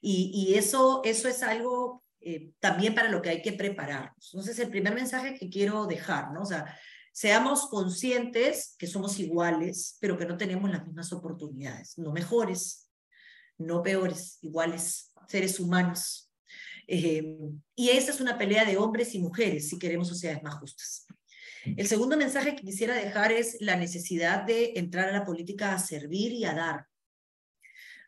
Y, 0.00 0.54
eso, 0.54 1.02
eso 1.04 1.28
es 1.28 1.42
algo 1.42 2.04
eh, 2.20 2.52
también 2.60 2.94
para 2.94 3.10
lo 3.10 3.20
que 3.20 3.30
hay 3.30 3.42
que 3.42 3.52
prepararnos. 3.52 4.30
Entonces, 4.32 4.58
el 4.60 4.70
primer 4.70 4.94
mensaje 4.94 5.34
que 5.34 5.50
quiero 5.50 5.86
dejar, 5.86 6.32
¿no? 6.32 6.42
O 6.42 6.46
sea, 6.46 6.78
seamos 7.12 7.66
conscientes 7.66 8.76
que 8.78 8.86
somos 8.86 9.18
iguales, 9.18 9.96
pero 10.00 10.16
que 10.16 10.24
no 10.24 10.36
tenemos 10.36 10.70
las 10.70 10.86
mismas 10.86 11.12
oportunidades, 11.12 11.98
no 11.98 12.12
mejores, 12.12 12.90
no 13.58 13.82
peores, 13.82 14.38
iguales, 14.42 15.12
seres 15.26 15.58
humanos. 15.58 16.27
Eh, 16.90 17.36
y 17.76 17.90
esa 17.90 18.10
es 18.10 18.20
una 18.20 18.38
pelea 18.38 18.64
de 18.64 18.78
hombres 18.78 19.14
y 19.14 19.18
mujeres 19.18 19.68
si 19.68 19.78
queremos 19.78 20.08
sociedades 20.08 20.42
más 20.42 20.54
justas. 20.54 21.06
El 21.76 21.86
segundo 21.86 22.16
mensaje 22.16 22.56
que 22.56 22.62
quisiera 22.62 22.94
dejar 22.94 23.30
es 23.30 23.58
la 23.60 23.76
necesidad 23.76 24.44
de 24.44 24.72
entrar 24.76 25.10
a 25.10 25.12
la 25.12 25.24
política 25.24 25.74
a 25.74 25.78
servir 25.78 26.32
y 26.32 26.46
a 26.46 26.54
dar. 26.54 26.86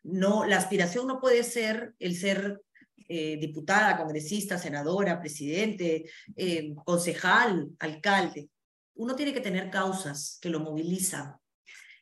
No, 0.03 0.47
la 0.47 0.57
aspiración 0.57 1.07
no 1.07 1.21
puede 1.21 1.45
ser 1.45 1.95
el 1.99 2.17
ser 2.17 2.63
eh, 3.07 3.37
diputada, 3.39 3.99
congresista, 3.99 4.57
senadora, 4.57 5.21
presidente, 5.21 6.09
eh, 6.35 6.73
concejal, 6.85 7.69
alcalde. 7.79 8.49
Uno 8.95 9.15
tiene 9.15 9.35
que 9.35 9.43
tener 9.43 9.69
causas 9.69 10.39
que 10.41 10.49
lo 10.49 10.61
movilizan 10.61 11.37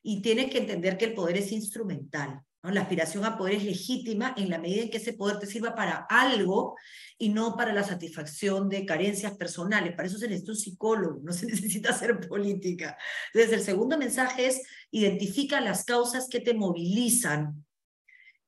y 0.00 0.22
tiene 0.22 0.48
que 0.48 0.58
entender 0.58 0.96
que 0.96 1.06
el 1.06 1.14
poder 1.14 1.38
es 1.38 1.50
instrumental. 1.50 2.40
La 2.62 2.80
aspiración 2.80 3.24
a 3.24 3.38
poder 3.38 3.54
es 3.54 3.64
legítima 3.64 4.34
en 4.36 4.50
la 4.50 4.58
medida 4.58 4.82
en 4.82 4.90
que 4.90 4.96
ese 4.96 5.12
poder 5.12 5.38
te 5.38 5.46
sirva 5.46 5.74
para 5.74 6.06
algo 6.10 6.76
y 7.16 7.28
no 7.28 7.56
para 7.56 7.72
la 7.72 7.84
satisfacción 7.84 8.68
de 8.68 8.84
carencias 8.84 9.36
personales. 9.36 9.94
Para 9.94 10.08
eso 10.08 10.18
se 10.18 10.26
necesita 10.26 10.52
un 10.52 10.58
psicólogo, 10.58 11.20
no 11.22 11.32
se 11.32 11.46
necesita 11.50 11.90
hacer 11.90 12.18
política. 12.28 12.98
Entonces, 13.32 13.58
el 13.58 13.64
segundo 13.64 13.96
mensaje 13.96 14.46
es 14.46 14.62
identifica 14.90 15.60
las 15.60 15.84
causas 15.84 16.28
que 16.28 16.40
te 16.40 16.52
movilizan 16.52 17.64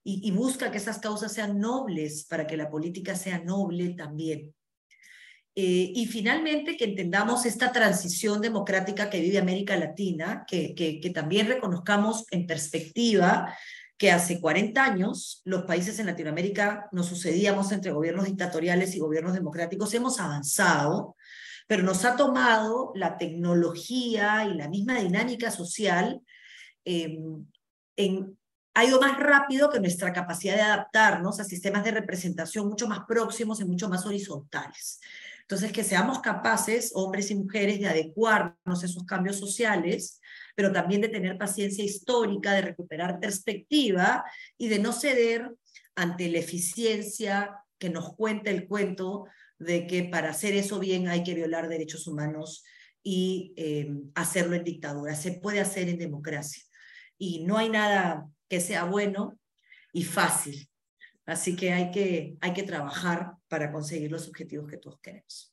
y, 0.03 0.27
y 0.27 0.33
busca 0.33 0.71
que 0.73 0.79
esas 0.79 0.99
causas 0.99 1.33
sean 1.33 1.61
nobles 1.61 2.25
para 2.25 2.47
que 2.47 2.57
la 2.57 2.69
política 2.69 3.15
sea 3.15 3.39
noble 3.39 3.91
también. 3.91 4.53
Eh, 5.57 5.93
y 5.95 6.07
finalmente 6.07 6.77
que 6.77 6.85
entendamos 6.85 7.45
esta 7.45 7.73
transición 7.73 8.41
democrática 8.41 9.11
que 9.11 9.21
vive 9.21 9.39
América 9.39 9.77
Latina, 9.77 10.45
que, 10.47 11.13
también 11.13 11.49
reconozcamos 11.49 12.25
en 12.31 12.47
perspectiva 12.47 13.53
que 14.01 14.11
hace 14.11 14.41
40 14.41 14.83
años 14.83 15.43
los 15.45 15.65
países 15.65 15.99
en 15.99 16.07
Latinoamérica 16.07 16.89
nos 16.91 17.05
sucedíamos 17.05 17.71
entre 17.71 17.93
gobiernos 17.93 18.25
dictatoriales 18.25 18.95
y 18.95 18.99
gobiernos 18.99 19.35
democráticos, 19.35 19.93
hemos 19.93 20.19
avanzado, 20.19 21.17
pero 21.67 21.83
nos 21.83 22.07
ha 22.07 22.17
tomado 22.17 22.93
la 22.95 23.19
tecnología 23.19 24.47
y 24.47 24.55
la 24.55 24.71
misma 24.71 24.99
dinámica 25.01 25.51
social, 25.51 26.23
em, 26.87 27.45
en, 27.97 28.39
ha 28.73 28.87
ido 28.87 29.03
más 29.03 29.19
rápido 29.19 29.69
que 29.69 29.81
nuestra 29.81 30.15
capacidad 30.15 30.55
de 30.55 30.63
adaptarnos 30.63 31.39
a 31.39 31.45
sistemas 31.45 31.85
de 31.85 31.91
representación 31.91 32.69
mucho 32.69 32.89
más 32.89 33.01
próximos 33.07 33.61
y 33.61 33.67
mucho 33.67 33.91
más 33.91 34.07
horizontales. 34.07 34.99
Entonces, 35.43 35.73
que 35.73 35.85
seamos 35.85 36.21
capaces, 36.21 36.93
hombres 36.95 37.31
y 37.31 37.35
mujeres, 37.35 37.81
de 37.81 37.89
adecuarnos 37.89 38.83
a 38.83 38.87
esos 38.87 39.05
cambios 39.05 39.37
sociales 39.37 40.21
pero 40.55 40.73
también 40.73 41.01
de 41.01 41.09
tener 41.09 41.39
paciencia 41.39 41.85
histórica, 41.85 42.55
de 42.55 42.63
recuperar 42.63 43.21
perspectiva 43.21 44.25
y 44.59 44.69
de 44.69 44.79
no 44.79 44.93
ceder 44.93 45.51
ante 45.95 46.29
la 46.29 46.39
eficiencia 46.39 47.57
que 47.79 47.91
nos 47.91 48.15
cuenta 48.15 48.51
el 48.51 48.67
cuento 48.69 49.27
de 49.59 49.87
que 49.87 50.05
para 50.05 50.31
hacer 50.31 50.55
eso 50.55 50.79
bien 50.79 51.09
hay 51.09 51.23
que 51.23 51.35
violar 51.35 51.69
derechos 51.69 52.07
humanos 52.07 52.65
y 53.03 53.53
eh, 53.57 53.91
hacerlo 54.15 54.55
en 54.57 54.65
dictadura. 54.65 55.15
Se 55.15 55.33
puede 55.33 55.61
hacer 55.61 55.89
en 55.89 55.99
democracia. 55.99 56.63
Y 57.19 57.45
no 57.45 57.59
hay 57.59 57.69
nada 57.69 58.27
que 58.49 58.61
sea 58.61 58.85
bueno 58.85 59.39
y 59.93 60.05
fácil. 60.05 60.69
Así 61.27 61.55
que 61.57 61.73
hay 61.73 61.91
que, 61.91 62.37
hay 62.41 62.53
que 62.53 62.63
trabajar 62.63 63.33
para 63.49 63.71
conseguir 63.71 64.11
los 64.11 64.29
objetivos 64.29 64.69
que 64.69 64.79
todos 64.79 64.99
queremos. 65.01 65.50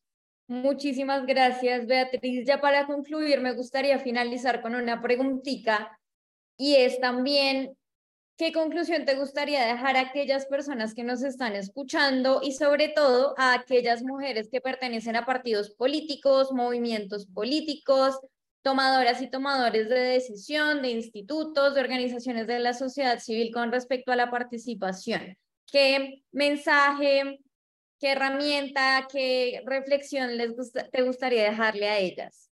Muchísimas 0.47 1.25
gracias, 1.25 1.85
Beatriz. 1.87 2.45
Ya 2.45 2.61
para 2.61 2.87
concluir, 2.87 3.41
me 3.41 3.53
gustaría 3.53 3.99
finalizar 3.99 4.61
con 4.61 4.75
una 4.75 5.01
preguntita 5.01 5.99
y 6.57 6.75
es 6.75 7.01
también, 7.01 7.77
¿qué 8.37 8.53
conclusión 8.53 9.03
te 9.03 9.15
gustaría 9.15 9.65
dejar 9.65 9.97
a 9.97 10.01
aquellas 10.01 10.45
personas 10.45 10.93
que 10.93 11.03
nos 11.03 11.21
están 11.21 11.55
escuchando 11.55 12.39
y 12.41 12.53
sobre 12.53 12.87
todo 12.87 13.35
a 13.37 13.53
aquellas 13.55 14.03
mujeres 14.03 14.47
que 14.49 14.61
pertenecen 14.61 15.17
a 15.17 15.25
partidos 15.25 15.71
políticos, 15.71 16.53
movimientos 16.53 17.27
políticos, 17.27 18.17
tomadoras 18.61 19.21
y 19.21 19.29
tomadores 19.29 19.89
de 19.89 19.99
decisión, 19.99 20.81
de 20.81 20.91
institutos, 20.91 21.75
de 21.75 21.81
organizaciones 21.81 22.47
de 22.47 22.59
la 22.59 22.73
sociedad 22.73 23.19
civil 23.19 23.51
con 23.53 23.69
respecto 23.69 24.13
a 24.13 24.15
la 24.15 24.31
participación? 24.31 25.37
¿Qué 25.69 26.23
mensaje 26.31 27.41
¿Qué 27.99 28.11
herramienta, 28.11 29.07
qué 29.11 29.61
reflexión 29.65 30.37
les 30.37 30.53
te 30.91 31.01
gustaría 31.03 31.43
dejarle 31.43 31.87
a 31.87 31.99
ellas? 31.99 32.51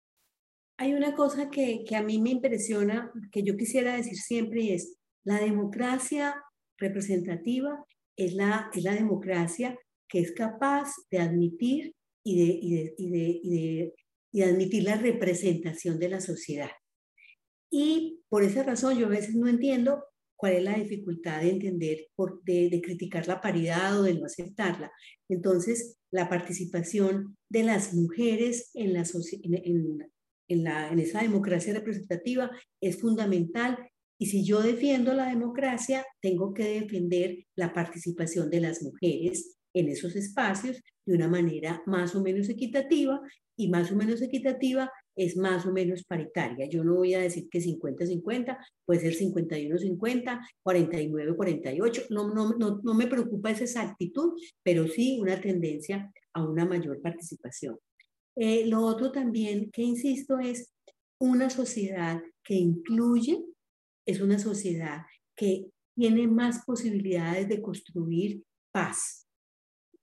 Hay 0.77 0.93
una 0.93 1.15
cosa 1.15 1.49
que, 1.49 1.83
que 1.88 1.95
a 1.95 2.03
mí 2.03 2.19
me 2.19 2.31
impresiona, 2.31 3.11
que 3.31 3.43
yo 3.43 3.55
quisiera 3.55 3.95
decir 3.95 4.15
siempre, 4.15 4.61
y 4.61 4.73
es 4.73 4.97
la 5.23 5.39
democracia 5.39 6.35
representativa 6.77 7.83
es 8.17 8.33
la, 8.33 8.69
es 8.73 8.83
la 8.83 8.93
democracia 8.93 9.77
que 10.09 10.19
es 10.19 10.31
capaz 10.31 10.91
de 11.11 11.19
admitir 11.19 11.95
y 12.23 12.38
de, 12.38 12.59
y 12.61 12.75
de, 12.75 12.95
y 12.97 13.09
de, 13.49 13.93
y 14.31 14.39
de 14.39 14.45
admitir 14.45 14.83
la 14.83 14.95
representación 14.95 15.99
de 15.99 16.09
la 16.09 16.19
sociedad. 16.19 16.71
Y 17.69 18.21
por 18.29 18.43
esa 18.43 18.63
razón 18.63 18.97
yo 18.97 19.05
a 19.05 19.09
veces 19.09 19.35
no 19.35 19.47
entiendo 19.47 20.03
cuál 20.38 20.53
es 20.53 20.63
la 20.63 20.77
dificultad 20.77 21.41
de 21.41 21.49
entender, 21.49 22.07
de, 22.45 22.81
criticar 22.81 23.27
la 23.27 23.41
paridad 23.41 23.99
o 23.99 24.03
de 24.03 24.13
no 24.13 24.25
aceptarla. 24.25 24.91
Entonces, 25.27 25.97
la 26.11 26.29
participación 26.29 27.35
de 27.49 27.63
las 27.63 27.93
mujeres 27.93 28.71
en, 28.75 28.93
la, 28.93 29.03
en, 30.47 30.63
la, 30.63 30.89
en 30.89 30.99
esa 30.99 31.21
democracia 31.21 31.73
representativa 31.73 32.51
es 32.79 33.01
fundamental 33.01 33.77
y 34.19 34.27
si 34.27 34.43
yo 34.43 34.61
defiendo 34.61 35.13
la 35.13 35.27
democracia, 35.27 36.05
tengo 36.21 36.53
que 36.53 36.81
defender 36.81 37.45
la 37.55 37.73
participación 37.73 38.49
de 38.49 38.61
las 38.61 38.81
mujeres 38.81 39.57
en 39.73 39.89
esos 39.89 40.15
espacios 40.15 40.81
de 41.05 41.15
una 41.15 41.27
manera 41.27 41.83
más 41.85 42.15
o 42.15 42.23
menos 42.23 42.49
equitativa 42.49 43.21
y 43.55 43.69
más 43.69 43.91
o 43.91 43.95
menos 43.95 44.21
equitativa 44.21 44.91
es 45.18 45.36
más 45.36 45.65
o 45.65 45.74
menos 45.74 46.03
paritaria. 46.03 46.70
Yo 46.70 46.84
no 46.84 46.95
voy 46.95 47.15
a 47.15 47.20
decir 47.20 47.49
que 47.49 47.59
50-50, 47.59 48.57
puede 48.86 48.99
ser 49.01 49.13
51-50, 49.13 50.39
49-48, 50.63 52.05
no, 52.11 52.34
no, 52.34 52.55
no, 52.57 52.80
no 52.84 52.93
me 52.93 53.07
preocupa 53.07 53.51
esa 53.51 53.63
exactitud, 53.63 54.39
pero 54.63 54.88
sí 54.88 55.18
una 55.20 55.41
tendencia 55.41 56.11
a 56.34 56.47
una 56.47 56.65
mayor 56.65 57.01
participación. 57.01 57.78
Eh, 58.36 58.68
lo 58.68 58.82
otro 58.82 59.11
también 59.11 59.72
que 59.72 59.82
insisto 59.82 60.38
es 60.38 60.72
una 61.20 61.49
sociedad 61.49 62.22
que 62.43 62.53
incluye, 62.53 63.43
es 64.05 64.22
una 64.22 64.38
sociedad 64.38 65.01
que 65.36 65.65
tiene 65.95 66.28
más 66.28 66.63
posibilidades 66.63 67.49
de 67.49 67.59
construir 67.59 68.43
paz, 68.72 69.28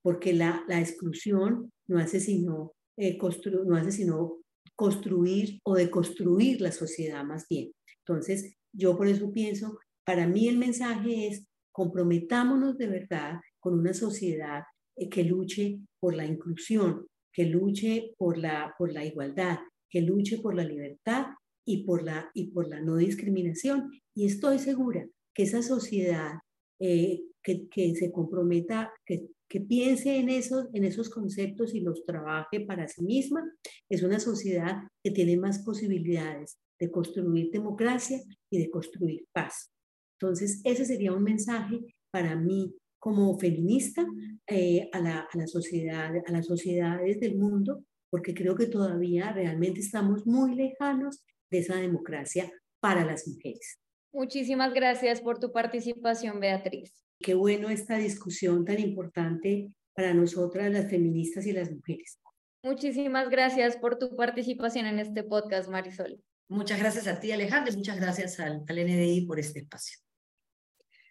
porque 0.02 0.32
la, 0.32 0.64
la 0.66 0.80
exclusión 0.80 1.72
no 1.86 1.98
hace 1.98 2.18
sino, 2.18 2.72
eh, 2.96 3.16
no 3.64 3.76
hace 3.76 3.92
sino 3.92 4.43
construir 4.76 5.60
o 5.64 5.74
de 5.74 5.90
construir 5.90 6.60
la 6.60 6.72
sociedad 6.72 7.24
más 7.24 7.46
bien. 7.48 7.72
Entonces, 8.06 8.54
yo 8.72 8.96
por 8.96 9.06
eso 9.06 9.30
pienso, 9.32 9.78
para 10.04 10.26
mí 10.26 10.48
el 10.48 10.58
mensaje 10.58 11.28
es 11.28 11.46
comprometámonos 11.72 12.76
de 12.78 12.88
verdad 12.88 13.40
con 13.58 13.78
una 13.78 13.94
sociedad 13.94 14.62
eh, 14.96 15.08
que 15.08 15.24
luche 15.24 15.78
por 15.98 16.14
la 16.14 16.26
inclusión, 16.26 17.06
que 17.32 17.46
luche 17.46 18.14
por 18.16 18.38
la, 18.38 18.74
por 18.78 18.92
la 18.92 19.04
igualdad, 19.04 19.58
que 19.90 20.02
luche 20.02 20.38
por 20.38 20.54
la 20.54 20.64
libertad 20.64 21.26
y 21.66 21.84
por 21.84 22.02
la, 22.02 22.30
y 22.34 22.48
por 22.50 22.68
la 22.68 22.80
no 22.80 22.96
discriminación. 22.96 23.90
Y 24.14 24.26
estoy 24.26 24.58
segura 24.58 25.06
que 25.34 25.44
esa 25.44 25.62
sociedad 25.62 26.34
eh, 26.78 27.22
que, 27.42 27.68
que, 27.68 27.94
se 27.94 28.12
comprometa, 28.12 28.92
que, 29.06 29.28
que 29.48 29.60
piense 29.60 30.16
en 30.16 30.28
esos, 30.28 30.66
en 30.72 30.84
esos 30.84 31.10
conceptos 31.10 31.74
y 31.74 31.80
los 31.80 32.04
trabaje 32.04 32.60
para 32.60 32.88
sí 32.88 33.02
misma, 33.02 33.42
es 33.88 34.02
una 34.02 34.20
sociedad 34.20 34.76
que 35.02 35.10
tiene 35.10 35.36
más 35.36 35.60
posibilidades 35.64 36.58
de 36.78 36.90
construir 36.90 37.50
democracia 37.50 38.18
y 38.50 38.58
de 38.58 38.70
construir 38.70 39.26
paz. 39.32 39.70
Entonces, 40.18 40.60
ese 40.64 40.84
sería 40.84 41.12
un 41.12 41.22
mensaje 41.22 41.80
para 42.10 42.36
mí 42.36 42.74
como 42.98 43.38
feminista 43.38 44.06
eh, 44.46 44.88
a, 44.92 45.00
la, 45.00 45.28
a, 45.30 45.38
la 45.38 45.46
sociedad, 45.46 46.10
a 46.26 46.32
las 46.32 46.46
sociedades 46.46 47.20
del 47.20 47.36
mundo, 47.36 47.84
porque 48.10 48.34
creo 48.34 48.54
que 48.54 48.66
todavía 48.66 49.32
realmente 49.32 49.80
estamos 49.80 50.26
muy 50.26 50.54
lejanos 50.54 51.24
de 51.50 51.58
esa 51.58 51.76
democracia 51.76 52.50
para 52.80 53.04
las 53.04 53.28
mujeres. 53.28 53.78
Muchísimas 54.12 54.72
gracias 54.72 55.20
por 55.20 55.38
tu 55.38 55.52
participación, 55.52 56.40
Beatriz. 56.40 57.03
Qué 57.24 57.32
bueno 57.32 57.70
esta 57.70 57.96
discusión 57.96 58.66
tan 58.66 58.78
importante 58.78 59.70
para 59.94 60.12
nosotras, 60.12 60.70
las 60.70 60.90
feministas 60.90 61.46
y 61.46 61.54
las 61.54 61.70
mujeres. 61.70 62.20
Muchísimas 62.62 63.30
gracias 63.30 63.78
por 63.78 63.98
tu 63.98 64.14
participación 64.14 64.84
en 64.84 64.98
este 64.98 65.24
podcast, 65.24 65.70
Marisol. 65.70 66.20
Muchas 66.48 66.78
gracias 66.78 67.06
a 67.06 67.18
ti, 67.18 67.32
Alejandra, 67.32 67.72
y 67.72 67.76
muchas 67.78 67.98
gracias 67.98 68.38
al, 68.40 68.62
al 68.68 68.76
NDI 68.76 69.24
por 69.26 69.40
este 69.40 69.60
espacio. 69.60 70.00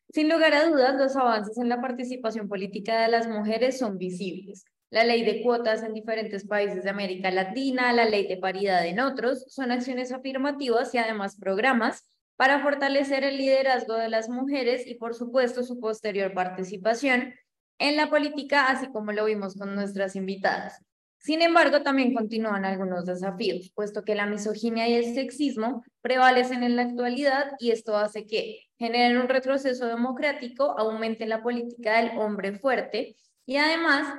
Sin 0.10 0.30
lugar 0.30 0.54
a 0.54 0.68
dudas, 0.68 0.96
los 1.00 1.16
avances 1.16 1.58
en 1.58 1.68
la 1.68 1.82
participación 1.82 2.48
política 2.48 3.02
de 3.02 3.08
las 3.08 3.28
mujeres 3.28 3.80
son 3.80 3.98
visibles. 3.98 4.66
La 4.92 5.04
ley 5.04 5.26
de 5.26 5.42
cuotas 5.42 5.82
en 5.82 5.96
diferentes 5.96 6.46
países 6.46 6.84
de 6.84 6.92
América 6.92 7.32
Latina, 7.32 7.92
la 7.92 8.06
ley 8.06 8.28
de 8.28 8.38
paridad 8.38 8.86
en 8.86 9.00
otros, 9.00 9.46
son 9.48 9.72
acciones 9.72 10.12
afirmativas 10.12 10.94
y 10.94 11.00
además 11.00 11.38
programas 11.40 12.13
para 12.44 12.60
fortalecer 12.60 13.24
el 13.24 13.38
liderazgo 13.38 13.94
de 13.94 14.10
las 14.10 14.28
mujeres 14.28 14.86
y, 14.86 14.96
por 14.96 15.16
supuesto, 15.16 15.64
su 15.64 15.80
posterior 15.80 16.34
participación 16.34 17.34
en 17.80 17.96
la 17.96 18.10
política, 18.10 18.68
así 18.68 18.88
como 18.92 19.14
lo 19.14 19.24
vimos 19.24 19.56
con 19.56 19.74
nuestras 19.76 20.18
invitadas. 20.18 20.84
Sin 21.20 21.42
embargo, 21.42 21.84
también 21.84 22.14
continúan 22.14 22.66
algunos 22.66 23.06
desafíos, 23.06 23.72
puesto 23.74 24.04
que 24.04 24.14
la 24.14 24.26
misoginia 24.26 24.90
y 24.90 24.96
el 24.96 25.16
sexismo 25.16 25.86
prevalecen 26.02 26.64
en 26.64 26.76
la 26.76 26.82
actualidad 26.82 27.54
y 27.60 27.72
esto 27.72 27.96
hace 27.96 28.26
que 28.26 28.60
generen 28.78 29.20
un 29.20 29.30
retroceso 29.30 29.86
democrático, 29.86 30.78
aumente 30.78 31.26
la 31.26 31.42
política 31.42 31.96
del 32.02 32.18
hombre 32.18 32.60
fuerte 32.60 33.16
y 33.46 33.56
además 33.56 34.14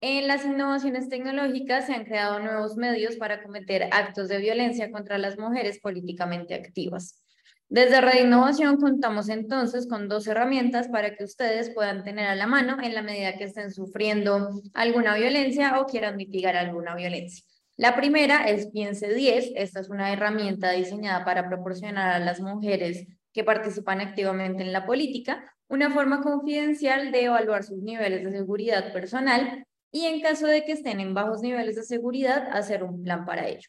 en 0.00 0.26
las 0.26 0.46
innovaciones 0.46 1.10
tecnológicas 1.10 1.84
se 1.84 1.92
han 1.92 2.06
creado 2.06 2.40
nuevos 2.40 2.76
medios 2.76 3.16
para 3.16 3.42
cometer 3.42 3.90
actos 3.92 4.28
de 4.28 4.38
violencia 4.38 4.90
contra 4.90 5.18
las 5.18 5.38
mujeres 5.38 5.80
políticamente 5.80 6.54
activas. 6.54 7.27
Desde 7.70 8.00
Red 8.00 8.24
Innovación 8.24 8.78
contamos 8.78 9.28
entonces 9.28 9.86
con 9.86 10.08
dos 10.08 10.26
herramientas 10.26 10.88
para 10.88 11.14
que 11.14 11.24
ustedes 11.24 11.68
puedan 11.68 12.02
tener 12.02 12.26
a 12.26 12.34
la 12.34 12.46
mano 12.46 12.78
en 12.82 12.94
la 12.94 13.02
medida 13.02 13.36
que 13.36 13.44
estén 13.44 13.70
sufriendo 13.70 14.48
alguna 14.72 15.14
violencia 15.14 15.78
o 15.78 15.84
quieran 15.84 16.16
mitigar 16.16 16.56
alguna 16.56 16.94
violencia. 16.94 17.44
La 17.76 17.94
primera 17.94 18.48
es 18.48 18.70
Piense 18.70 19.12
10. 19.12 19.52
Esta 19.54 19.80
es 19.80 19.90
una 19.90 20.10
herramienta 20.10 20.70
diseñada 20.70 21.26
para 21.26 21.46
proporcionar 21.46 22.10
a 22.10 22.18
las 22.24 22.40
mujeres 22.40 23.06
que 23.34 23.44
participan 23.44 24.00
activamente 24.00 24.62
en 24.62 24.72
la 24.72 24.86
política 24.86 25.44
una 25.68 25.90
forma 25.90 26.22
confidencial 26.22 27.12
de 27.12 27.24
evaluar 27.24 27.64
sus 27.64 27.82
niveles 27.82 28.24
de 28.24 28.32
seguridad 28.32 28.94
personal 28.94 29.66
y 29.92 30.06
en 30.06 30.22
caso 30.22 30.46
de 30.46 30.64
que 30.64 30.72
estén 30.72 31.00
en 31.00 31.12
bajos 31.12 31.42
niveles 31.42 31.76
de 31.76 31.82
seguridad, 31.82 32.48
hacer 32.50 32.82
un 32.82 33.02
plan 33.02 33.26
para 33.26 33.46
ello. 33.46 33.68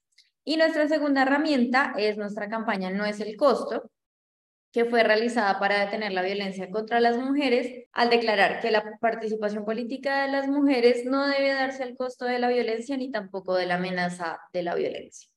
Y 0.50 0.58
nuestra 0.58 0.88
segunda 0.88 1.22
herramienta 1.22 1.94
es 1.96 2.18
nuestra 2.18 2.50
campaña 2.50 2.90
No 2.90 3.06
es 3.06 3.20
el 3.20 3.38
costo, 3.38 3.92
que 4.72 4.84
fue 4.84 5.04
realizada 5.04 5.60
para 5.60 5.86
detener 5.86 6.12
la 6.12 6.24
violencia 6.24 6.72
contra 6.72 7.00
las 7.00 7.18
mujeres 7.18 7.86
al 7.92 8.10
declarar 8.10 8.60
que 8.60 8.72
la 8.72 8.98
participación 9.00 9.64
política 9.64 10.24
de 10.24 10.32
las 10.32 10.48
mujeres 10.48 11.06
no 11.06 11.28
debe 11.28 11.50
darse 11.50 11.84
al 11.84 11.96
costo 11.96 12.26
de 12.26 12.40
la 12.40 12.48
violencia 12.48 12.98
ni 12.98 13.12
tampoco 13.12 13.54
de 13.54 13.68
la 13.68 13.76
amenaza 13.76 14.40
de 14.52 14.64
la 14.64 14.74
violencia. 14.74 15.30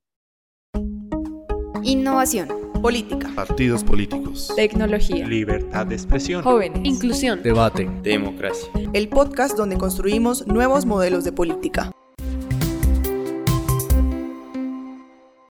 Innovación. 1.85 2.47
Política. 2.81 3.31
Partidos 3.35 3.83
políticos. 3.83 4.51
Tecnología. 4.55 5.27
Libertad 5.27 5.85
de 5.85 5.93
expresión. 5.93 6.41
Jóvenes. 6.41 6.79
Inclusión. 6.83 7.43
Debate. 7.43 7.87
Democracia. 8.01 8.67
El 8.93 9.07
podcast 9.07 9.55
donde 9.55 9.77
construimos 9.77 10.47
nuevos 10.47 10.87
modelos 10.87 11.23
de 11.23 11.31
política. 11.31 11.91